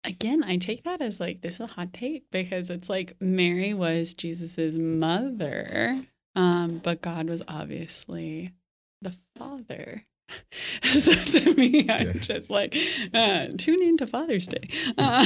Again, 0.04 0.44
I 0.44 0.58
take 0.58 0.84
that 0.84 1.02
as 1.02 1.20
like 1.20 1.42
this 1.42 1.56
is 1.56 1.62
a 1.62 1.68
hot 1.68 1.92
take 1.92 2.30
because 2.32 2.70
it's 2.70 2.90
like 2.90 3.16
Mary 3.20 3.74
was 3.74 4.14
Jesus's 4.14 4.78
mother, 4.78 6.06
um, 6.36 6.80
but 6.84 7.02
God 7.02 7.28
was 7.28 7.42
obviously 7.48 8.54
the 9.02 9.16
father. 9.36 10.06
so 10.84 11.14
to 11.14 11.54
me, 11.56 11.90
I'm 11.90 12.20
just 12.20 12.50
like 12.50 12.76
uh, 13.14 13.48
tune 13.58 13.82
in 13.82 13.98
to 13.98 14.06
Father's 14.06 14.48
Day. 14.48 14.64
Uh, 14.98 15.26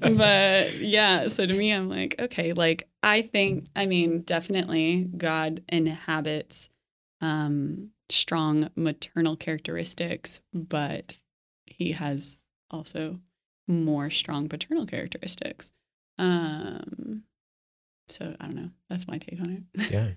but 0.16 0.74
yeah, 0.80 1.28
so 1.28 1.46
to 1.46 1.54
me, 1.54 1.72
I'm 1.72 1.88
like 1.88 2.14
okay, 2.18 2.52
like 2.52 2.88
I 3.02 3.22
think, 3.22 3.66
I 3.76 3.86
mean, 3.86 4.22
definitely 4.22 5.08
God 5.16 5.62
inhabits 5.68 6.68
um, 7.20 7.90
strong 8.08 8.70
maternal 8.74 9.36
characteristics, 9.36 10.40
but 10.52 11.16
he 11.66 11.92
has 11.92 12.38
also 12.70 13.20
more 13.68 14.10
strong 14.10 14.48
paternal 14.48 14.86
characteristics. 14.86 15.70
Um, 16.18 17.24
so 18.08 18.34
I 18.40 18.46
don't 18.46 18.56
know. 18.56 18.70
That's 18.88 19.06
my 19.08 19.18
take 19.18 19.40
on 19.40 19.50
it. 19.76 19.90
Yeah. 19.92 20.10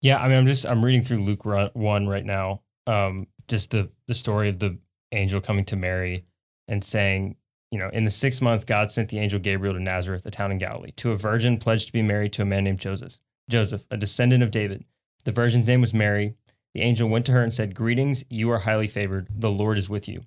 Yeah, 0.00 0.18
I 0.18 0.28
mean, 0.28 0.38
I'm 0.38 0.46
just 0.46 0.66
I'm 0.66 0.84
reading 0.84 1.02
through 1.02 1.18
Luke 1.18 1.44
one 1.44 2.06
right 2.06 2.24
now. 2.24 2.62
Um, 2.86 3.26
just 3.48 3.70
the 3.70 3.90
the 4.06 4.14
story 4.14 4.48
of 4.48 4.58
the 4.58 4.78
angel 5.12 5.40
coming 5.40 5.64
to 5.66 5.76
Mary 5.76 6.24
and 6.68 6.84
saying, 6.84 7.36
you 7.70 7.78
know, 7.78 7.88
in 7.90 8.04
the 8.04 8.10
sixth 8.10 8.40
month, 8.40 8.66
God 8.66 8.90
sent 8.90 9.08
the 9.08 9.18
angel 9.18 9.40
Gabriel 9.40 9.74
to 9.74 9.82
Nazareth, 9.82 10.24
a 10.26 10.30
town 10.30 10.52
in 10.52 10.58
Galilee, 10.58 10.90
to 10.96 11.12
a 11.12 11.16
virgin 11.16 11.58
pledged 11.58 11.86
to 11.88 11.92
be 11.92 12.02
married 12.02 12.32
to 12.34 12.42
a 12.42 12.46
man 12.46 12.64
named 12.64 12.80
Joseph. 12.80 13.18
Joseph, 13.50 13.86
a 13.90 13.96
descendant 13.96 14.42
of 14.42 14.50
David. 14.50 14.84
The 15.24 15.32
virgin's 15.32 15.66
name 15.66 15.80
was 15.80 15.94
Mary. 15.94 16.34
The 16.74 16.82
angel 16.82 17.08
went 17.08 17.26
to 17.26 17.32
her 17.32 17.42
and 17.42 17.52
said, 17.52 17.74
"Greetings, 17.74 18.24
you 18.30 18.50
are 18.50 18.60
highly 18.60 18.88
favored. 18.88 19.28
The 19.30 19.50
Lord 19.50 19.78
is 19.78 19.88
with 19.90 20.06
you." 20.08 20.20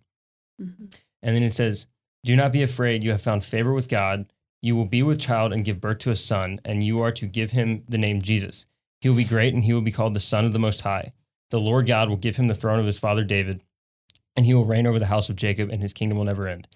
Mhm. 0.62 0.93
And 1.23 1.36
then 1.36 1.43
it 1.43 1.53
says, 1.53 1.88
Do 2.23 2.36
not 2.36 2.51
be 2.51 2.62
afraid. 2.62 3.03
You 3.03 3.12
have 3.12 3.21
found 3.21 3.43
favor 3.43 3.73
with 3.73 3.88
God. 3.89 4.31
You 4.62 4.75
will 4.75 4.86
be 4.86 5.01
with 5.01 5.19
child 5.19 5.51
and 5.53 5.65
give 5.65 5.81
birth 5.81 5.97
to 5.99 6.12
a 6.12 6.15
son, 6.15 6.60
and 6.63 6.84
you 6.84 6.99
are 7.01 7.12
to 7.12 7.25
give 7.25 7.49
him 7.51 7.84
the 7.89 7.97
name 7.97 8.21
Jesus. 8.21 8.67
He 9.02 9.10
will 9.10 9.18
be 9.18 9.26
great, 9.26 9.54
and 9.54 9.64
he 9.64 9.74
will 9.74 9.82
be 9.82 9.92
called 9.92 10.14
the 10.14 10.22
Son 10.22 10.46
of 10.46 10.54
the 10.54 10.60
Most 10.60 10.82
High. 10.82 11.12
The 11.50 11.60
Lord 11.60 11.88
God 11.88 12.08
will 12.08 12.16
give 12.16 12.38
him 12.38 12.48
the 12.48 12.56
throne 12.56 12.80
of 12.80 12.86
his 12.86 13.00
father 13.00 13.26
David, 13.26 13.62
and 14.38 14.46
he 14.46 14.54
will 14.54 14.66
reign 14.66 14.88
over 14.88 15.00
the 15.00 15.08
house 15.08 15.30
of 15.30 15.36
Jacob, 15.36 15.70
and 15.70 15.82
his 15.82 15.92
kingdom 15.92 16.18
will 16.18 16.26
never 16.26 16.48
end. 16.48 16.68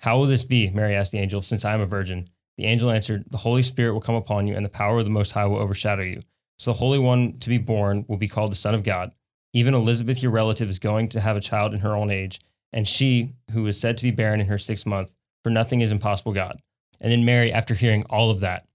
How 0.00 0.18
will 0.18 0.26
this 0.26 0.44
be? 0.44 0.68
Mary 0.68 0.94
asked 0.94 1.12
the 1.12 1.18
angel, 1.18 1.40
since 1.40 1.64
I 1.64 1.72
am 1.72 1.80
a 1.80 1.86
virgin. 1.86 2.28
The 2.58 2.66
angel 2.66 2.90
answered, 2.90 3.24
The 3.30 3.38
Holy 3.38 3.62
Spirit 3.62 3.94
will 3.94 4.00
come 4.00 4.14
upon 4.14 4.46
you, 4.46 4.54
and 4.54 4.64
the 4.64 4.68
power 4.68 4.98
of 4.98 5.04
the 5.04 5.10
Most 5.10 5.32
High 5.32 5.46
will 5.46 5.58
overshadow 5.58 6.02
you. 6.02 6.20
So 6.58 6.72
the 6.72 6.78
Holy 6.78 6.98
One 6.98 7.38
to 7.38 7.48
be 7.48 7.58
born 7.58 8.04
will 8.08 8.18
be 8.18 8.28
called 8.28 8.52
the 8.52 8.56
Son 8.56 8.74
of 8.74 8.82
God. 8.82 9.14
Even 9.54 9.74
Elizabeth, 9.74 10.22
your 10.22 10.32
relative, 10.32 10.68
is 10.68 10.78
going 10.78 11.08
to 11.08 11.20
have 11.20 11.36
a 11.36 11.40
child 11.40 11.72
in 11.72 11.80
her 11.80 11.96
own 11.96 12.10
age 12.10 12.40
and 12.72 12.86
she, 12.88 13.32
who 13.52 13.66
is 13.66 13.80
said 13.80 13.96
to 13.96 14.02
be 14.02 14.10
barren 14.10 14.40
in 14.40 14.46
her 14.46 14.58
sixth 14.58 14.86
month, 14.86 15.10
for 15.42 15.50
nothing 15.50 15.80
is 15.80 15.92
impossible 15.92 16.32
God. 16.32 16.60
And 17.00 17.12
then 17.12 17.24
Mary, 17.24 17.52
after 17.52 17.74
hearing 17.74 18.04
all 18.10 18.30
of 18.30 18.40
that, 18.40 18.66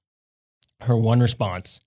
her 0.81 0.97
one 0.97 1.19
response 1.19 1.79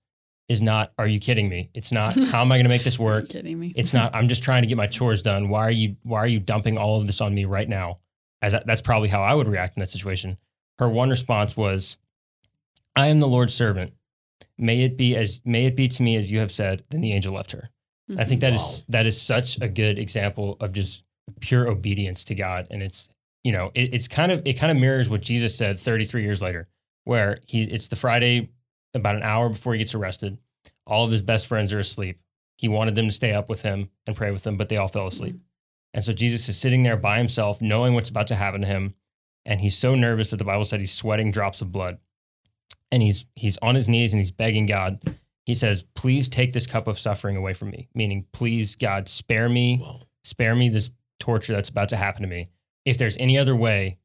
is 0.49 0.61
not, 0.61 0.93
Are 0.97 1.07
you 1.07 1.19
kidding 1.19 1.49
me? 1.49 1.69
It's 1.73 1.91
not, 1.91 2.15
How 2.31 2.41
am 2.41 2.51
I 2.51 2.55
going 2.57 2.65
to 2.65 2.69
make 2.69 2.83
this 2.83 2.97
Are 2.97 3.01
you 3.01 3.05
work? 3.05 3.29
kidding 3.29 3.59
me? 3.59 3.73
It's 3.75 3.93
not, 3.93 4.13
I'm 4.15 4.27
just 4.27 4.43
trying 4.43 4.63
to 4.63 4.67
get 4.67 4.77
my 4.77 4.87
chores 4.87 5.21
done. 5.21 5.49
Why 5.49 5.61
are 5.61 5.71
you, 5.71 5.95
why 6.03 6.19
are 6.19 6.27
you 6.27 6.39
dumping 6.39 6.77
all 6.77 6.99
of 6.99 7.07
this 7.07 7.21
on 7.21 7.33
me 7.33 7.45
right 7.45 7.67
now? 7.67 7.99
As 8.41 8.53
that- 8.53 8.65
that's 8.65 8.81
probably 8.81 9.09
how 9.09 9.21
I 9.23 9.33
would 9.33 9.47
react 9.47 9.77
in 9.77 9.81
that 9.81 9.91
situation. 9.91 10.37
Her 10.79 10.87
one 10.87 11.09
response 11.09 11.57
was, 11.57 11.97
I 12.95 13.07
am 13.07 13.19
the 13.19 13.27
Lord's 13.27 13.53
servant. 13.53 13.93
May 14.57 14.81
it 14.81 14.97
be 14.97 15.15
as 15.15 15.39
may 15.45 15.65
it 15.65 15.75
be 15.75 15.87
to 15.87 16.01
me 16.03 16.15
as 16.15 16.31
you 16.31 16.39
have 16.39 16.51
said. 16.51 16.83
Then 16.89 17.01
the 17.01 17.13
angel 17.13 17.33
left 17.33 17.51
her. 17.51 17.69
I 18.17 18.23
think 18.23 18.41
mm-hmm. 18.41 18.51
that 18.51 18.53
is 18.53 18.61
Wow. 18.61 18.85
that 18.89 19.05
is 19.05 19.21
such 19.21 19.61
a 19.61 19.67
good 19.67 19.99
example 19.99 20.57
of 20.59 20.71
just 20.73 21.03
pure 21.41 21.69
obedience 21.69 22.23
to 22.25 22.33
God, 22.35 22.65
and 22.71 22.81
it's 22.81 23.07
you 23.43 23.51
know 23.51 23.71
it, 23.75 23.93
it's 23.93 24.07
kind 24.07 24.31
of 24.31 24.41
it 24.45 24.53
kind 24.53 24.71
of 24.71 24.77
mirrors 24.77 25.09
what 25.09 25.21
Jesus 25.21 25.55
said 25.55 25.79
33 25.79 26.23
years 26.23 26.41
later, 26.41 26.67
where 27.03 27.37
he 27.45 27.63
it's 27.63 27.87
the 27.87 27.95
Friday 27.95 28.49
about 28.97 29.15
an 29.15 29.23
hour 29.23 29.49
before 29.49 29.73
he 29.73 29.79
gets 29.79 29.95
arrested. 29.95 30.37
All 30.85 31.05
of 31.05 31.11
his 31.11 31.21
best 31.21 31.47
friends 31.47 31.73
are 31.73 31.79
asleep. 31.79 32.19
He 32.57 32.67
wanted 32.67 32.95
them 32.95 33.07
to 33.07 33.11
stay 33.11 33.33
up 33.33 33.49
with 33.49 33.61
him 33.61 33.89
and 34.05 34.15
pray 34.15 34.31
with 34.31 34.43
them, 34.43 34.57
but 34.57 34.69
they 34.69 34.77
all 34.77 34.87
fell 34.87 35.07
asleep. 35.07 35.35
Mm-hmm. 35.35 35.43
And 35.93 36.05
so 36.05 36.11
Jesus 36.11 36.49
is 36.49 36.57
sitting 36.57 36.83
there 36.83 36.97
by 36.97 37.17
himself, 37.17 37.61
knowing 37.61 37.93
what's 37.93 38.09
about 38.09 38.27
to 38.27 38.35
happen 38.35 38.61
to 38.61 38.67
him, 38.67 38.95
and 39.45 39.59
he's 39.61 39.77
so 39.77 39.95
nervous 39.95 40.31
that 40.31 40.37
the 40.37 40.43
Bible 40.43 40.65
said 40.65 40.79
he's 40.79 40.91
sweating 40.91 41.31
drops 41.31 41.61
of 41.61 41.71
blood, 41.71 41.99
and 42.91 43.01
he's 43.01 43.25
he's 43.35 43.57
on 43.61 43.75
his 43.75 43.87
knees 43.87 44.13
and 44.13 44.19
he's 44.19 44.31
begging 44.31 44.65
God 44.65 44.99
he 45.47 45.55
says, 45.55 45.85
Please 45.95 46.27
take 46.27 46.51
this 46.51 46.67
cup 46.67 46.87
of 46.87 46.99
suffering 46.99 47.37
away 47.37 47.53
from 47.53 47.69
me, 47.69 47.87
meaning, 47.95 48.25
please, 48.33 48.75
God, 48.75 49.07
spare 49.07 49.47
me, 49.47 49.79
Wow. 49.81 50.01
spare 50.21 50.53
me 50.53 50.67
this 50.67 50.91
torture 51.21 51.53
that's 51.53 51.69
about 51.69 51.87
to 51.89 51.97
happen 51.97 52.21
to 52.21 52.27
me. 52.27 52.49
If 52.83 52.97
there's 52.97 53.15
any 53.17 53.37
other 53.37 53.55
way, 53.55 53.97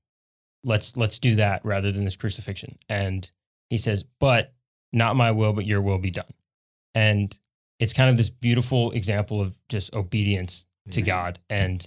let's 0.62 0.96
let's 0.96 1.18
do 1.18 1.34
that 1.34 1.64
rather 1.64 1.90
than 1.90 2.04
this 2.04 2.14
crucifixion. 2.14 2.78
And 2.88 3.28
he 3.70 3.76
says, 3.76 4.04
But 4.20 4.54
not 4.92 5.16
my 5.16 5.30
will, 5.30 5.52
but 5.52 5.66
your 5.66 5.80
will 5.80 5.98
be 5.98 6.10
done. 6.10 6.30
And 6.94 7.36
it's 7.78 7.92
kind 7.92 8.10
of 8.10 8.16
this 8.16 8.30
beautiful 8.30 8.90
example 8.92 9.40
of 9.40 9.58
just 9.68 9.94
obedience 9.94 10.66
to 10.90 11.00
Mhm. 11.02 11.06
God. 11.06 11.40
And, 11.48 11.86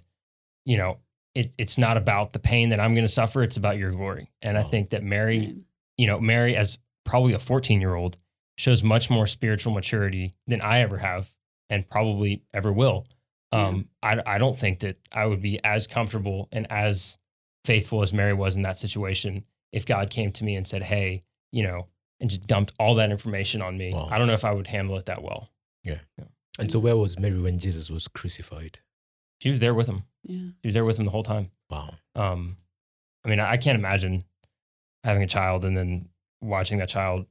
you 0.66 0.78
know, 0.78 1.00
it, 1.34 1.54
it's 1.58 1.78
not 1.78 1.98
about 1.98 2.34
the 2.34 2.40
pain 2.40 2.70
that 2.70 2.80
I'm 2.80 2.94
going 2.94 3.06
to 3.06 3.12
suffer, 3.12 3.44
it's 3.44 3.58
about 3.58 3.78
your 3.78 3.92
glory. 3.92 4.30
And 4.42 4.58
I 4.58 4.64
think 4.64 4.90
that 4.92 5.04
Mary 5.04 5.56
you 5.98 6.08
know, 6.08 6.20
Mary, 6.20 6.58
as 6.58 6.78
probably 7.06 7.32
a 7.32 7.40
14 7.40 7.80
year 7.80 7.96
old, 7.96 8.18
shows 8.58 8.84
much 8.84 9.10
more 9.10 9.26
spiritual 9.28 9.74
maturity 9.74 10.34
than 10.46 10.60
I 10.60 10.80
ever 10.80 10.98
have 10.98 11.34
and 11.70 11.88
probably 11.90 12.44
ever 12.54 12.74
will. 12.74 13.06
Um, 13.54 13.88
I, 14.04 14.22
I 14.26 14.38
don't 14.38 14.60
think 14.60 14.80
that 14.80 14.98
I 15.14 15.26
would 15.26 15.42
be 15.42 15.64
as 15.64 15.88
comfortable 15.88 16.50
and 16.52 16.70
as 16.70 17.18
faithful 17.64 18.02
as 18.02 18.12
Mary 18.12 18.34
was 18.34 18.58
in 18.58 18.64
that 18.64 18.78
situation 18.78 19.46
if 19.72 19.86
God 19.86 20.10
came 20.10 20.32
to 20.34 20.44
me 20.44 20.56
and 20.58 20.68
said, 20.68 20.84
Hey, 20.84 21.24
you 21.54 21.64
know, 21.64 21.88
and 22.20 22.30
just 22.30 22.48
dumped 22.48 22.74
all 22.80 22.96
that 22.96 23.12
information 23.12 23.62
on 23.62 23.78
me. 23.78 23.94
Wow. 23.94 24.08
I 24.10 24.18
don't 24.18 24.28
know 24.28 24.34
if 24.34 24.46
I 24.46 24.52
would 24.54 24.68
handle 24.68 24.98
it 24.98 25.06
that 25.08 25.22
well. 25.22 25.50
Yeah. 25.84 26.00
And 26.58 26.72
so, 26.72 26.80
where 26.80 26.96
was 26.98 27.20
Mary 27.20 27.40
when 27.42 27.60
Jesus 27.60 27.90
was 27.92 28.08
crucified? 28.08 28.80
She 29.42 29.50
was 29.50 29.60
there 29.60 29.74
with 29.74 29.88
him. 29.88 30.02
Yeah. 30.24 30.50
She 30.64 30.68
was 30.68 30.74
there 30.74 30.86
with 30.86 30.98
him 30.98 31.06
the 31.06 31.12
whole 31.12 31.24
time. 31.24 31.52
Wow. 31.70 31.96
Um, 32.16 32.56
I 33.26 33.30
mean, 33.30 33.40
I 33.40 33.52
I 33.52 33.58
can't 33.58 33.78
imagine 33.78 34.24
having 35.04 35.22
a 35.24 35.28
child 35.28 35.66
and 35.66 35.76
then 35.78 36.10
watching 36.42 36.78
that 36.80 36.90
child 36.90 37.26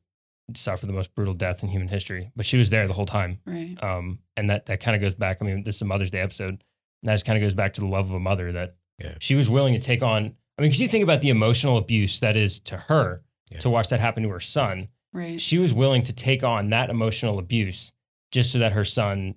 suffer 0.54 0.84
the 0.86 0.92
most 0.92 1.14
brutal 1.14 1.32
death 1.34 1.62
in 1.62 1.70
human 1.70 1.88
history. 1.88 2.30
But 2.36 2.44
she 2.44 2.58
was 2.58 2.68
there 2.70 2.86
the 2.86 2.92
whole 2.92 3.06
time. 3.06 3.40
Right. 3.46 3.76
Um, 3.82 4.18
and 4.36 4.50
that, 4.50 4.66
that 4.66 4.80
kind 4.80 4.94
of 4.94 5.00
goes 5.00 5.14
back. 5.14 5.38
I 5.40 5.44
mean, 5.46 5.62
this 5.64 5.76
is 5.76 5.82
a 5.82 5.86
Mother's 5.86 6.10
Day 6.10 6.20
episode. 6.20 6.50
And 6.50 6.60
that 7.04 7.14
just 7.14 7.24
kind 7.26 7.36
of 7.38 7.42
goes 7.42 7.54
back 7.54 7.72
to 7.74 7.80
the 7.80 7.86
love 7.88 8.10
of 8.10 8.14
a 8.14 8.20
mother 8.20 8.52
that 8.52 8.74
Yeah. 9.00 9.14
she 9.20 9.34
was 9.34 9.48
willing 9.48 9.74
to 9.74 9.80
take 9.80 10.02
on. 10.02 10.36
I 10.58 10.62
mean, 10.62 10.68
because 10.70 10.80
you 10.80 10.88
think 10.88 11.02
about 11.02 11.22
the 11.22 11.30
emotional 11.30 11.78
abuse 11.78 12.20
that 12.20 12.36
is 12.36 12.60
to 12.60 12.76
her 12.76 13.22
Yeah. 13.50 13.58
to 13.58 13.70
watch 13.70 13.88
that 13.88 14.00
happen 14.00 14.22
to 14.22 14.30
her 14.30 14.40
son. 14.40 14.88
Right. 15.12 15.40
She 15.40 15.58
was 15.58 15.72
willing 15.72 16.02
to 16.04 16.12
take 16.12 16.42
on 16.42 16.70
that 16.70 16.90
emotional 16.90 17.38
abuse 17.38 17.92
just 18.32 18.50
so 18.50 18.58
that 18.58 18.72
her 18.72 18.84
son 18.84 19.36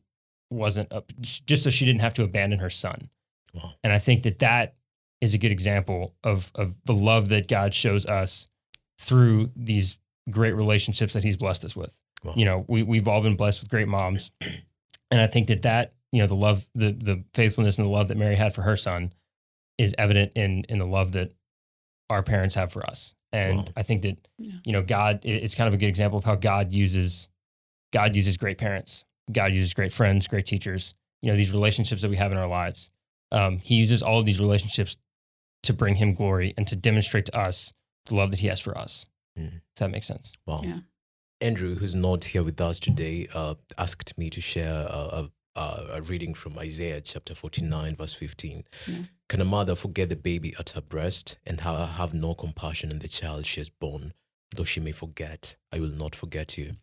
wasn't, 0.50 0.92
up, 0.92 1.12
just 1.20 1.64
so 1.64 1.70
she 1.70 1.86
didn't 1.86 2.02
have 2.02 2.14
to 2.16 2.24
abandon 2.24 2.60
her 2.60 2.70
son. 2.70 3.10
Wow. 3.54 3.74
And 3.84 3.94
I 3.94 4.00
think 4.00 4.24
that 4.24 4.40
that 4.40 4.76
is 5.22 5.34
a 5.34 5.38
good 5.38 5.52
example 5.52 6.14
of 6.24 6.52
of 6.56 6.76
the 6.86 6.94
love 6.94 7.30
that 7.30 7.48
God 7.48 7.74
shows 7.74 8.06
us 8.06 8.48
through 9.00 9.52
these 9.56 10.00
great 10.30 10.54
relationships 10.56 11.14
that 11.14 11.24
He's 11.24 11.38
blessed 11.38 11.66
us 11.66 11.76
with. 11.76 11.98
Wow. 12.24 12.34
You 12.36 12.46
know, 12.46 12.66
we 12.68 12.84
we've 12.84 13.08
all 13.08 13.22
been 13.22 13.36
blessed 13.36 13.62
with 13.62 13.70
great 13.70 13.88
moms, 13.88 14.32
and 15.12 15.22
I 15.22 15.28
think 15.28 15.48
that 15.48 15.64
that 15.64 15.94
you 16.12 16.22
know 16.22 16.28
the 16.28 16.36
love, 16.36 16.68
the 16.76 16.92
the 16.92 17.24
faithfulness 17.34 17.78
and 17.78 17.86
the 17.86 17.92
love 17.92 18.08
that 18.10 18.18
Mary 18.18 18.36
had 18.36 18.54
for 18.54 18.62
her 18.62 18.76
son 18.78 19.14
is 19.78 19.94
evident 19.98 20.32
in 20.36 20.66
in 20.70 20.80
the 20.80 20.88
love 20.88 21.12
that 21.14 21.34
our 22.10 22.24
parents 22.24 22.56
have 22.56 22.72
for 22.72 22.86
us. 22.86 23.16
And 23.38 23.58
Wow. 23.60 23.66
I 23.76 23.84
think 23.84 24.02
that 24.02 24.20
Yeah. 24.40 24.54
you 24.66 24.72
know 24.74 24.82
God, 24.82 25.20
it's 25.24 25.56
kind 25.56 25.68
of 25.68 25.74
a 25.74 25.78
good 25.78 25.90
example 25.90 26.18
of 26.18 26.26
how 26.26 26.36
God 26.36 26.72
uses 26.74 27.30
God 27.94 28.16
uses 28.16 28.36
great 28.38 28.58
parents. 28.58 29.06
God 29.32 29.54
uses 29.54 29.74
great 29.74 29.94
friends, 29.94 30.28
great 30.28 30.46
teachers. 30.46 30.96
You 31.22 31.30
know 31.32 31.38
these 31.38 31.52
relationships 31.54 32.02
that 32.02 32.10
we 32.10 32.18
have 32.18 32.32
in 32.32 32.38
our 32.38 32.48
lives. 32.48 32.90
Um, 33.32 33.60
he 33.60 33.76
uses 33.76 34.02
all 34.02 34.20
of 34.20 34.26
these 34.26 34.40
relationships 34.40 34.98
to 35.64 35.74
bring 35.74 35.96
Him 35.96 36.14
glory 36.14 36.54
and 36.58 36.66
to 36.68 36.76
demonstrate 36.76 37.26
to 37.28 37.38
us 37.38 37.74
the 38.06 38.16
love 38.16 38.32
that 38.32 38.40
He 38.40 38.48
has 38.48 38.60
for 38.60 38.78
us. 38.78 39.06
Mm. 39.38 39.52
Does 39.52 39.80
that 39.80 39.92
make 39.92 40.04
sense? 40.04 40.34
Wow. 40.46 40.62
Yeah. 40.64 40.80
Andrew, 41.42 41.76
who's 41.76 41.94
not 41.96 42.24
here 42.26 42.44
with 42.44 42.60
us 42.62 42.80
today, 42.80 43.28
uh, 43.34 43.56
asked 43.78 44.18
me 44.18 44.30
to 44.30 44.42
share 44.42 44.74
a, 44.90 45.00
a, 45.20 45.32
a 45.58 46.02
reading 46.02 46.34
from 46.34 46.58
Isaiah 46.58 47.02
chapter 47.02 47.34
49, 47.36 47.96
verse 47.96 48.14
15. 48.14 48.64
Yeah. 48.86 48.96
Can 49.30 49.42
a 49.42 49.46
mother 49.46 49.76
forget 49.76 50.10
the 50.10 50.16
baby 50.16 50.56
at 50.58 50.72
her 50.72 50.82
breast 50.82 51.38
and 51.46 51.62
ha- 51.62 51.86
have 51.86 52.14
no 52.14 52.34
compassion 52.34 52.92
on 52.92 53.00
the 53.00 53.08
child 53.08 53.46
she 53.46 53.60
has 53.60 53.70
born? 53.70 54.14
Though 54.56 54.64
she 54.64 54.80
may 54.80 54.94
forget, 54.94 55.58
I 55.74 55.80
will 55.80 55.92
not 55.92 56.16
forget 56.16 56.58
you. 56.58 56.76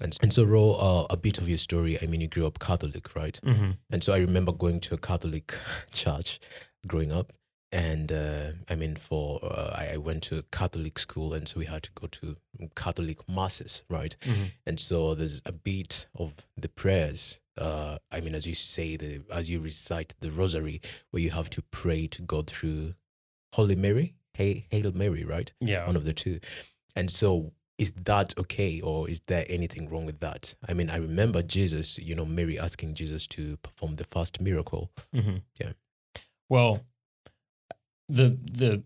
And, 0.00 0.16
and 0.22 0.32
so, 0.32 0.44
Ro, 0.44 0.72
uh, 0.72 1.06
a 1.08 1.16
bit 1.16 1.38
of 1.38 1.48
your 1.48 1.58
story. 1.58 1.98
I 2.00 2.06
mean, 2.06 2.20
you 2.20 2.28
grew 2.28 2.46
up 2.46 2.58
Catholic, 2.58 3.14
right? 3.14 3.38
Mm-hmm. 3.42 3.70
And 3.90 4.04
so 4.04 4.12
I 4.12 4.18
remember 4.18 4.52
going 4.52 4.80
to 4.80 4.94
a 4.94 4.98
Catholic 4.98 5.54
church 5.92 6.38
growing 6.86 7.12
up. 7.12 7.32
And 7.72 8.12
uh, 8.12 8.52
I 8.68 8.74
mean, 8.76 8.96
for 8.96 9.40
uh, 9.42 9.74
I, 9.74 9.94
I 9.94 9.96
went 9.96 10.22
to 10.24 10.38
a 10.38 10.42
Catholic 10.42 10.98
school, 10.98 11.34
and 11.34 11.48
so 11.48 11.58
we 11.58 11.66
had 11.66 11.82
to 11.82 11.90
go 11.94 12.06
to 12.06 12.36
Catholic 12.76 13.28
masses, 13.28 13.82
right? 13.90 14.14
Mm-hmm. 14.20 14.44
And 14.66 14.78
so 14.80 15.14
there's 15.14 15.42
a 15.44 15.52
bit 15.52 16.06
of 16.14 16.34
the 16.56 16.68
prayers. 16.68 17.40
Uh, 17.58 17.98
I 18.10 18.20
mean, 18.20 18.34
as 18.34 18.46
you 18.46 18.54
say, 18.54 18.96
the 18.96 19.22
as 19.32 19.50
you 19.50 19.60
recite 19.60 20.14
the 20.20 20.30
Rosary, 20.30 20.80
where 21.10 21.22
you 21.22 21.30
have 21.30 21.50
to 21.50 21.62
pray 21.62 22.06
to 22.08 22.22
God 22.22 22.48
through 22.48 22.94
Holy 23.54 23.76
Mary, 23.76 24.14
Hail, 24.34 24.62
Hail 24.70 24.92
Mary, 24.92 25.24
right? 25.24 25.52
Yeah. 25.60 25.86
One 25.86 25.96
of 25.96 26.04
the 26.04 26.12
two. 26.12 26.40
And 26.94 27.10
so, 27.10 27.52
is 27.78 27.92
that 27.92 28.34
okay, 28.38 28.80
or 28.80 29.08
is 29.08 29.20
there 29.26 29.44
anything 29.48 29.88
wrong 29.88 30.06
with 30.06 30.20
that? 30.20 30.54
I 30.66 30.74
mean, 30.74 30.90
I 30.90 30.96
remember 30.96 31.42
Jesus, 31.42 31.98
you 31.98 32.14
know, 32.14 32.24
Mary 32.24 32.58
asking 32.58 32.94
Jesus 32.94 33.26
to 33.28 33.56
perform 33.58 33.94
the 33.94 34.04
first 34.04 34.40
miracle. 34.40 34.90
Mm-hmm. 35.14 35.36
Yeah. 35.60 35.72
Well, 36.48 36.82
the 38.08 38.38
the 38.52 38.82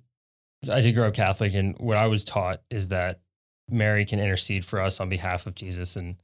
I 0.70 0.80
did 0.80 0.94
grow 0.94 1.08
up 1.08 1.14
Catholic, 1.14 1.54
and 1.54 1.76
what 1.78 1.96
I 1.96 2.06
was 2.06 2.24
taught 2.24 2.62
is 2.70 2.88
that 2.88 3.20
Mary 3.70 4.04
can 4.04 4.18
intercede 4.18 4.64
for 4.64 4.80
us 4.80 5.00
on 5.00 5.08
behalf 5.08 5.46
of 5.46 5.54
Jesus, 5.54 5.96
and 5.96 6.16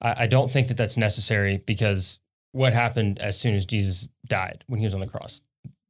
I, 0.00 0.24
I 0.24 0.26
don't 0.26 0.50
think 0.50 0.68
that 0.68 0.76
that's 0.76 0.96
necessary 0.96 1.62
because 1.66 2.18
what 2.52 2.72
happened 2.72 3.18
as 3.18 3.38
soon 3.38 3.54
as 3.54 3.66
Jesus 3.66 4.08
died 4.26 4.64
when 4.66 4.80
he 4.80 4.86
was 4.86 4.94
on 4.94 5.00
the 5.00 5.06
cross, 5.06 5.42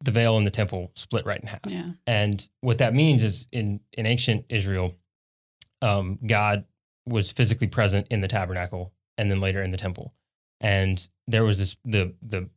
the 0.03 0.11
veil 0.11 0.37
in 0.39 0.45
the 0.45 0.51
temple 0.51 0.91
split 0.95 1.27
right 1.27 1.41
in 1.41 1.49
half. 1.49 1.61
Yeah. 1.67 1.91
And 2.07 2.49
what 2.61 2.79
that 2.79 2.95
means 2.95 3.23
is 3.23 3.47
in, 3.53 3.81
in 3.93 4.07
ancient 4.07 4.47
Israel, 4.49 4.95
um, 5.83 6.19
God 6.27 6.65
was 7.07 7.33
physically 7.33 7.69
present 7.69 8.07
in 8.11 8.21
the 8.21 8.29
tabernacle 8.29 8.93
and 9.17 9.31
then 9.31 9.41
later 9.41 9.63
in 9.63 9.71
the 9.71 9.79
temple. 9.79 10.15
And 10.61 11.09
there 11.27 11.45
was 11.45 11.59
this 11.59 11.77
the 11.85 12.15
the 12.21 12.51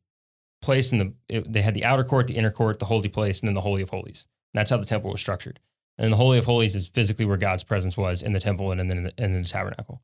place 0.61 0.91
in 0.91 0.97
the 0.97 1.13
it, 1.29 1.51
they 1.51 1.61
had 1.61 1.73
the 1.73 1.85
outer 1.85 2.03
court, 2.03 2.27
the 2.27 2.35
inner 2.35 2.51
court, 2.51 2.79
the 2.79 2.85
holy 2.85 3.09
place, 3.09 3.39
and 3.39 3.47
then 3.47 3.55
the 3.55 3.61
holy 3.61 3.81
of 3.81 3.89
holies. 3.89 4.27
And 4.53 4.59
that's 4.59 4.71
how 4.71 4.77
the 4.77 4.85
temple 4.85 5.11
was 5.11 5.21
structured. 5.21 5.59
And 5.97 6.11
the 6.11 6.17
holy 6.17 6.39
of 6.39 6.45
holies 6.45 6.75
is 6.75 6.87
physically 6.87 7.25
where 7.25 7.37
God's 7.37 7.63
presence 7.63 7.95
was 7.95 8.21
in 8.21 8.33
the 8.33 8.39
temple 8.39 8.71
and 8.71 8.79
then 8.79 8.97
in 8.97 9.03
the, 9.03 9.13
in 9.17 9.41
the 9.41 9.47
tabernacle. 9.47 10.01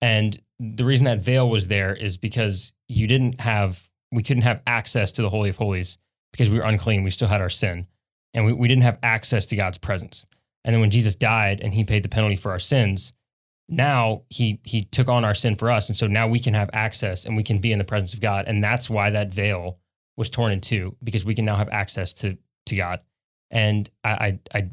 And 0.00 0.40
the 0.58 0.84
reason 0.84 1.04
that 1.04 1.20
veil 1.20 1.48
was 1.48 1.68
there 1.68 1.94
is 1.94 2.16
because 2.16 2.72
you 2.88 3.06
didn't 3.06 3.40
have 3.40 3.88
we 4.12 4.22
couldn't 4.22 4.42
have 4.42 4.62
access 4.66 5.12
to 5.12 5.22
the 5.22 5.30
holy 5.30 5.50
of 5.50 5.56
holies 5.56 5.96
because 6.32 6.50
we 6.50 6.58
were 6.58 6.64
unclean. 6.64 7.04
We 7.04 7.10
still 7.10 7.28
had 7.28 7.40
our 7.40 7.48
sin 7.48 7.86
and 8.34 8.44
we, 8.44 8.52
we 8.52 8.68
didn't 8.68 8.82
have 8.82 8.98
access 9.02 9.46
to 9.46 9.56
God's 9.56 9.78
presence. 9.78 10.26
And 10.64 10.74
then 10.74 10.80
when 10.80 10.90
Jesus 10.90 11.14
died 11.14 11.60
and 11.60 11.72
he 11.74 11.84
paid 11.84 12.02
the 12.02 12.08
penalty 12.08 12.36
for 12.36 12.50
our 12.50 12.58
sins, 12.58 13.12
now 13.68 14.22
he 14.28 14.60
he 14.64 14.82
took 14.82 15.08
on 15.08 15.24
our 15.24 15.34
sin 15.34 15.56
for 15.56 15.70
us. 15.70 15.88
And 15.88 15.96
so 15.96 16.06
now 16.06 16.26
we 16.26 16.38
can 16.38 16.54
have 16.54 16.70
access 16.72 17.24
and 17.24 17.36
we 17.36 17.42
can 17.42 17.58
be 17.58 17.72
in 17.72 17.78
the 17.78 17.84
presence 17.84 18.12
of 18.12 18.20
God. 18.20 18.44
And 18.46 18.62
that's 18.62 18.90
why 18.90 19.10
that 19.10 19.32
veil 19.32 19.78
was 20.16 20.28
torn 20.28 20.52
in 20.52 20.60
two, 20.60 20.96
because 21.02 21.24
we 21.24 21.34
can 21.34 21.44
now 21.44 21.56
have 21.56 21.68
access 21.70 22.12
to 22.14 22.36
to 22.66 22.76
God. 22.76 23.00
And 23.50 23.88
I 24.04 24.10
I, 24.10 24.38
I 24.54 24.70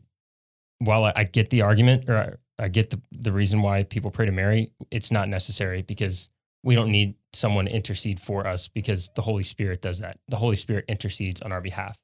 while 0.80 1.06
I, 1.06 1.14
I 1.16 1.24
get 1.24 1.50
the 1.50 1.62
argument 1.62 2.10
or 2.10 2.40
I, 2.60 2.68
get 2.70 2.90
the, 2.90 3.02
the 3.12 3.32
reason 3.32 3.62
why 3.62 3.84
people 3.84 4.12
pray 4.12 4.26
to 4.26 4.32
Mary, 4.32 4.72
it's 4.92 5.12
not 5.12 5.28
necessary 5.30 5.82
because 5.82 6.30
we 6.64 6.76
don't 6.76 6.92
need 6.92 7.16
someone 7.34 7.66
to 7.66 7.72
intercede 7.72 8.20
for 8.20 8.48
us 8.48 8.68
because 8.68 9.10
the 9.16 9.22
Holy 9.22 9.44
Spirit 9.44 9.82
does 9.82 10.00
that. 10.00 10.20
The 10.28 10.38
Holy 10.38 10.56
Spirit 10.56 10.86
intercedes 10.88 11.42
on 11.42 11.52
our 11.52 11.62
behalf. 11.62 11.98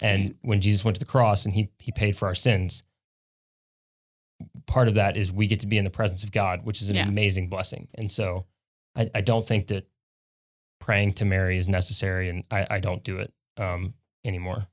And 0.00 0.34
when 0.42 0.60
Jesus 0.60 0.84
went 0.84 0.96
to 0.96 1.00
the 1.00 1.10
cross 1.10 1.44
and 1.44 1.54
he 1.54 1.70
he 1.78 1.92
paid 1.92 2.16
for 2.16 2.26
our 2.26 2.34
sins, 2.34 2.82
part 4.66 4.88
of 4.88 4.94
that 4.94 5.16
is 5.16 5.32
we 5.32 5.46
get 5.46 5.60
to 5.60 5.66
be 5.66 5.78
in 5.78 5.84
the 5.84 5.90
presence 5.90 6.22
of 6.24 6.32
God, 6.32 6.64
which 6.64 6.82
is 6.82 6.90
an 6.90 6.96
Yeah. 6.96 7.08
amazing 7.08 7.48
blessing. 7.48 7.88
And 7.94 8.10
so 8.10 8.44
I, 8.96 9.10
I 9.14 9.20
don't 9.20 9.46
think 9.46 9.68
that 9.68 9.86
praying 10.80 11.12
to 11.14 11.24
Mary 11.24 11.56
is 11.56 11.68
necessary 11.68 12.28
and 12.28 12.44
I, 12.50 12.66
I 12.70 12.80
don't 12.80 13.02
do 13.04 13.18
it 13.18 13.32
um, 13.56 13.94
anymore. 14.24 14.66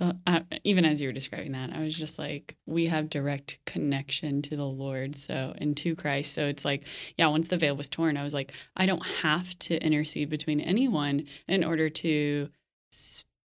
The, 0.00 0.16
uh, 0.26 0.40
even 0.64 0.86
as 0.86 1.02
you 1.02 1.08
were 1.08 1.12
describing 1.12 1.52
that, 1.52 1.74
I 1.74 1.80
was 1.80 1.94
just 1.94 2.18
like, 2.18 2.56
we 2.64 2.86
have 2.86 3.10
direct 3.10 3.58
connection 3.66 4.40
to 4.40 4.56
the 4.56 4.66
Lord, 4.66 5.14
so 5.14 5.52
and 5.58 5.76
to 5.76 5.94
Christ. 5.94 6.32
So 6.32 6.46
it's 6.46 6.64
like, 6.64 6.84
yeah, 7.18 7.26
once 7.26 7.48
the 7.48 7.58
veil 7.58 7.76
was 7.76 7.86
torn, 7.86 8.16
I 8.16 8.22
was 8.22 8.32
like, 8.32 8.54
I 8.74 8.86
don't 8.86 9.04
have 9.22 9.58
to 9.58 9.76
intercede 9.84 10.30
between 10.30 10.58
anyone 10.58 11.26
in 11.46 11.62
order 11.62 11.90
to 11.90 12.48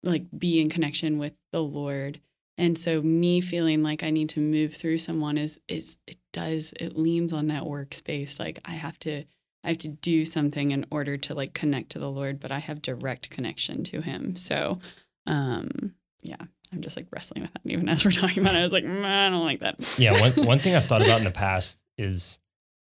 like 0.03 0.25
be 0.37 0.59
in 0.59 0.67
connection 0.67 1.17
with 1.19 1.37
the 1.53 1.63
Lord. 1.63 2.19
And 2.57 2.77
so 2.77 3.01
me 3.01 3.39
feeling 3.39 3.81
like 3.81 4.03
I 4.03 4.09
need 4.09 4.27
to 4.31 4.41
move 4.41 4.73
through 4.73 4.97
someone 4.97 5.37
is 5.37 5.57
is 5.69 5.99
it 6.05 6.17
does 6.33 6.73
it 6.81 6.97
leans 6.97 7.31
on 7.31 7.47
that 7.47 7.63
workspace. 7.63 8.41
Like 8.41 8.59
I 8.65 8.71
have 8.71 8.99
to 8.99 9.23
I 9.63 9.69
have 9.69 9.77
to 9.77 9.87
do 9.87 10.25
something 10.25 10.71
in 10.71 10.85
order 10.91 11.15
to 11.15 11.33
like 11.33 11.53
connect 11.53 11.91
to 11.91 11.99
the 11.99 12.11
Lord, 12.11 12.41
but 12.41 12.51
I 12.51 12.59
have 12.59 12.81
direct 12.81 13.29
connection 13.29 13.85
to 13.85 14.01
Him. 14.01 14.35
So 14.35 14.79
um 15.25 15.93
yeah, 16.23 16.37
I'm 16.71 16.81
just 16.81 16.95
like 16.97 17.07
wrestling 17.11 17.43
with 17.43 17.53
that. 17.53 17.61
Even 17.65 17.89
as 17.89 18.03
we're 18.05 18.11
talking 18.11 18.41
about 18.43 18.55
it, 18.55 18.59
I 18.59 18.63
was 18.63 18.73
like, 18.73 18.83
mm, 18.83 19.03
I 19.05 19.29
don't 19.29 19.45
like 19.45 19.59
that. 19.61 19.97
Yeah, 19.99 20.19
one, 20.19 20.31
one 20.45 20.59
thing 20.59 20.75
I've 20.75 20.85
thought 20.85 21.01
about 21.01 21.19
in 21.19 21.23
the 21.25 21.31
past 21.31 21.83
is 21.97 22.39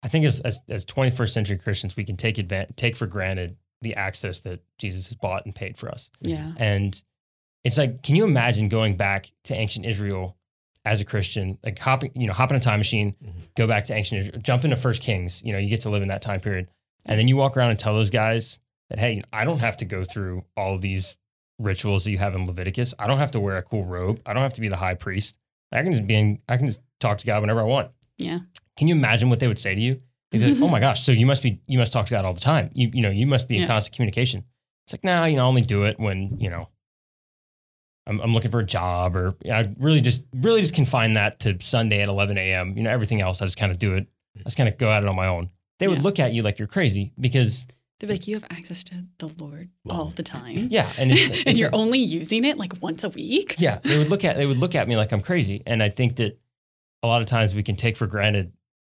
I 0.04 0.08
think 0.08 0.26
as, 0.26 0.40
as, 0.42 0.62
as 0.70 0.86
21st 0.86 1.30
century 1.30 1.58
Christians, 1.58 1.96
we 1.98 2.04
can 2.04 2.18
take 2.18 2.36
advan- 2.38 2.76
take 2.76 2.96
for 2.96 3.08
granted 3.08 3.58
the 3.82 3.96
access 3.96 4.40
that 4.42 4.62
Jesus 4.80 5.08
has 5.08 5.16
bought 5.16 5.46
and 5.46 5.54
paid 5.54 5.78
for 5.78 5.90
us. 5.90 6.10
yeah. 6.22 6.54
And 6.58 7.02
it's 7.64 7.78
like, 7.78 8.02
can 8.02 8.16
you 8.16 8.24
imagine 8.24 8.70
going 8.70 8.96
back 8.96 9.30
to 9.46 9.54
ancient 9.54 9.86
Israel 9.86 10.38
as 10.86 11.02
a 11.02 11.06
Christian, 11.06 11.58
like 11.64 11.78
hopping, 11.80 12.12
you 12.16 12.26
know, 12.28 12.34
hop 12.34 12.50
in 12.50 12.56
a 12.56 12.60
time 12.62 12.80
machine, 12.80 13.14
Mhm. 13.24 13.34
go 13.58 13.68
back 13.68 13.84
to 13.86 13.94
ancient 13.94 14.22
Israel, 14.22 14.40
jump 14.42 14.64
into 14.64 14.78
First 14.78 15.02
Kings, 15.02 15.42
you 15.44 15.52
know, 15.52 15.60
you 15.60 15.68
get 15.70 15.82
to 15.82 15.90
live 15.90 16.02
in 16.02 16.08
that 16.08 16.22
time 16.22 16.40
period. 16.40 16.70
And 17.06 17.20
then 17.20 17.28
you 17.28 17.36
walk 17.36 17.58
around 17.58 17.72
and 17.72 17.80
tell 17.80 17.94
those 17.94 18.10
guys 18.10 18.60
that, 18.90 19.00
hey, 19.00 19.22
I 19.34 19.44
don't 19.44 19.60
have 19.60 19.76
to 19.78 19.86
go 19.86 20.06
through 20.06 20.46
all 20.56 20.78
these 20.78 21.18
rituals 21.60 22.04
that 22.04 22.12
you 22.12 22.18
have 22.18 22.36
in 22.36 22.46
Leviticus. 22.46 22.94
I 23.00 23.08
don't 23.08 23.18
have 23.18 23.32
to 23.32 23.40
wear 23.40 23.58
a 23.58 23.62
cool 23.64 23.86
robe. 23.86 24.22
I 24.26 24.34
don't 24.34 24.44
have 24.44 24.54
to 24.54 24.62
be 24.62 24.68
the 24.70 24.78
high 24.78 24.94
priest. 24.94 25.40
I 25.72 25.84
can 25.84 25.94
just 25.94 26.08
be 26.08 26.16
in, 26.16 26.40
I 26.48 26.58
can 26.58 26.68
just 26.68 26.82
talk 27.00 27.18
to 27.20 27.26
God 27.26 27.42
whenever 27.42 27.60
I 27.60 27.64
want. 27.64 27.92
Yeah. 28.18 28.40
Can 28.78 28.88
you 28.88 28.96
imagine 28.96 29.30
what 29.30 29.40
they 29.40 29.48
would 29.48 29.60
say 29.60 29.76
to 29.76 29.82
you? 29.82 29.98
They'd 30.32 30.40
be 30.40 30.54
like, 30.54 30.62
oh 30.64 30.68
my 30.68 30.80
gosh, 30.88 31.04
so 31.06 31.12
you 31.12 31.26
must 31.26 31.44
be, 31.44 31.60
you 31.68 31.78
must 31.80 31.92
talk 31.94 32.06
to 32.06 32.12
God 32.12 32.26
all 32.26 32.34
the 32.34 32.40
time. 32.40 32.70
You, 32.74 32.90
you 32.94 33.02
know, 33.02 33.10
you 33.10 33.28
must 33.28 33.48
be 33.48 33.56
in 33.56 33.62
Yeah. 33.62 33.68
constant 33.68 33.96
communication. 33.96 34.44
It's 34.86 34.94
like, 34.94 35.04
nah, 35.04 35.26
you 35.26 35.36
know, 35.36 35.44
I 35.44 35.48
only 35.48 35.62
do 35.64 35.84
it 35.84 36.00
when, 36.00 36.38
you 36.40 36.50
know, 36.50 36.70
I'm, 38.06 38.22
I'm 38.22 38.34
looking 38.34 38.52
for 38.52 38.60
a 38.60 38.66
job 38.66 39.16
or 39.16 39.36
I 39.52 39.68
really 39.80 40.00
just, 40.00 40.24
really 40.34 40.62
just 40.62 40.74
confine 40.76 41.14
that 41.16 41.40
to 41.42 41.58
Sunday 41.60 42.02
at 42.02 42.08
11 42.08 42.38
a.m. 42.38 42.78
You 42.78 42.84
know, 42.84 42.90
everything 42.90 43.20
else, 43.20 43.42
I 43.42 43.46
just 43.46 43.58
kind 43.58 43.72
of 43.72 43.80
do 43.80 43.96
it. 43.96 44.08
I 44.40 44.44
just 44.44 44.56
kind 44.58 44.70
of 44.70 44.78
go 44.78 44.90
at 44.90 45.04
it 45.04 45.10
on 45.10 45.16
my 45.16 45.28
own. 45.28 45.50
They 45.80 45.88
would 45.88 45.98
Yeah. 45.98 46.04
look 46.04 46.20
at 46.20 46.32
you 46.34 46.42
like 46.44 46.58
you're 46.60 46.68
crazy 46.70 47.12
because, 47.20 47.66
They're 48.00 48.10
like, 48.10 48.28
you 48.28 48.36
have 48.36 48.46
access 48.52 48.84
to 48.86 49.06
the 49.18 49.28
Lord 49.44 49.70
Wow. 49.84 49.96
all 49.96 50.06
the 50.16 50.24
time. 50.24 50.68
yeah. 50.70 50.92
And 51.00 51.12
it's, 51.12 51.30
and 51.40 51.48
it's 51.48 51.60
you're 51.60 51.74
only 51.74 52.00
using 52.00 52.46
it 52.46 52.58
like 52.58 52.74
once 52.82 53.04
a 53.04 53.10
week. 53.10 53.56
yeah, 53.58 53.80
they 53.84 53.98
would 53.98 54.10
look 54.10 54.24
at, 54.24 54.38
they 54.38 54.46
would 54.46 54.60
look 54.60 54.76
at 54.76 54.88
me 54.88 54.96
like 54.98 55.12
I'm 55.12 55.22
crazy. 55.22 55.64
And 55.66 55.82
I 55.82 55.90
think 55.90 56.18
that 56.18 56.40
a 57.04 57.08
lot 57.08 57.22
of 57.22 57.28
times 57.28 57.56
we 57.56 57.64
can 57.64 57.76
take 57.76 57.98
for 57.98 58.06
granted 58.08 58.54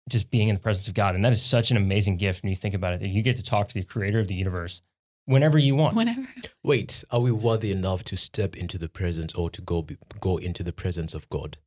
just 0.10 0.32
being 0.32 0.48
in 0.50 0.56
the 0.56 0.62
presence 0.62 0.88
of 0.88 0.94
God. 0.94 1.16
And 1.16 1.24
that 1.26 1.34
is 1.34 1.44
such 1.44 1.70
an 1.70 1.78
amazing 1.78 2.18
gift 2.18 2.42
when 2.42 2.50
you 2.50 2.56
think 2.56 2.74
about 2.74 2.94
it, 2.94 3.02
that 3.02 3.10
you 3.10 3.22
get 3.22 3.36
to 3.38 3.44
talk 3.44 3.68
to 3.70 3.74
the 3.76 3.84
creator 3.84 4.20
of 4.20 4.28
the 4.28 4.36
universe 4.36 4.82
whenever 5.26 5.58
you 5.58 5.76
want. 5.76 5.96
Whenever. 5.96 6.28
Wait, 6.64 7.04
are 7.12 7.20
we 7.20 7.32
worthy 7.32 7.72
enough 7.72 8.04
to 8.06 8.16
step 8.18 8.56
into 8.56 8.78
the 8.78 8.88
presence 8.90 9.34
or 9.36 9.50
to 9.52 9.62
go 9.62 9.86
go 10.22 10.38
into 10.38 10.64
the 10.64 10.72
presence 10.74 11.14
of 11.14 11.30
God? 11.30 11.58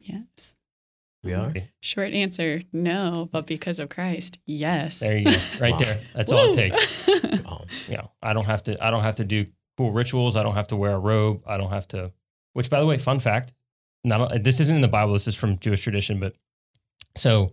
Yes. 0.00 0.54
We 1.26 1.34
are. 1.34 1.52
Short 1.80 2.12
answer, 2.12 2.62
no, 2.72 3.28
but 3.30 3.46
because 3.46 3.80
of 3.80 3.88
Christ, 3.88 4.38
yes. 4.46 5.00
There 5.00 5.16
you 5.18 5.24
go. 5.24 5.36
Right 5.60 5.72
Wow. 5.72 5.78
there. 5.78 6.00
That's 6.14 6.32
all 6.32 6.50
it 6.50 6.54
takes. 6.54 7.08
Wow. 7.44 7.64
You 7.88 7.96
know, 7.96 8.10
I 8.22 8.32
don't 8.32 8.44
have 8.46 8.62
to 8.64 8.82
I 8.84 8.90
don't 8.90 9.02
have 9.02 9.16
to 9.16 9.24
do 9.24 9.46
cool 9.76 9.92
rituals. 9.92 10.36
I 10.36 10.42
don't 10.42 10.54
have 10.54 10.68
to 10.68 10.76
wear 10.76 10.92
a 10.92 10.98
robe. 10.98 11.42
I 11.46 11.56
don't 11.58 11.70
have 11.70 11.86
to. 11.88 12.12
Which, 12.54 12.70
by 12.70 12.80
the 12.80 12.86
way, 12.86 12.96
fun 12.98 13.20
fact. 13.20 13.52
Not 14.04 14.42
this 14.42 14.60
isn't 14.60 14.74
in 14.74 14.80
the 14.80 14.88
Bible. 14.88 15.12
This 15.12 15.26
is 15.28 15.34
from 15.34 15.58
Jewish 15.58 15.82
tradition, 15.82 16.18
but 16.20 16.34
so 17.16 17.52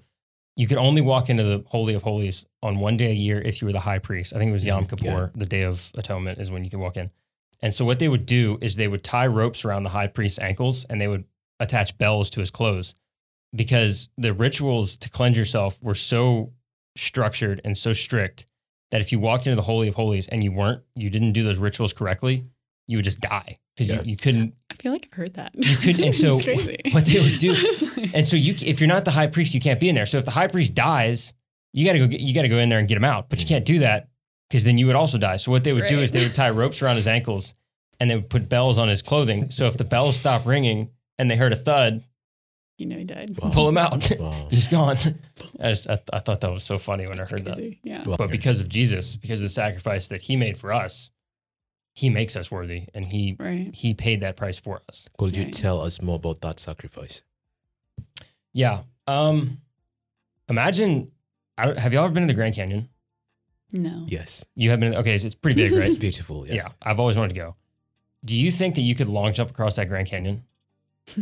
you 0.56 0.68
could 0.68 0.78
only 0.78 1.02
walk 1.02 1.30
into 1.30 1.44
the 1.44 1.64
holy 1.68 1.96
of 1.96 2.04
holies 2.04 2.46
on 2.62 2.80
one 2.80 2.96
day 2.98 3.10
a 3.12 3.14
year 3.16 3.42
if 3.42 3.62
you 3.62 3.66
were 3.68 3.72
the 3.72 3.80
high 3.80 4.00
priest. 4.00 4.34
I 4.36 4.38
think 4.38 4.50
it 4.50 4.52
was 4.54 4.66
Yom 4.66 4.86
Mhm, 4.86 4.90
Kippur, 4.90 5.06
yeah. 5.06 5.28
the 5.34 5.46
day 5.48 5.64
of 5.64 5.92
atonement, 5.96 6.40
is 6.40 6.52
when 6.52 6.64
you 6.64 6.70
could 6.70 6.80
walk 6.80 6.96
in. 6.98 7.10
And 7.62 7.74
so 7.74 7.86
what 7.86 7.98
they 8.00 8.08
would 8.10 8.26
do 8.26 8.58
is 8.62 8.76
they 8.76 8.88
would 8.88 9.04
tie 9.04 9.26
ropes 9.28 9.66
around 9.66 9.84
the 9.84 9.90
high 9.90 10.08
priest's 10.08 10.38
ankles 10.40 10.86
and 10.86 11.02
they 11.02 11.08
would 11.08 11.24
attach 11.60 11.98
bells 11.98 12.30
to 12.32 12.40
his 12.40 12.52
clothes 12.52 12.94
because 13.56 14.10
the 14.18 14.34
rituals 14.34 14.98
to 14.98 15.10
cleanse 15.10 15.38
yourself 15.38 15.82
were 15.82 15.96
so 15.96 16.54
structured 16.96 17.62
and 17.64 17.78
so 17.78 17.94
strict 17.94 18.48
that 18.92 19.02
if 19.02 19.12
you 19.12 19.20
walked 19.20 19.48
into 19.48 19.56
the 19.56 19.62
holy 19.64 19.88
of 19.88 19.96
holies 19.96 20.28
and 20.28 20.44
you 20.44 20.52
weren't, 20.52 20.82
you 20.96 21.10
didn't 21.10 21.34
do 21.34 21.44
those 21.44 21.58
rituals 21.58 21.94
correctly, 21.94 22.46
you 22.88 22.98
would 22.98 23.06
just 23.06 23.20
die 23.22 23.58
because 23.76 23.88
Yeah. 23.92 24.02
you, 24.02 24.12
you 24.12 24.18
couldn't. 24.18 24.54
I 24.70 24.76
feel 24.76 24.92
like 24.92 25.08
I've 25.12 25.18
heard 25.18 25.34
that. 25.36 25.52
You 25.56 25.78
could, 25.78 26.00
and 26.00 26.16
so 26.28 26.40
crazy. 26.40 26.80
what 26.92 27.06
they 27.06 27.20
would 27.20 27.40
do 27.40 27.54
like- 27.98 28.14
and 28.14 28.26
so 28.26 28.36
you, 28.36 28.56
if 28.62 28.80
you're 28.80 28.88
not 28.88 29.06
the 29.06 29.12
high 29.12 29.28
priest, 29.28 29.54
you 29.54 29.60
can't 29.60 29.80
be 29.80 29.90
in 29.90 29.96
there. 29.96 30.06
So 30.06 30.18
if 30.18 30.26
the 30.26 30.32
high 30.32 30.48
priest 30.48 30.76
dies, 30.76 31.34
you 31.74 31.86
got 31.86 31.94
to 31.94 32.00
go. 32.00 32.08
Get, 32.08 32.22
you 32.22 32.34
got 32.36 32.44
to 32.44 32.50
go 32.50 32.58
in 32.58 32.70
there 32.70 32.80
and 32.80 32.88
get 32.88 32.98
him 32.98 33.04
out. 33.04 33.30
But 33.30 33.40
you 33.40 33.46
mm. 33.46 33.50
can't 33.50 33.66
do 33.66 33.80
that 33.80 34.10
because 34.50 34.64
then 34.64 34.78
you 34.78 34.86
would 34.88 34.96
also 34.96 35.18
die. 35.18 35.38
So 35.38 35.52
what 35.52 35.64
they 35.64 35.74
would 35.74 35.88
do 35.88 36.02
is 36.02 36.12
they 36.12 36.24
would 36.24 36.36
tie 36.36 36.52
ropes 36.52 36.82
around 36.82 36.98
his 36.98 37.08
ankles 37.08 37.56
and 38.00 38.10
they 38.10 38.16
would 38.16 38.30
put 38.30 38.48
bells 38.48 38.78
on 38.78 38.90
his 38.90 39.02
clothing. 39.02 39.50
So 39.50 39.66
if 39.66 39.78
the 39.78 39.84
bells 39.84 40.16
stop 40.16 40.46
ringing 40.46 40.90
and 41.18 41.32
they 41.32 41.36
heard 41.36 41.52
a 41.52 41.56
thud, 41.56 42.04
you 42.78 42.88
know, 42.88 42.98
he 42.98 43.04
died. 43.04 43.38
Wow. 43.40 43.52
pull 43.54 43.70
him 43.70 43.78
out. 43.78 44.12
Wow. 44.20 44.48
He's 44.50 44.68
gone. 44.68 44.98
I, 45.62 45.70
just, 45.70 45.90
I, 45.90 46.00
I 46.12 46.20
thought 46.20 46.42
that 46.42 46.52
was 46.52 46.64
so 46.64 46.78
funny 46.78 47.06
when 47.08 47.20
I 47.20 47.26
heard 47.26 47.46
that. 47.46 47.60
Yeah. 47.84 48.04
Wow. 48.04 48.16
But 48.18 48.32
because 48.32 48.62
of 48.62 48.68
Jesus, 48.70 49.16
because 49.16 49.40
of 49.42 49.46
the 49.46 49.50
sacrifice 49.50 50.08
that 50.08 50.24
He 50.24 50.36
made 50.36 50.58
for 50.58 50.74
us, 50.74 51.12
He 51.94 52.10
makes 52.10 52.36
us 52.36 52.50
worthy, 52.52 52.88
and 52.94 53.06
He 53.06 53.36
Right. 53.40 53.74
He 53.74 53.94
paid 53.94 54.22
that 54.22 54.36
price 54.38 54.60
for 54.60 54.82
us. 54.90 55.08
Could 55.18 55.38
you 55.38 55.44
Right. 55.44 55.54
tell 55.54 55.82
us 55.82 56.02
more 56.02 56.16
about 56.16 56.42
that 56.42 56.60
sacrifice? 56.60 57.22
Yeah. 58.54 58.84
Um. 59.08 59.60
Imagine. 60.50 61.12
I 61.58 61.80
have 61.80 61.94
y'all 61.94 62.06
ever 62.06 62.14
been 62.14 62.24
to 62.24 62.28
the 62.28 62.34
Grand 62.34 62.56
Canyon? 62.56 62.90
No. 63.72 64.06
Yes. 64.08 64.46
You 64.56 64.70
have 64.72 64.80
been. 64.80 64.96
Okay, 64.96 65.16
it's 65.16 65.26
it's 65.26 65.36
pretty 65.36 65.62
big, 65.62 65.78
right? 65.78 65.88
It's 65.88 65.98
beautiful. 65.98 66.48
Yeah. 66.48 66.54
yeah. 66.56 66.68
I've 66.82 67.00
always 67.00 67.18
wanted 67.18 67.34
to 67.36 67.40
go. 67.40 67.56
Do 68.26 68.40
you 68.40 68.52
think 68.52 68.76
that 68.76 68.82
you 68.82 68.96
could 68.96 69.08
long 69.08 69.34
jump 69.34 69.50
across 69.50 69.76
that 69.76 69.88
Grand 69.88 70.08
Canyon? 70.08 70.44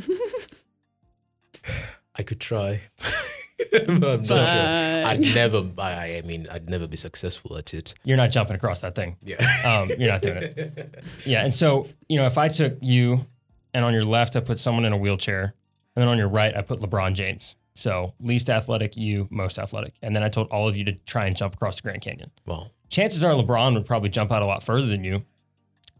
I 2.16 2.24
could 2.24 2.40
try. 2.40 2.82
I'm 3.88 4.00
not 4.00 4.26
sure. 4.26 4.36
But- 4.38 5.06
I'd 5.06 5.22
never. 5.22 5.64
I, 5.78 6.18
I 6.18 6.22
mean, 6.26 6.48
I'd 6.52 6.70
never 6.70 6.88
be 6.88 6.98
successful 6.98 7.58
at 7.58 7.74
it. 7.74 7.94
You're 8.04 8.18
not 8.18 8.32
jumping 8.32 8.56
across 8.56 8.82
that 8.82 8.96
thing. 8.96 9.18
Yeah. 9.24 9.38
Um, 9.66 9.90
you're 10.00 10.12
not 10.12 10.22
doing 10.22 10.38
it. 10.44 11.04
Yeah. 11.26 11.44
And 11.44 11.54
so, 11.54 11.88
you 12.10 12.18
know, 12.18 12.26
if 12.26 12.38
I 12.38 12.48
took 12.48 12.78
you 12.82 13.26
and 13.74 13.86
on 13.86 13.94
your 13.94 14.04
left, 14.06 14.36
I 14.36 14.40
put 14.40 14.58
someone 14.60 14.86
in 14.86 14.94
a 14.94 14.98
wheelchair, 14.98 15.54
and 15.96 16.02
then 16.02 16.08
on 16.08 16.18
your 16.18 16.28
right, 16.28 16.56
I 16.56 16.62
put 16.62 16.80
LeBron 16.80 17.14
James. 17.14 17.56
So 17.74 18.14
least 18.20 18.50
athletic, 18.50 18.98
you, 18.98 19.28
most 19.32 19.58
athletic. 19.58 19.94
And 20.02 20.16
then 20.16 20.24
I 20.24 20.30
told 20.30 20.50
all 20.50 20.68
of 20.68 20.76
you 20.76 20.84
to 20.86 20.94
try 21.06 21.26
and 21.26 21.36
jump 21.38 21.54
across 21.54 21.78
the 21.78 21.84
Grand 21.84 22.02
Canyon. 22.02 22.32
Well, 22.46 22.72
Chances 22.90 23.24
are 23.24 23.34
LeBron 23.34 23.74
would 23.76 23.86
probably 23.86 24.10
jump 24.10 24.32
out 24.32 24.42
a 24.42 24.46
lot 24.46 24.62
further 24.64 24.88
than 24.88 25.04
you, 25.06 25.24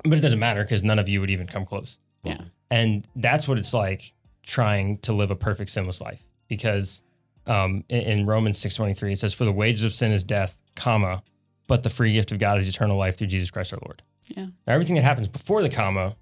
but 0.04 0.18
it 0.18 0.22
doesn't 0.22 0.40
matter 0.40 0.64
because 0.64 0.84
none 0.84 1.00
of 1.00 1.08
you 1.08 1.22
would 1.22 1.30
even 1.30 1.48
come 1.48 1.66
close. 1.66 2.00
Yeah. 2.24 2.42
And 2.70 3.08
that's 3.16 3.48
what 3.48 3.58
it's 3.58 3.74
like 3.74 4.14
trying 4.44 4.98
to 5.00 5.14
live 5.14 5.32
a 5.32 5.36
perfect 5.36 5.70
sinless 5.72 6.02
life. 6.02 6.24
Because 6.48 7.04
um, 7.48 7.84
in, 7.90 8.02
in 8.02 8.26
Romans 8.26 8.60
6.23, 8.62 9.14
it 9.14 9.20
says, 9.20 9.34
For 9.34 9.46
the 9.46 9.52
wages 9.52 9.84
of 9.84 9.94
sin 9.94 10.12
is 10.12 10.24
death, 10.24 10.58
comma, 10.76 11.22
but 11.68 11.84
the 11.84 11.90
free 11.90 12.14
gift 12.14 12.32
of 12.32 12.40
God 12.40 12.60
is 12.60 12.68
eternal 12.68 12.98
life 12.98 13.18
through 13.18 13.28
Jesus 13.28 13.50
Christ 13.52 13.74
our 13.74 13.80
Lord. 13.86 14.02
Yeah. 14.28 14.46
Now, 14.68 14.74
everything 14.74 14.96
that 14.96 15.04
happens 15.04 15.28
before 15.28 15.62
the 15.62 15.70
comma 15.70 16.16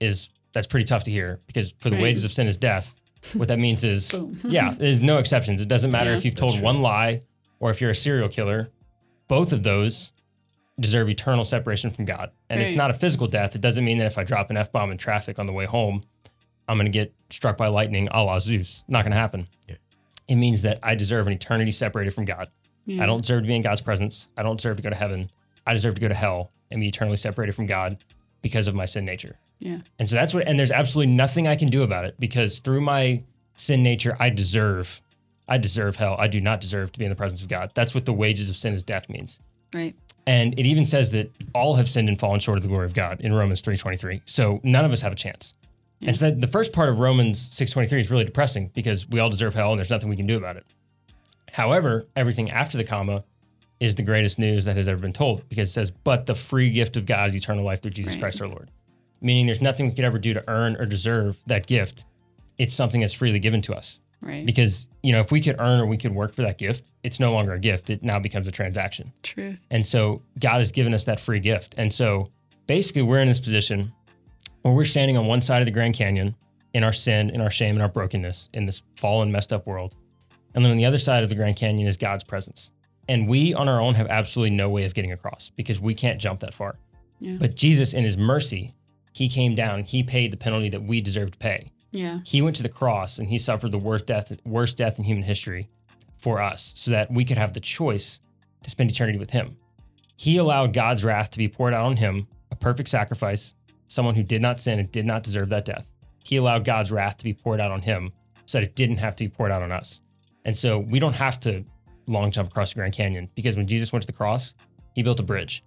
is, 0.00 0.30
that's 0.52 0.66
pretty 0.66 0.84
tough 0.86 1.04
to 1.04 1.10
hear 1.10 1.40
because 1.46 1.72
for 1.78 1.90
the 1.90 1.96
Right. 1.96 2.02
wages 2.02 2.24
of 2.24 2.32
sin 2.32 2.46
is 2.46 2.56
death. 2.56 2.94
What 3.32 3.48
that 3.48 3.58
means 3.58 3.84
is, 3.84 4.14
yeah, 4.44 4.74
there's 4.76 5.00
no 5.00 5.18
exceptions. 5.18 5.60
It 5.62 5.68
doesn't 5.68 5.90
matter 5.90 6.10
Yeah. 6.10 6.16
if 6.18 6.24
you've 6.24 6.34
told 6.34 6.54
true. 6.54 6.62
one 6.62 6.80
lie 6.82 7.22
or 7.60 7.70
if 7.70 7.80
you're 7.80 7.90
a 7.90 7.94
serial 7.94 8.28
killer. 8.28 8.68
Both 9.28 9.52
of 9.52 9.62
those 9.62 10.12
deserve 10.78 11.08
eternal 11.08 11.44
separation 11.44 11.88
from 11.90 12.04
God. 12.04 12.30
And 12.50 12.60
it's 12.60 12.74
not 12.74 12.90
a 12.90 12.94
physical 12.94 13.26
death. 13.26 13.54
It 13.54 13.60
doesn't 13.60 13.84
mean 13.84 13.98
that 13.98 14.06
if 14.06 14.18
I 14.18 14.24
drop 14.24 14.50
an 14.50 14.56
F 14.56 14.70
bomb 14.72 14.90
in 14.90 14.98
traffic 14.98 15.38
on 15.38 15.46
the 15.46 15.52
way 15.52 15.64
home, 15.66 16.02
I'm 16.68 16.76
going 16.76 16.86
to 16.86 16.92
get 16.92 17.12
struck 17.30 17.56
by 17.56 17.68
lightning 17.68 18.08
a 18.10 18.22
la 18.22 18.38
Zeus. 18.38 18.84
Not 18.88 19.02
going 19.02 19.12
to 19.12 19.18
happen. 19.18 19.46
Yeah. 19.68 19.76
It 20.28 20.36
means 20.36 20.62
that 20.62 20.78
I 20.82 20.94
deserve 20.94 21.26
an 21.26 21.32
eternity 21.32 21.72
separated 21.72 22.14
from 22.14 22.24
God. 22.24 22.48
Yeah. 22.86 23.02
I 23.02 23.06
don't 23.06 23.20
deserve 23.20 23.42
to 23.42 23.46
be 23.46 23.54
in 23.54 23.62
God's 23.62 23.80
presence. 23.80 24.28
I 24.36 24.42
don't 24.42 24.56
deserve 24.56 24.76
to 24.78 24.82
go 24.82 24.90
to 24.90 24.96
heaven. 24.96 25.30
I 25.66 25.72
deserve 25.72 25.94
to 25.94 26.00
go 26.00 26.08
to 26.08 26.14
hell 26.14 26.50
and 26.70 26.80
be 26.80 26.88
eternally 26.88 27.16
separated 27.16 27.54
from 27.54 27.66
God 27.66 27.98
because 28.42 28.66
of 28.66 28.74
my 28.74 28.84
sin 28.84 29.04
nature. 29.04 29.36
Yeah. 29.58 29.78
And 29.98 30.08
so 30.08 30.16
that's 30.16 30.34
what, 30.34 30.46
and 30.46 30.58
there's 30.58 30.72
absolutely 30.72 31.14
nothing 31.14 31.46
I 31.46 31.56
can 31.56 31.68
do 31.68 31.82
about 31.82 32.04
it 32.04 32.16
because 32.18 32.58
through 32.58 32.82
my 32.82 33.22
sin 33.56 33.82
nature, 33.82 34.16
I 34.20 34.30
deserve, 34.30 35.00
I 35.48 35.58
deserve 35.58 35.96
hell. 35.96 36.16
I 36.18 36.26
do 36.26 36.40
not 36.40 36.60
deserve 36.60 36.92
to 36.92 36.98
be 36.98 37.04
in 37.04 37.10
the 37.10 37.16
presence 37.16 37.42
of 37.42 37.48
God. 37.48 37.70
That's 37.74 37.94
what 37.94 38.04
the 38.04 38.12
wages 38.12 38.50
of 38.50 38.56
sin 38.56 38.74
is 38.74 38.82
death 38.82 39.08
means. 39.08 39.38
Right. 39.72 39.94
And 40.26 40.58
it 40.58 40.66
even 40.66 40.84
says 40.84 41.10
that 41.12 41.30
all 41.54 41.74
have 41.76 41.88
sinned 41.88 42.08
and 42.08 42.18
fallen 42.18 42.40
short 42.40 42.58
of 42.58 42.62
the 42.62 42.68
glory 42.68 42.86
of 42.86 42.94
God 42.94 43.20
in 43.20 43.34
Romans 43.34 43.62
3.23. 43.62 44.22
So 44.26 44.60
none 44.62 44.84
of 44.84 44.92
us 44.92 45.02
have 45.02 45.12
a 45.12 45.16
chance. 45.16 45.54
And 46.02 46.16
so 46.16 46.30
the 46.30 46.46
first 46.46 46.72
part 46.72 46.88
of 46.88 46.98
Romans 46.98 47.48
6.23 47.50 47.98
is 48.00 48.10
really 48.10 48.24
depressing 48.24 48.70
because 48.74 49.08
we 49.08 49.20
all 49.20 49.30
deserve 49.30 49.54
hell 49.54 49.70
and 49.70 49.78
there's 49.78 49.90
nothing 49.90 50.08
we 50.10 50.16
can 50.16 50.26
do 50.26 50.36
about 50.36 50.56
it. 50.56 50.66
However, 51.52 52.06
everything 52.16 52.50
after 52.50 52.76
the 52.76 52.84
comma 52.84 53.24
is 53.80 53.94
the 53.94 54.02
greatest 54.02 54.38
news 54.38 54.64
that 54.64 54.76
has 54.76 54.88
ever 54.88 55.00
been 55.00 55.12
told 55.12 55.48
because 55.48 55.70
it 55.70 55.72
says, 55.72 55.90
but 55.90 56.26
the 56.26 56.34
free 56.34 56.70
gift 56.70 56.96
of 56.96 57.06
God 57.06 57.28
is 57.28 57.36
eternal 57.36 57.64
life 57.64 57.80
through 57.82 57.92
Jesus 57.92 58.14
Right. 58.14 58.22
Christ 58.22 58.40
our 58.42 58.48
Lord. 58.48 58.70
Meaning 59.20 59.46
there's 59.46 59.62
nothing 59.62 59.86
we 59.86 59.94
could 59.94 60.04
ever 60.04 60.18
do 60.18 60.34
to 60.34 60.44
earn 60.48 60.76
or 60.76 60.84
deserve 60.84 61.38
that 61.46 61.66
gift. 61.66 62.04
It's 62.58 62.74
something 62.74 63.00
that's 63.00 63.14
freely 63.14 63.38
given 63.38 63.62
to 63.62 63.74
us. 63.74 64.00
Right. 64.20 64.44
Because, 64.44 64.88
you 65.02 65.12
know, 65.12 65.20
if 65.20 65.30
we 65.30 65.40
could 65.40 65.56
earn 65.58 65.80
or 65.80 65.86
we 65.86 65.96
could 65.96 66.14
work 66.14 66.34
for 66.34 66.42
that 66.42 66.58
gift, 66.58 66.90
it's 67.02 67.20
no 67.20 67.32
longer 67.32 67.52
a 67.52 67.58
gift. 67.58 67.90
It 67.90 68.02
now 68.02 68.18
becomes 68.18 68.48
a 68.48 68.50
transaction. 68.50 69.12
Truth. 69.22 69.58
And 69.70 69.86
so 69.86 70.22
God 70.38 70.58
has 70.58 70.72
given 70.72 70.94
us 70.94 71.04
that 71.04 71.20
free 71.20 71.40
gift. 71.40 71.74
And 71.76 71.92
so 71.92 72.30
basically, 72.66 73.02
we're 73.02 73.20
in 73.20 73.28
this 73.28 73.40
position 73.40 73.92
where 74.64 74.74
we're 74.74 74.84
standing 74.86 75.18
on 75.18 75.26
one 75.26 75.42
side 75.42 75.60
of 75.60 75.66
the 75.66 75.72
Grand 75.72 75.94
Canyon 75.94 76.34
in 76.72 76.82
our 76.84 76.92
sin, 76.92 77.28
in 77.28 77.42
our 77.42 77.50
shame, 77.50 77.76
in 77.76 77.82
our 77.82 77.88
brokenness, 77.88 78.48
in 78.54 78.64
this 78.64 78.82
fallen, 78.96 79.30
messed 79.30 79.52
up 79.52 79.66
world. 79.66 79.94
And 80.54 80.64
then 80.64 80.72
on 80.72 80.78
the 80.78 80.86
other 80.86 80.98
side 80.98 81.22
of 81.22 81.28
the 81.28 81.34
Grand 81.34 81.56
Canyon 81.56 81.86
is 81.86 81.98
God's 81.98 82.24
presence. 82.24 82.72
And 83.06 83.28
we 83.28 83.52
on 83.52 83.68
our 83.68 83.78
own 83.78 83.92
have 83.94 84.06
absolutely 84.06 84.56
no 84.56 84.70
way 84.70 84.86
of 84.86 84.94
getting 84.94 85.12
across 85.12 85.50
because 85.50 85.80
we 85.80 85.94
can't 85.94 86.18
jump 86.18 86.40
that 86.40 86.54
far. 86.54 86.78
Yeah. 87.20 87.36
But 87.38 87.56
Jesus, 87.56 87.92
in 87.92 88.04
his 88.04 88.16
mercy, 88.16 88.72
he 89.12 89.28
came 89.28 89.54
down, 89.54 89.82
he 89.82 90.02
paid 90.02 90.32
the 90.32 90.38
penalty 90.38 90.70
that 90.70 90.82
we 90.82 91.02
deserve 91.02 91.32
to 91.32 91.38
pay. 91.38 91.70
Yeah. 91.92 92.20
He 92.24 92.40
went 92.40 92.56
to 92.56 92.62
the 92.62 92.70
cross 92.70 93.18
and 93.18 93.28
he 93.28 93.38
suffered 93.38 93.70
the 93.70 93.78
worst 93.78 94.06
death, 94.06 94.32
worst 94.46 94.78
death 94.78 94.98
in 94.98 95.04
human 95.04 95.24
history 95.24 95.68
for 96.16 96.40
us 96.40 96.72
so 96.74 96.90
that 96.90 97.12
we 97.12 97.26
could 97.26 97.36
have 97.36 97.52
the 97.52 97.60
choice 97.60 98.20
to 98.62 98.70
spend 98.70 98.90
eternity 98.90 99.18
with 99.18 99.30
him. 99.30 99.58
He 100.16 100.38
allowed 100.38 100.72
God's 100.72 101.04
wrath 101.04 101.30
to 101.32 101.38
be 101.38 101.48
poured 101.48 101.74
out 101.74 101.84
on 101.84 101.98
him, 101.98 102.28
a 102.50 102.56
perfect 102.56 102.88
sacrifice, 102.88 103.52
someone 103.88 104.14
who 104.14 104.22
did 104.22 104.42
not 104.42 104.60
sin 104.60 104.78
and 104.78 104.90
did 104.90 105.06
not 105.06 105.22
deserve 105.22 105.48
that 105.50 105.64
death. 105.64 105.90
He 106.24 106.36
allowed 106.36 106.64
God's 106.64 106.90
wrath 106.90 107.18
to 107.18 107.24
be 107.24 107.34
poured 107.34 107.60
out 107.60 107.70
on 107.70 107.82
him 107.82 108.12
so 108.46 108.58
that 108.58 108.64
it 108.66 108.74
didn't 108.74 108.96
have 108.98 109.14
to 109.16 109.24
be 109.24 109.28
poured 109.28 109.50
out 109.52 109.62
on 109.62 109.72
us. 109.72 110.00
And 110.44 110.56
so 110.56 110.78
we 110.78 110.98
don't 110.98 111.14
have 111.14 111.38
to 111.40 111.64
long 112.06 112.30
jump 112.30 112.50
across 112.50 112.70
the 112.72 112.76
Grand 112.76 112.92
Canyon 112.94 113.30
because 113.34 113.56
when 113.56 113.66
Jesus 113.66 113.92
went 113.92 114.02
to 114.02 114.06
the 114.06 114.12
cross, 114.12 114.54
he 114.94 115.02
built 115.02 115.20
a 115.20 115.22
bridge. 115.22 115.62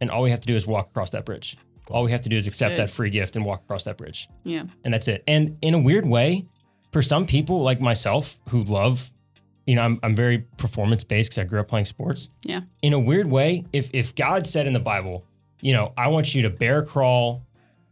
And 0.00 0.10
all 0.10 0.22
we 0.22 0.30
have 0.30 0.40
to 0.40 0.46
do 0.46 0.54
is 0.56 0.66
walk 0.66 0.88
across 0.90 1.10
that 1.10 1.24
bridge. 1.24 1.56
All 1.88 2.04
we 2.04 2.12
have 2.12 2.20
to 2.22 2.28
do 2.28 2.36
is 2.36 2.46
accept 2.46 2.72
Good. 2.72 2.78
that 2.78 2.90
free 2.90 3.10
gift 3.10 3.34
and 3.36 3.44
walk 3.44 3.62
across 3.64 3.84
that 3.84 3.96
bridge 3.96 4.28
Yeah. 4.44 4.64
and 4.84 4.94
that's 4.94 5.08
it. 5.08 5.24
And 5.26 5.58
in 5.60 5.74
a 5.74 5.80
weird 5.80 6.06
way, 6.06 6.44
for 6.92 7.02
some 7.02 7.26
people 7.26 7.62
like 7.62 7.80
myself 7.80 8.38
who 8.48 8.62
love, 8.64 9.10
you 9.66 9.74
know, 9.76 9.82
I'm, 9.82 9.98
I'm 10.02 10.14
very 10.14 10.38
performance 10.56 11.02
based 11.04 11.30
because 11.30 11.38
I 11.40 11.44
grew 11.44 11.60
up 11.60 11.68
playing 11.68 11.86
sports. 11.86 12.28
Yeah. 12.44 12.60
In 12.82 12.92
a 12.92 12.98
weird 12.98 13.26
way, 13.26 13.64
if 13.72 13.90
if 13.92 14.14
God 14.14 14.46
said 14.46 14.66
in 14.66 14.72
the 14.72 14.80
Bible, 14.80 15.24
you 15.60 15.72
know, 15.72 15.92
I 15.96 16.08
want 16.08 16.34
you 16.34 16.42
to 16.42 16.50
bear 16.50 16.82
crawl 16.82 17.44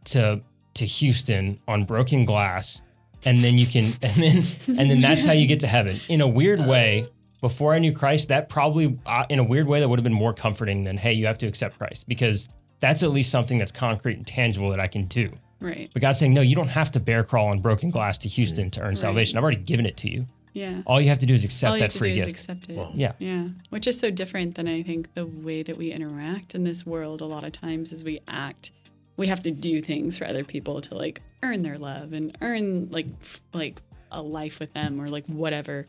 to 0.05 0.41
to 0.75 0.85
Houston 0.85 1.59
on 1.67 1.83
broken 1.85 2.25
glass, 2.25 2.81
and 3.25 3.39
then 3.39 3.57
you 3.57 3.65
can, 3.65 3.85
and 4.01 4.23
then 4.23 4.43
and 4.79 4.91
then 4.91 5.01
that's 5.01 5.25
how 5.25 5.33
you 5.33 5.47
get 5.47 5.59
to 5.61 5.67
heaven. 5.67 5.99
In 6.07 6.21
a 6.21 6.27
weird 6.27 6.65
way, 6.65 7.07
before 7.41 7.73
I 7.73 7.79
knew 7.79 7.93
Christ, 7.93 8.27
that 8.29 8.49
probably, 8.49 8.97
uh, 9.05 9.25
in 9.29 9.39
a 9.39 9.43
weird 9.43 9.67
way, 9.67 9.79
that 9.79 9.87
would 9.89 9.99
have 9.99 10.03
been 10.03 10.13
more 10.13 10.33
comforting 10.33 10.83
than, 10.83 10.97
hey, 10.97 11.13
you 11.13 11.25
have 11.25 11.37
to 11.39 11.47
accept 11.47 11.77
Christ 11.77 12.07
because 12.07 12.49
that's 12.79 13.03
at 13.03 13.11
least 13.11 13.31
something 13.31 13.57
that's 13.57 13.71
concrete 13.71 14.17
and 14.17 14.27
tangible 14.27 14.69
that 14.69 14.79
I 14.79 14.87
can 14.87 15.05
do. 15.05 15.31
Right. 15.61 15.89
But 15.91 16.01
God's 16.01 16.19
saying, 16.19 16.33
no, 16.33 16.41
you 16.41 16.55
don't 16.55 16.69
have 16.69 16.91
to 16.91 16.99
bear 16.99 17.23
crawl 17.23 17.47
on 17.47 17.59
broken 17.59 17.91
glass 17.91 18.17
to 18.19 18.29
Houston 18.29 18.69
to 18.71 18.81
earn 18.81 18.95
salvation. 18.95 19.37
I've 19.37 19.43
already 19.43 19.61
given 19.61 19.85
it 19.85 19.97
to 19.97 20.09
you. 20.09 20.25
Yeah. 20.53 20.81
All 20.85 20.99
you 20.99 21.09
have 21.09 21.19
to 21.19 21.25
do 21.25 21.33
is 21.33 21.43
All 21.43 21.47
accept 21.47 21.73
you 21.73 21.79
that 21.79 21.85
have 21.85 21.91
to 21.93 21.97
free 21.99 22.09
do 22.11 22.15
gift. 22.15 22.27
is 22.27 22.33
accept 22.33 22.69
it. 22.69 22.77
Wow. 22.77 22.91
yeah. 22.95 23.11
Yeah, 23.19 23.49
which 23.69 23.85
is 23.87 23.99
so 23.99 24.09
different 24.09 24.55
than 24.55 24.67
I 24.67 24.81
think 24.83 25.13
the 25.13 25.25
way 25.25 25.61
that 25.63 25.77
we 25.77 25.91
interact 25.91 26.55
in 26.55 26.63
this 26.63 26.85
world. 26.85 27.21
A 27.21 27.25
lot 27.25 27.43
of 27.43 27.51
times, 27.51 27.93
as 27.93 28.03
we 28.03 28.19
act, 28.27 28.71
we 29.19 29.27
have 29.27 29.43
to 29.43 29.51
do 29.51 29.81
things 29.81 30.17
for 30.17 30.25
other 30.25 30.45
people 30.45 30.79
to 30.79 30.95
like 30.95 31.21
earn 31.43 31.61
their 31.61 31.77
love 31.77 32.13
and 32.13 32.35
earn 32.41 32.89
like 32.89 33.07
f- 33.21 33.41
like 33.53 33.81
a 34.13 34.21
life 34.21 34.61
with 34.61 34.71
them 34.73 34.99
or 34.99 35.09
like 35.09 35.27
whatever. 35.27 35.85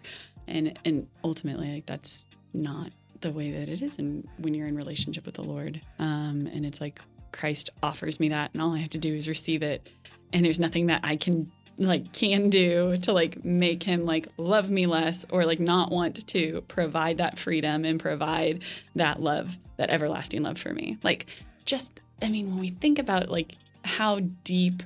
And 0.48 0.76
and 0.84 1.06
ultimately, 1.22 1.72
like 1.72 1.86
that's 1.86 2.24
not 2.52 2.90
the 3.20 3.30
way 3.30 3.52
that 3.52 3.68
it 3.68 3.82
is. 3.82 3.98
And 3.98 4.28
when 4.38 4.52
you're 4.52 4.66
in 4.66 4.76
relationship 4.76 5.26
with 5.26 5.36
the 5.36 5.44
Lord, 5.44 5.80
um, 6.00 6.48
and 6.52 6.66
it's 6.66 6.80
like 6.80 7.00
Christ 7.30 7.70
offers 7.84 8.18
me 8.18 8.30
that, 8.30 8.50
and 8.52 8.60
all 8.60 8.74
I 8.74 8.78
have 8.78 8.90
to 8.90 8.98
do 8.98 9.12
is 9.12 9.28
receive 9.28 9.62
it, 9.62 9.88
and 10.32 10.44
there's 10.44 10.58
nothing 10.58 10.86
that 10.86 11.02
I 11.04 11.14
can 11.14 11.52
like 11.78 12.12
can 12.12 12.50
do 12.50 12.96
to 12.96 13.12
like 13.12 13.44
make 13.44 13.84
him 13.84 14.04
like 14.04 14.26
love 14.38 14.70
me 14.70 14.86
less 14.86 15.24
or 15.30 15.44
like 15.46 15.60
not 15.60 15.92
want 15.92 16.26
to 16.26 16.62
provide 16.62 17.18
that 17.18 17.38
freedom 17.38 17.84
and 17.84 18.00
provide 18.00 18.64
that 18.96 19.22
love 19.22 19.56
that 19.76 19.88
everlasting 19.88 20.42
love 20.42 20.58
for 20.58 20.74
me 20.74 20.98
like 21.02 21.26
just 21.64 22.02
i 22.22 22.28
mean 22.28 22.50
when 22.50 22.60
we 22.60 22.68
think 22.68 22.98
about 22.98 23.28
like 23.28 23.56
how 23.84 24.20
deep 24.44 24.82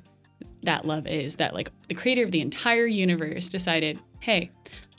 that 0.62 0.85
love 0.85 1.07
is 1.07 1.37
that 1.37 1.55
like 1.55 1.70
the 1.89 1.95
creator 1.95 2.24
of 2.24 2.30
the 2.30 2.41
entire 2.41 2.87
universe 2.87 3.49
decided 3.49 3.99
hey 4.20 4.51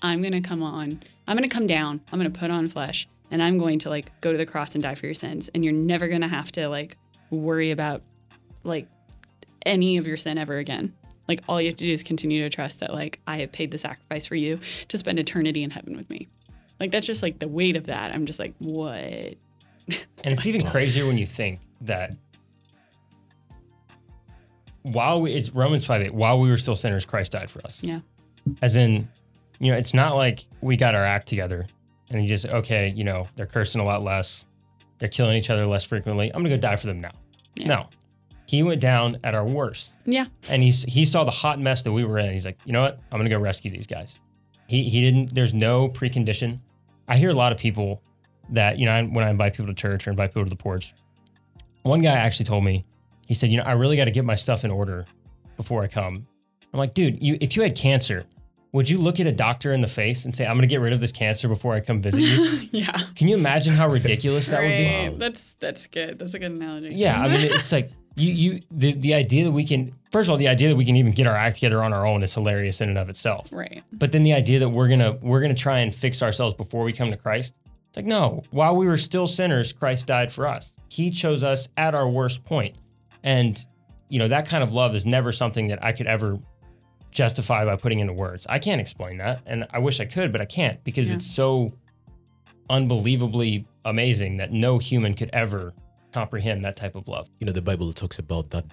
i'm 0.01 0.21
gonna 0.21 0.41
come 0.41 0.61
on 0.61 0.99
i'm 1.27 1.35
gonna 1.35 1.47
come 1.47 1.67
down 1.67 2.01
i'm 2.11 2.19
gonna 2.19 2.29
put 2.29 2.51
on 2.51 2.67
flesh 2.67 3.07
and 3.31 3.41
i'm 3.41 3.57
going 3.57 3.79
to 3.79 3.89
like 3.89 4.11
go 4.21 4.31
to 4.31 4.37
the 4.37 4.45
cross 4.45 4.75
and 4.75 4.83
die 4.83 4.95
for 4.95 5.05
your 5.05 5.15
sins 5.15 5.49
and 5.53 5.63
you're 5.63 5.73
never 5.73 6.07
gonna 6.07 6.27
have 6.27 6.51
to 6.51 6.67
like 6.67 6.97
worry 7.31 7.71
about 7.71 8.01
like 8.63 8.87
any 9.65 9.97
of 9.97 10.05
your 10.05 10.17
sin 10.17 10.37
ever 10.37 10.57
again 10.57 10.93
like 11.27 11.41
all 11.47 11.61
you 11.61 11.67
have 11.67 11.75
to 11.77 11.85
do 11.85 11.91
is 11.91 12.03
continue 12.03 12.43
to 12.43 12.49
trust 12.49 12.79
that 12.79 12.93
like 12.93 13.19
I 13.25 13.37
have 13.37 13.51
paid 13.51 13.71
the 13.71 13.77
sacrifice 13.77 14.25
for 14.25 14.35
you 14.35 14.59
to 14.87 14.97
spend 14.97 15.19
eternity 15.19 15.63
in 15.63 15.71
heaven 15.71 15.95
with 15.95 16.09
me. 16.09 16.27
Like 16.79 16.91
that's 16.91 17.07
just 17.07 17.23
like 17.23 17.39
the 17.39 17.47
weight 17.47 17.75
of 17.75 17.85
that. 17.87 18.13
I'm 18.13 18.25
just 18.25 18.39
like, 18.39 18.53
what? 18.59 18.95
And 18.97 19.37
it's 20.23 20.45
even 20.45 20.61
crazier 20.69 21.05
when 21.05 21.17
you 21.17 21.25
think 21.25 21.59
that 21.81 22.11
while 24.85 25.21
we, 25.21 25.33
it's 25.33 25.49
Romans 25.49 25.85
5 25.85 26.01
8, 26.03 26.13
while 26.13 26.39
we 26.39 26.49
were 26.49 26.57
still 26.57 26.75
sinners, 26.75 27.05
Christ 27.05 27.31
died 27.31 27.49
for 27.49 27.59
us. 27.65 27.83
Yeah. 27.83 28.01
As 28.61 28.75
in, 28.75 29.09
you 29.59 29.71
know, 29.71 29.77
it's 29.77 29.93
not 29.93 30.15
like 30.15 30.45
we 30.61 30.77
got 30.77 30.93
our 30.93 31.03
act 31.03 31.27
together 31.27 31.65
and 32.11 32.21
you 32.21 32.27
just, 32.27 32.45
okay, 32.45 32.93
you 32.95 33.03
know, 33.03 33.27
they're 33.35 33.47
cursing 33.47 33.81
a 33.81 33.83
lot 33.83 34.03
less, 34.03 34.45
they're 34.99 35.09
killing 35.09 35.37
each 35.37 35.49
other 35.49 35.65
less 35.65 35.83
frequently. 35.83 36.27
I'm 36.27 36.43
going 36.43 36.51
to 36.51 36.57
go 36.57 36.61
die 36.61 36.75
for 36.75 36.85
them 36.85 37.01
now. 37.01 37.13
Yeah. 37.55 37.67
No. 37.67 37.89
He 38.45 38.61
went 38.61 38.79
down 38.79 39.17
at 39.23 39.33
our 39.33 39.43
worst. 39.43 39.95
Yeah. 40.05 40.25
And 40.51 40.61
he's 40.61 40.83
he 40.83 41.03
saw 41.03 41.23
the 41.23 41.31
hot 41.31 41.59
mess 41.59 41.81
that 41.81 41.91
we 41.91 42.03
were 42.03 42.19
in. 42.19 42.31
He's 42.31 42.45
like, 42.45 42.59
you 42.63 42.73
know 42.73 42.83
what? 42.83 42.99
I'm 43.11 43.17
gonna 43.17 43.27
go 43.27 43.39
rescue 43.39 43.71
these 43.71 43.87
guys. 43.87 44.19
He 44.67 44.83
he 44.83 45.01
didn't. 45.01 45.33
There's 45.33 45.55
no 45.55 45.89
precondition. 45.89 46.59
I 47.07 47.17
hear 47.17 47.31
a 47.31 47.33
lot 47.33 47.51
of 47.51 47.57
people 47.57 48.03
that 48.51 48.77
you 48.77 48.85
know 48.85 49.03
when 49.05 49.23
I 49.23 49.31
invite 49.31 49.53
people 49.53 49.65
to 49.65 49.73
church 49.73 50.07
or 50.07 50.11
invite 50.11 50.29
people 50.29 50.43
to 50.43 50.49
the 50.51 50.55
porch. 50.55 50.93
One 51.81 52.01
guy 52.01 52.11
actually 52.11 52.45
told 52.45 52.63
me, 52.63 52.83
he 53.25 53.33
said, 53.33 53.49
you 53.49 53.57
know, 53.57 53.63
I 53.63 53.73
really 53.73 53.97
got 53.97 54.05
to 54.05 54.11
get 54.11 54.25
my 54.25 54.35
stuff 54.35 54.63
in 54.63 54.71
order 54.71 55.05
before 55.57 55.83
I 55.83 55.87
come. 55.87 56.25
I'm 56.73 56.79
like, 56.79 56.93
dude, 56.93 57.21
you 57.23 57.37
if 57.41 57.55
you 57.55 57.63
had 57.63 57.75
cancer, 57.75 58.25
would 58.73 58.89
you 58.89 58.97
look 58.97 59.19
at 59.21 59.27
a 59.27 59.31
doctor 59.31 59.71
in 59.71 59.79
the 59.81 59.87
face 59.87 60.25
and 60.25 60.35
say, 60.35 60.45
I'm 60.45 60.55
gonna 60.57 60.67
get 60.67 60.81
rid 60.81 60.91
of 60.93 60.99
this 60.99 61.11
cancer 61.13 61.47
before 61.47 61.73
I 61.73 61.79
come 61.79 62.01
visit 62.01 62.21
you? 62.21 62.67
Yeah. 62.71 62.91
Can 63.15 63.29
you 63.29 63.37
imagine 63.37 63.73
how 63.73 63.87
ridiculous 63.87 64.47
that 64.49 64.61
would 64.61 64.67
be? 64.67 64.85
Right. 65.09 65.17
That's 65.17 65.53
that's 65.55 65.87
good. 65.87 66.19
That's 66.19 66.33
a 66.33 66.39
good 66.39 66.51
analogy. 66.51 66.89
Yeah, 66.93 67.21
I 67.21 67.29
mean, 67.29 67.39
it's 67.41 67.71
like 67.71 67.91
you 68.17 68.33
you 68.33 68.61
the 68.71 68.91
the 68.93 69.13
idea 69.13 69.45
that 69.45 69.51
we 69.51 69.63
can 69.65 69.93
first 70.11 70.27
of 70.27 70.31
all 70.31 70.37
the 70.37 70.49
idea 70.49 70.67
that 70.69 70.75
we 70.75 70.83
can 70.85 70.97
even 70.97 71.13
get 71.13 71.25
our 71.27 71.35
act 71.35 71.55
together 71.55 71.81
on 71.81 71.93
our 71.93 72.05
own 72.05 72.21
is 72.23 72.33
hilarious 72.33 72.81
in 72.81 72.89
and 72.89 72.97
of 72.97 73.07
itself. 73.09 73.47
right. 73.53 73.81
But 73.93 74.11
then 74.11 74.23
the 74.23 74.33
idea 74.33 74.59
that 74.59 74.69
we're 74.69 74.89
gonna 74.89 75.13
we're 75.21 75.39
gonna 75.39 75.53
try 75.53 75.79
and 75.79 75.95
fix 75.95 76.21
ourselves 76.21 76.53
before 76.53 76.83
we 76.83 76.91
come 76.91 77.09
to 77.11 77.17
Christ, 77.17 77.55
it's 77.87 77.95
like 77.95 78.05
no. 78.05 78.43
While 78.51 78.75
we 78.75 78.85
were 78.87 78.97
still 78.97 79.27
sinners, 79.27 79.71
Christ 79.71 80.07
died 80.07 80.33
for 80.33 80.45
us. 80.47 80.75
He 80.89 81.11
chose 81.11 81.43
us 81.43 81.69
at 81.77 81.95
our 81.95 82.09
worst 82.09 82.43
point, 82.43 82.77
and 83.25 83.65
you 84.07 84.19
know 84.19 84.29
that 84.29 84.47
kind 84.47 84.63
of 84.63 84.73
love 84.73 84.95
is 84.95 85.05
never 85.05 85.33
something 85.33 85.67
that 85.67 85.83
I 85.83 85.91
could 85.91 86.07
ever 86.07 86.39
justify 87.11 87.65
by 87.65 87.75
putting 87.75 87.99
into 87.99 88.13
words. 88.13 88.45
I 88.47 88.59
can't 88.59 88.79
explain 88.79 89.17
that, 89.17 89.41
and 89.45 89.65
I 89.71 89.79
wish 89.79 89.99
I 89.99 90.05
could, 90.05 90.31
but 90.31 90.39
I 90.41 90.45
can't 90.45 90.81
because 90.85 91.07
Yeah. 91.09 91.15
it's 91.15 91.25
so 91.25 91.73
unbelievably 92.69 93.65
amazing 93.85 94.37
that 94.37 94.51
no 94.51 94.77
human 94.77 95.13
could 95.13 95.29
ever 95.33 95.73
comprehend 96.11 96.63
that 96.65 96.75
type 96.75 96.95
of 96.95 97.07
love. 97.07 97.29
You 97.39 97.45
know, 97.47 97.51
the 97.53 97.61
Bible 97.61 97.91
talks 97.91 98.19
about 98.19 98.49
that 98.51 98.65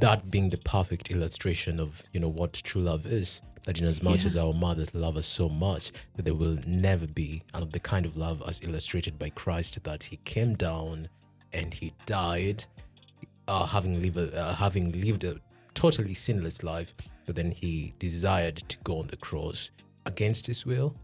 that 0.00 0.30
being 0.30 0.48
the 0.50 0.58
perfect 0.58 1.10
illustration 1.10 1.80
of, 1.80 2.04
you 2.12 2.20
know, 2.20 2.28
what 2.28 2.52
true 2.52 2.80
love 2.82 3.04
is. 3.04 3.42
That 3.64 3.80
in 3.80 3.86
as 3.86 4.00
much 4.00 4.20
Yeah. 4.20 4.26
as 4.28 4.36
our 4.36 4.52
mothers 4.54 4.94
love 4.94 5.16
us 5.16 5.26
so 5.26 5.48
much, 5.48 5.90
that 6.14 6.24
there 6.24 6.36
will 6.36 6.56
never 6.66 7.06
be 7.08 7.42
of 7.52 7.72
the 7.72 7.80
kind 7.80 8.06
of 8.06 8.16
love 8.16 8.40
as 8.46 8.60
illustrated 8.62 9.18
by 9.18 9.30
Christ 9.30 9.82
that 9.82 10.04
he 10.04 10.16
came 10.18 10.54
down 10.54 11.08
and 11.52 11.74
he 11.74 11.92
died, 12.06 12.64
uh, 13.48 13.66
having 13.66 14.00
lived 14.00 14.16
a, 14.16 14.40
uh, 14.40 14.54
having 14.54 14.92
lived 15.00 15.24
a 15.24 15.36
totally 15.74 16.14
sinless 16.14 16.62
life, 16.62 16.92
but 17.26 17.34
then 17.36 17.50
he 17.50 17.94
desired 17.98 18.56
to 18.56 18.76
go 18.84 19.00
on 19.00 19.06
the 19.08 19.16
cross 19.16 19.70
against 20.06 20.46
his 20.46 20.64
will. 20.64 20.94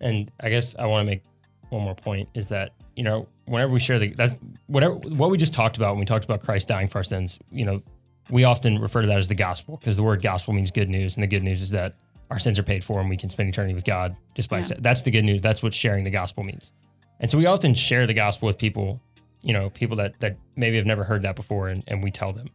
And 0.00 0.30
I 0.40 0.50
guess 0.50 0.74
I 0.76 0.86
want 0.86 1.06
to 1.06 1.10
make 1.10 1.22
one 1.70 1.82
more 1.82 1.94
point 1.94 2.28
is 2.34 2.48
that 2.48 2.72
you 2.94 3.02
know 3.02 3.26
whenever 3.46 3.72
we 3.72 3.80
share 3.80 3.98
the 3.98 4.10
that's 4.10 4.36
whatever 4.66 4.94
what 4.94 5.30
we 5.30 5.38
just 5.38 5.54
talked 5.54 5.76
about 5.76 5.92
when 5.92 6.00
we 6.00 6.04
talked 6.04 6.24
about 6.24 6.40
Christ 6.40 6.68
dying 6.68 6.88
for 6.88 6.98
our 6.98 7.04
sins, 7.04 7.38
you 7.50 7.64
know, 7.64 7.82
we 8.30 8.44
often 8.44 8.78
refer 8.78 9.00
to 9.00 9.06
that 9.06 9.18
as 9.18 9.28
the 9.28 9.34
gospel 9.34 9.76
because 9.76 9.96
the 9.96 10.02
word 10.02 10.22
gospel 10.22 10.52
means 10.54 10.70
good 10.70 10.88
news, 10.88 11.16
and 11.16 11.22
the 11.22 11.26
good 11.26 11.42
news 11.42 11.62
is 11.62 11.70
that 11.70 11.94
our 12.30 12.38
sins 12.38 12.58
are 12.58 12.62
paid 12.62 12.82
for 12.82 13.00
and 13.00 13.08
we 13.08 13.16
can 13.16 13.30
spend 13.30 13.48
eternity 13.48 13.74
with 13.74 13.84
God 13.84 14.16
just 14.34 14.48
by 14.50 14.58
Yeah. 14.58 14.76
that's 14.78 15.02
the 15.02 15.10
good 15.10 15.24
news. 15.24 15.40
That's 15.40 15.62
what 15.62 15.74
sharing 15.74 16.04
the 16.04 16.10
gospel 16.10 16.42
means. 16.44 16.72
And 17.20 17.30
so 17.30 17.38
we 17.38 17.46
often 17.46 17.74
share 17.74 18.06
the 18.06 18.14
gospel 18.14 18.46
with 18.46 18.58
people, 18.58 19.00
you 19.44 19.52
know, 19.52 19.70
people 19.70 19.96
that 19.96 20.18
that 20.20 20.36
maybe 20.56 20.76
have 20.76 20.86
never 20.86 21.04
heard 21.04 21.22
that 21.22 21.36
before, 21.36 21.68
and, 21.68 21.84
and 21.86 22.02
we 22.02 22.10
tell 22.10 22.32
them 22.32 22.48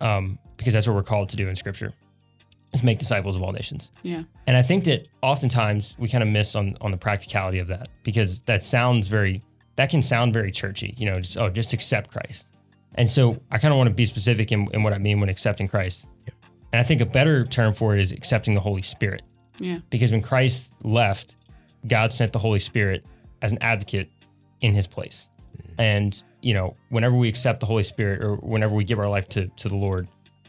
um, 0.00 0.38
because 0.56 0.72
that's 0.72 0.86
what 0.86 0.94
we're 0.94 1.02
called 1.02 1.28
to 1.30 1.36
do 1.36 1.48
in 1.48 1.56
Scripture 1.56 1.92
is 2.72 2.82
make 2.82 2.98
disciples 2.98 3.36
of 3.36 3.42
all 3.42 3.52
nations. 3.52 3.92
Yeah. 4.02 4.24
And 4.46 4.56
I 4.56 4.62
think 4.62 4.84
that 4.84 5.06
oftentimes 5.22 5.96
we 5.98 6.08
kind 6.08 6.22
of 6.22 6.28
miss 6.28 6.54
on 6.54 6.76
on 6.80 6.90
the 6.90 6.96
practicality 6.96 7.58
of 7.58 7.68
that 7.68 7.88
because 8.02 8.40
that 8.42 8.62
sounds 8.62 9.08
very 9.08 9.42
that 9.76 9.90
can 9.90 10.02
sound 10.02 10.32
very 10.32 10.50
churchy, 10.50 10.94
you 10.96 11.06
know, 11.06 11.20
just 11.20 11.36
oh, 11.36 11.48
just 11.48 11.72
accept 11.72 12.10
Christ. 12.10 12.48
And 12.96 13.10
so 13.10 13.40
I 13.50 13.58
kind 13.58 13.72
of 13.72 13.78
want 13.78 13.88
to 13.88 13.94
be 13.94 14.06
specific 14.06 14.52
in, 14.52 14.68
in 14.72 14.82
what 14.82 14.92
I 14.92 14.98
mean 14.98 15.18
when 15.20 15.28
accepting 15.28 15.66
Christ. 15.66 16.06
And 16.72 16.80
I 16.80 16.82
think 16.82 17.00
a 17.00 17.06
better 17.06 17.44
term 17.44 17.72
for 17.72 17.94
it 17.94 18.00
is 18.00 18.12
accepting 18.12 18.54
the 18.54 18.60
Holy 18.60 18.82
Spirit. 18.82 19.22
Yeah. 19.58 19.78
Because 19.90 20.12
when 20.12 20.22
Christ 20.22 20.72
left, 20.84 21.36
God 21.86 22.12
sent 22.12 22.32
the 22.32 22.38
Holy 22.38 22.58
Spirit 22.58 23.04
as 23.42 23.52
an 23.52 23.58
advocate 23.60 24.08
in 24.60 24.72
his 24.72 24.86
place. 24.86 25.28
And, 25.78 26.22
you 26.44 26.52
know, 26.52 26.76
whenever 26.90 27.16
we 27.16 27.26
accept 27.26 27.60
the 27.60 27.66
Holy 27.66 27.82
Spirit 27.82 28.22
or 28.22 28.36
whenever 28.36 28.74
we 28.74 28.84
give 28.84 28.98
our 28.98 29.08
life 29.08 29.26
to, 29.30 29.48
to 29.48 29.68
the 29.70 29.76
Lord, 29.76 30.06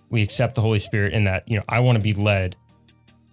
we 0.09 0.21
accept 0.21 0.53
the 0.53 0.61
Holy 0.61 0.77
Spirit 0.77 1.13
in 1.13 1.23
that, 1.23 1.47
you 1.47 1.57
know, 1.57 1.63
I 1.69 1.79
want 1.79 1.97
to 1.97 2.03
be 2.03 2.13
led 2.13 2.57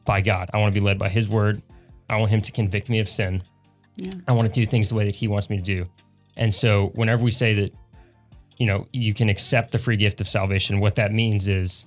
by 0.07 0.21
God. 0.21 0.49
I 0.55 0.59
want 0.59 0.73
to 0.73 0.81
be 0.81 0.85
led 0.85 0.97
by 0.97 1.09
his 1.09 1.29
word. 1.29 1.61
I 2.09 2.19
want 2.19 2.31
him 2.31 2.41
to 2.41 2.53
convict 2.53 2.89
me 2.89 3.01
of 3.01 3.09
sin. 3.09 3.43
Yeah. 3.97 4.13
I 4.29 4.33
want 4.33 4.47
to 4.47 4.61
do 4.61 4.65
things 4.65 4.89
the 4.89 4.95
way 4.95 5.05
that 5.05 5.15
he 5.15 5.27
wants 5.27 5.51
me 5.51 5.57
to 5.57 5.63
do. 5.63 5.87
And 6.37 6.55
so 6.55 6.93
whenever 6.95 7.25
we 7.25 7.33
say 7.33 7.53
that, 7.55 7.71
you 8.59 8.67
know, 8.67 8.87
you 8.93 9.13
can 9.13 9.29
accept 9.29 9.73
the 9.73 9.79
free 9.79 9.97
gift 9.97 10.21
of 10.21 10.29
salvation, 10.29 10.79
what 10.79 10.95
that 10.95 11.13
means 11.13 11.49
is 11.49 11.87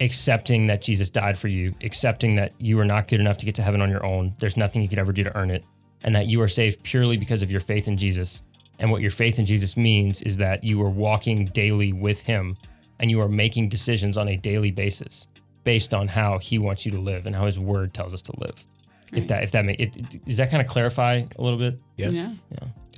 accepting 0.00 0.66
that 0.66 0.82
Jesus 0.82 1.10
died 1.10 1.38
for 1.38 1.46
you, 1.46 1.72
accepting 1.82 2.34
that 2.36 2.52
you 2.58 2.78
are 2.80 2.84
not 2.84 3.06
good 3.06 3.20
enough 3.20 3.36
to 3.38 3.46
get 3.46 3.54
to 3.54 3.62
heaven 3.62 3.80
on 3.80 3.88
your 3.88 4.04
own. 4.04 4.34
There's 4.40 4.56
nothing 4.56 4.82
you 4.82 4.88
could 4.88 4.98
ever 4.98 5.12
do 5.12 5.22
to 5.22 5.36
earn 5.38 5.50
it, 5.50 5.64
and 6.02 6.14
that 6.16 6.26
you 6.26 6.40
are 6.42 6.48
saved 6.48 6.82
purely 6.82 7.16
because 7.16 7.42
of 7.42 7.52
your 7.52 7.60
faith 7.60 7.86
in 7.86 7.96
Jesus. 7.96 8.42
And 8.78 8.90
what 8.90 9.02
your 9.02 9.10
faith 9.10 9.38
in 9.38 9.46
Jesus 9.46 9.76
means 9.76 10.22
is 10.22 10.36
that 10.36 10.62
you 10.62 10.80
are 10.82 10.90
walking 10.90 11.46
daily 11.46 11.92
with 11.92 12.22
him 12.22 12.56
and 13.00 13.10
you 13.10 13.20
are 13.20 13.28
making 13.28 13.68
decisions 13.68 14.16
on 14.16 14.28
a 14.28 14.36
daily 14.36 14.70
basis 14.70 15.26
based 15.64 15.92
on 15.92 16.08
how 16.08 16.38
he 16.38 16.58
wants 16.58 16.86
you 16.86 16.92
to 16.92 17.00
live 17.00 17.26
and 17.26 17.34
how 17.34 17.46
his 17.46 17.58
word 17.58 17.92
tells 17.92 18.14
us 18.14 18.22
to 18.22 18.32
live. 18.38 18.64
If 19.12 19.26
that 19.28 19.42
if 19.42 19.52
that 19.52 19.64
make 19.64 19.80
it, 19.80 20.24
does 20.26 20.36
that 20.36 20.50
kind 20.50 20.60
of 20.60 20.68
clarify 20.68 21.22
a 21.38 21.42
little 21.42 21.58
bit? 21.58 21.80
Yeah. 21.96 22.10
Yeah. 22.10 22.34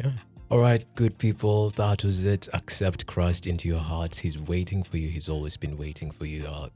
Yeah. 0.02 0.10
All 0.50 0.58
right, 0.58 0.84
good 0.96 1.16
people. 1.16 1.70
That 1.70 2.02
was 2.02 2.24
it. 2.24 2.48
Accept 2.52 3.06
Christ 3.06 3.46
into 3.46 3.68
your 3.68 3.78
hearts. 3.78 4.18
He's 4.18 4.36
waiting 4.36 4.82
for 4.82 4.96
you. 4.96 5.08
He's 5.08 5.28
always 5.28 5.56
been 5.56 5.76
waiting 5.76 6.10
for 6.10 6.26
you. 6.26 6.44
Uh, 6.44 6.68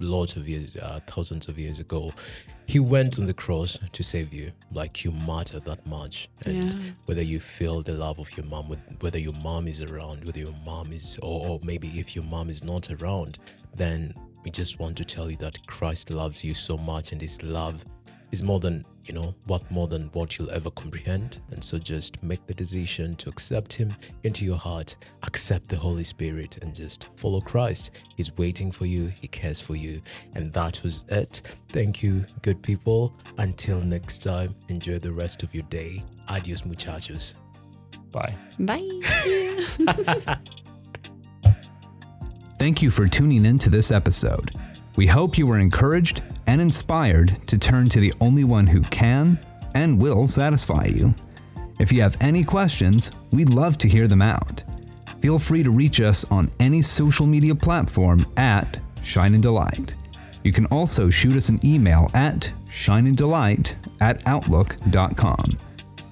lots 0.00 0.34
of 0.34 0.48
years, 0.48 0.74
uh, 0.76 0.98
thousands 1.06 1.46
of 1.46 1.56
years 1.56 1.78
ago, 1.78 2.12
He 2.68 2.80
went 2.80 3.18
on 3.18 3.26
the 3.26 3.34
cross 3.34 3.78
to 3.92 4.02
save 4.02 4.34
you. 4.34 4.50
Like 4.72 5.04
you 5.04 5.12
matter 5.12 5.60
that 5.60 5.86
much. 5.86 6.28
And 6.44 6.56
Yeah. 6.56 6.72
whether 7.06 7.22
you 7.22 7.38
feel 7.38 7.80
the 7.82 7.92
love 7.94 8.18
of 8.18 8.36
your 8.36 8.44
mom, 8.46 8.76
whether 9.00 9.18
your 9.18 9.32
mom 9.34 9.68
is 9.68 9.80
around, 9.82 10.24
whether 10.24 10.40
your 10.40 10.54
mom 10.64 10.92
is, 10.92 11.18
or, 11.22 11.46
or 11.48 11.60
maybe 11.62 11.88
if 11.98 12.16
your 12.16 12.24
mom 12.24 12.50
is 12.50 12.64
not 12.64 12.90
around, 12.90 13.38
then 13.74 14.12
we 14.44 14.50
just 14.50 14.80
want 14.80 14.96
to 14.96 15.04
tell 15.04 15.30
you 15.30 15.36
that 15.36 15.64
Christ 15.66 16.10
loves 16.10 16.44
you 16.44 16.54
so 16.54 16.76
much, 16.76 17.12
and 17.12 17.20
His 17.20 17.40
love 17.42 17.84
is 18.36 18.42
more 18.42 18.60
than 18.60 18.84
you 19.04 19.14
know 19.14 19.34
what 19.46 19.68
more 19.70 19.88
than 19.88 20.08
what 20.12 20.36
you'll 20.36 20.50
ever 20.50 20.70
comprehend. 20.70 21.40
And 21.52 21.64
so 21.64 21.78
just 21.78 22.22
make 22.22 22.46
the 22.46 22.52
decision 22.52 23.14
to 23.16 23.30
accept 23.30 23.72
him 23.72 23.94
into 24.24 24.44
your 24.44 24.58
heart 24.58 24.96
accept 25.22 25.68
the 25.70 25.76
holy 25.76 26.04
spirit 26.04 26.58
and 26.60 26.74
just 26.74 27.08
follow 27.16 27.40
christ. 27.40 27.92
He's 28.16 28.36
waiting 28.36 28.70
for 28.70 28.84
you. 28.84 29.06
He 29.06 29.26
cares 29.28 29.58
for 29.58 29.74
you. 29.74 30.02
And 30.34 30.52
that 30.52 30.82
was 30.82 31.06
it. 31.08 31.40
Thank 31.70 32.02
you 32.02 32.26
good 32.42 32.62
people. 32.62 33.14
Until 33.38 33.80
next 33.80 34.22
time 34.22 34.54
enjoy 34.68 34.98
the 34.98 35.12
rest 35.12 35.42
of 35.42 35.54
your 35.54 35.64
day. 35.64 36.02
Adios 36.28 36.66
muchachos. 36.66 37.34
Bye. 38.12 38.36
Bye. 38.58 38.86
Thank 42.58 42.82
you 42.82 42.90
for 42.90 43.06
tuning 43.06 43.46
in 43.46 43.58
to 43.58 43.70
this 43.70 43.90
episode. 43.90 44.50
We 44.96 45.06
hope 45.06 45.36
you 45.36 45.46
were 45.46 45.58
encouraged 45.58 46.22
and 46.46 46.60
inspired 46.60 47.36
to 47.48 47.58
turn 47.58 47.88
to 47.90 48.00
the 48.00 48.12
only 48.20 48.44
one 48.44 48.66
who 48.66 48.80
can 48.82 49.38
and 49.74 50.00
will 50.00 50.26
satisfy 50.26 50.86
you. 50.86 51.14
If 51.78 51.92
you 51.92 52.00
have 52.00 52.16
any 52.20 52.42
questions, 52.42 53.10
we'd 53.32 53.50
love 53.50 53.76
to 53.78 53.88
hear 53.88 54.08
them 54.08 54.22
out. 54.22 54.64
Feel 55.20 55.38
free 55.38 55.62
to 55.62 55.70
reach 55.70 56.00
us 56.00 56.30
on 56.30 56.50
any 56.60 56.80
social 56.80 57.26
media 57.26 57.54
platform 57.54 58.26
at 58.36 58.80
Shine 59.02 59.34
and 59.34 59.42
Delight. 59.42 59.94
You 60.42 60.52
can 60.52 60.66
also 60.66 61.10
shoot 61.10 61.36
us 61.36 61.48
an 61.48 61.60
email 61.64 62.10
at 62.14 62.52
shineanddelight 62.70 63.74
at 64.00 64.26
outlook.com. 64.26 65.56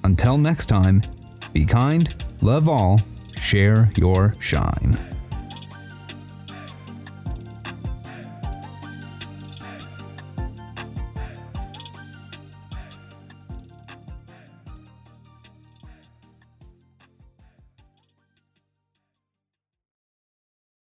Until 0.02 0.38
next 0.38 0.66
time, 0.66 1.02
be 1.52 1.64
kind, 1.64 2.14
love 2.42 2.68
all, 2.68 3.00
share 3.36 3.90
your 3.96 4.34
shine. 4.40 5.13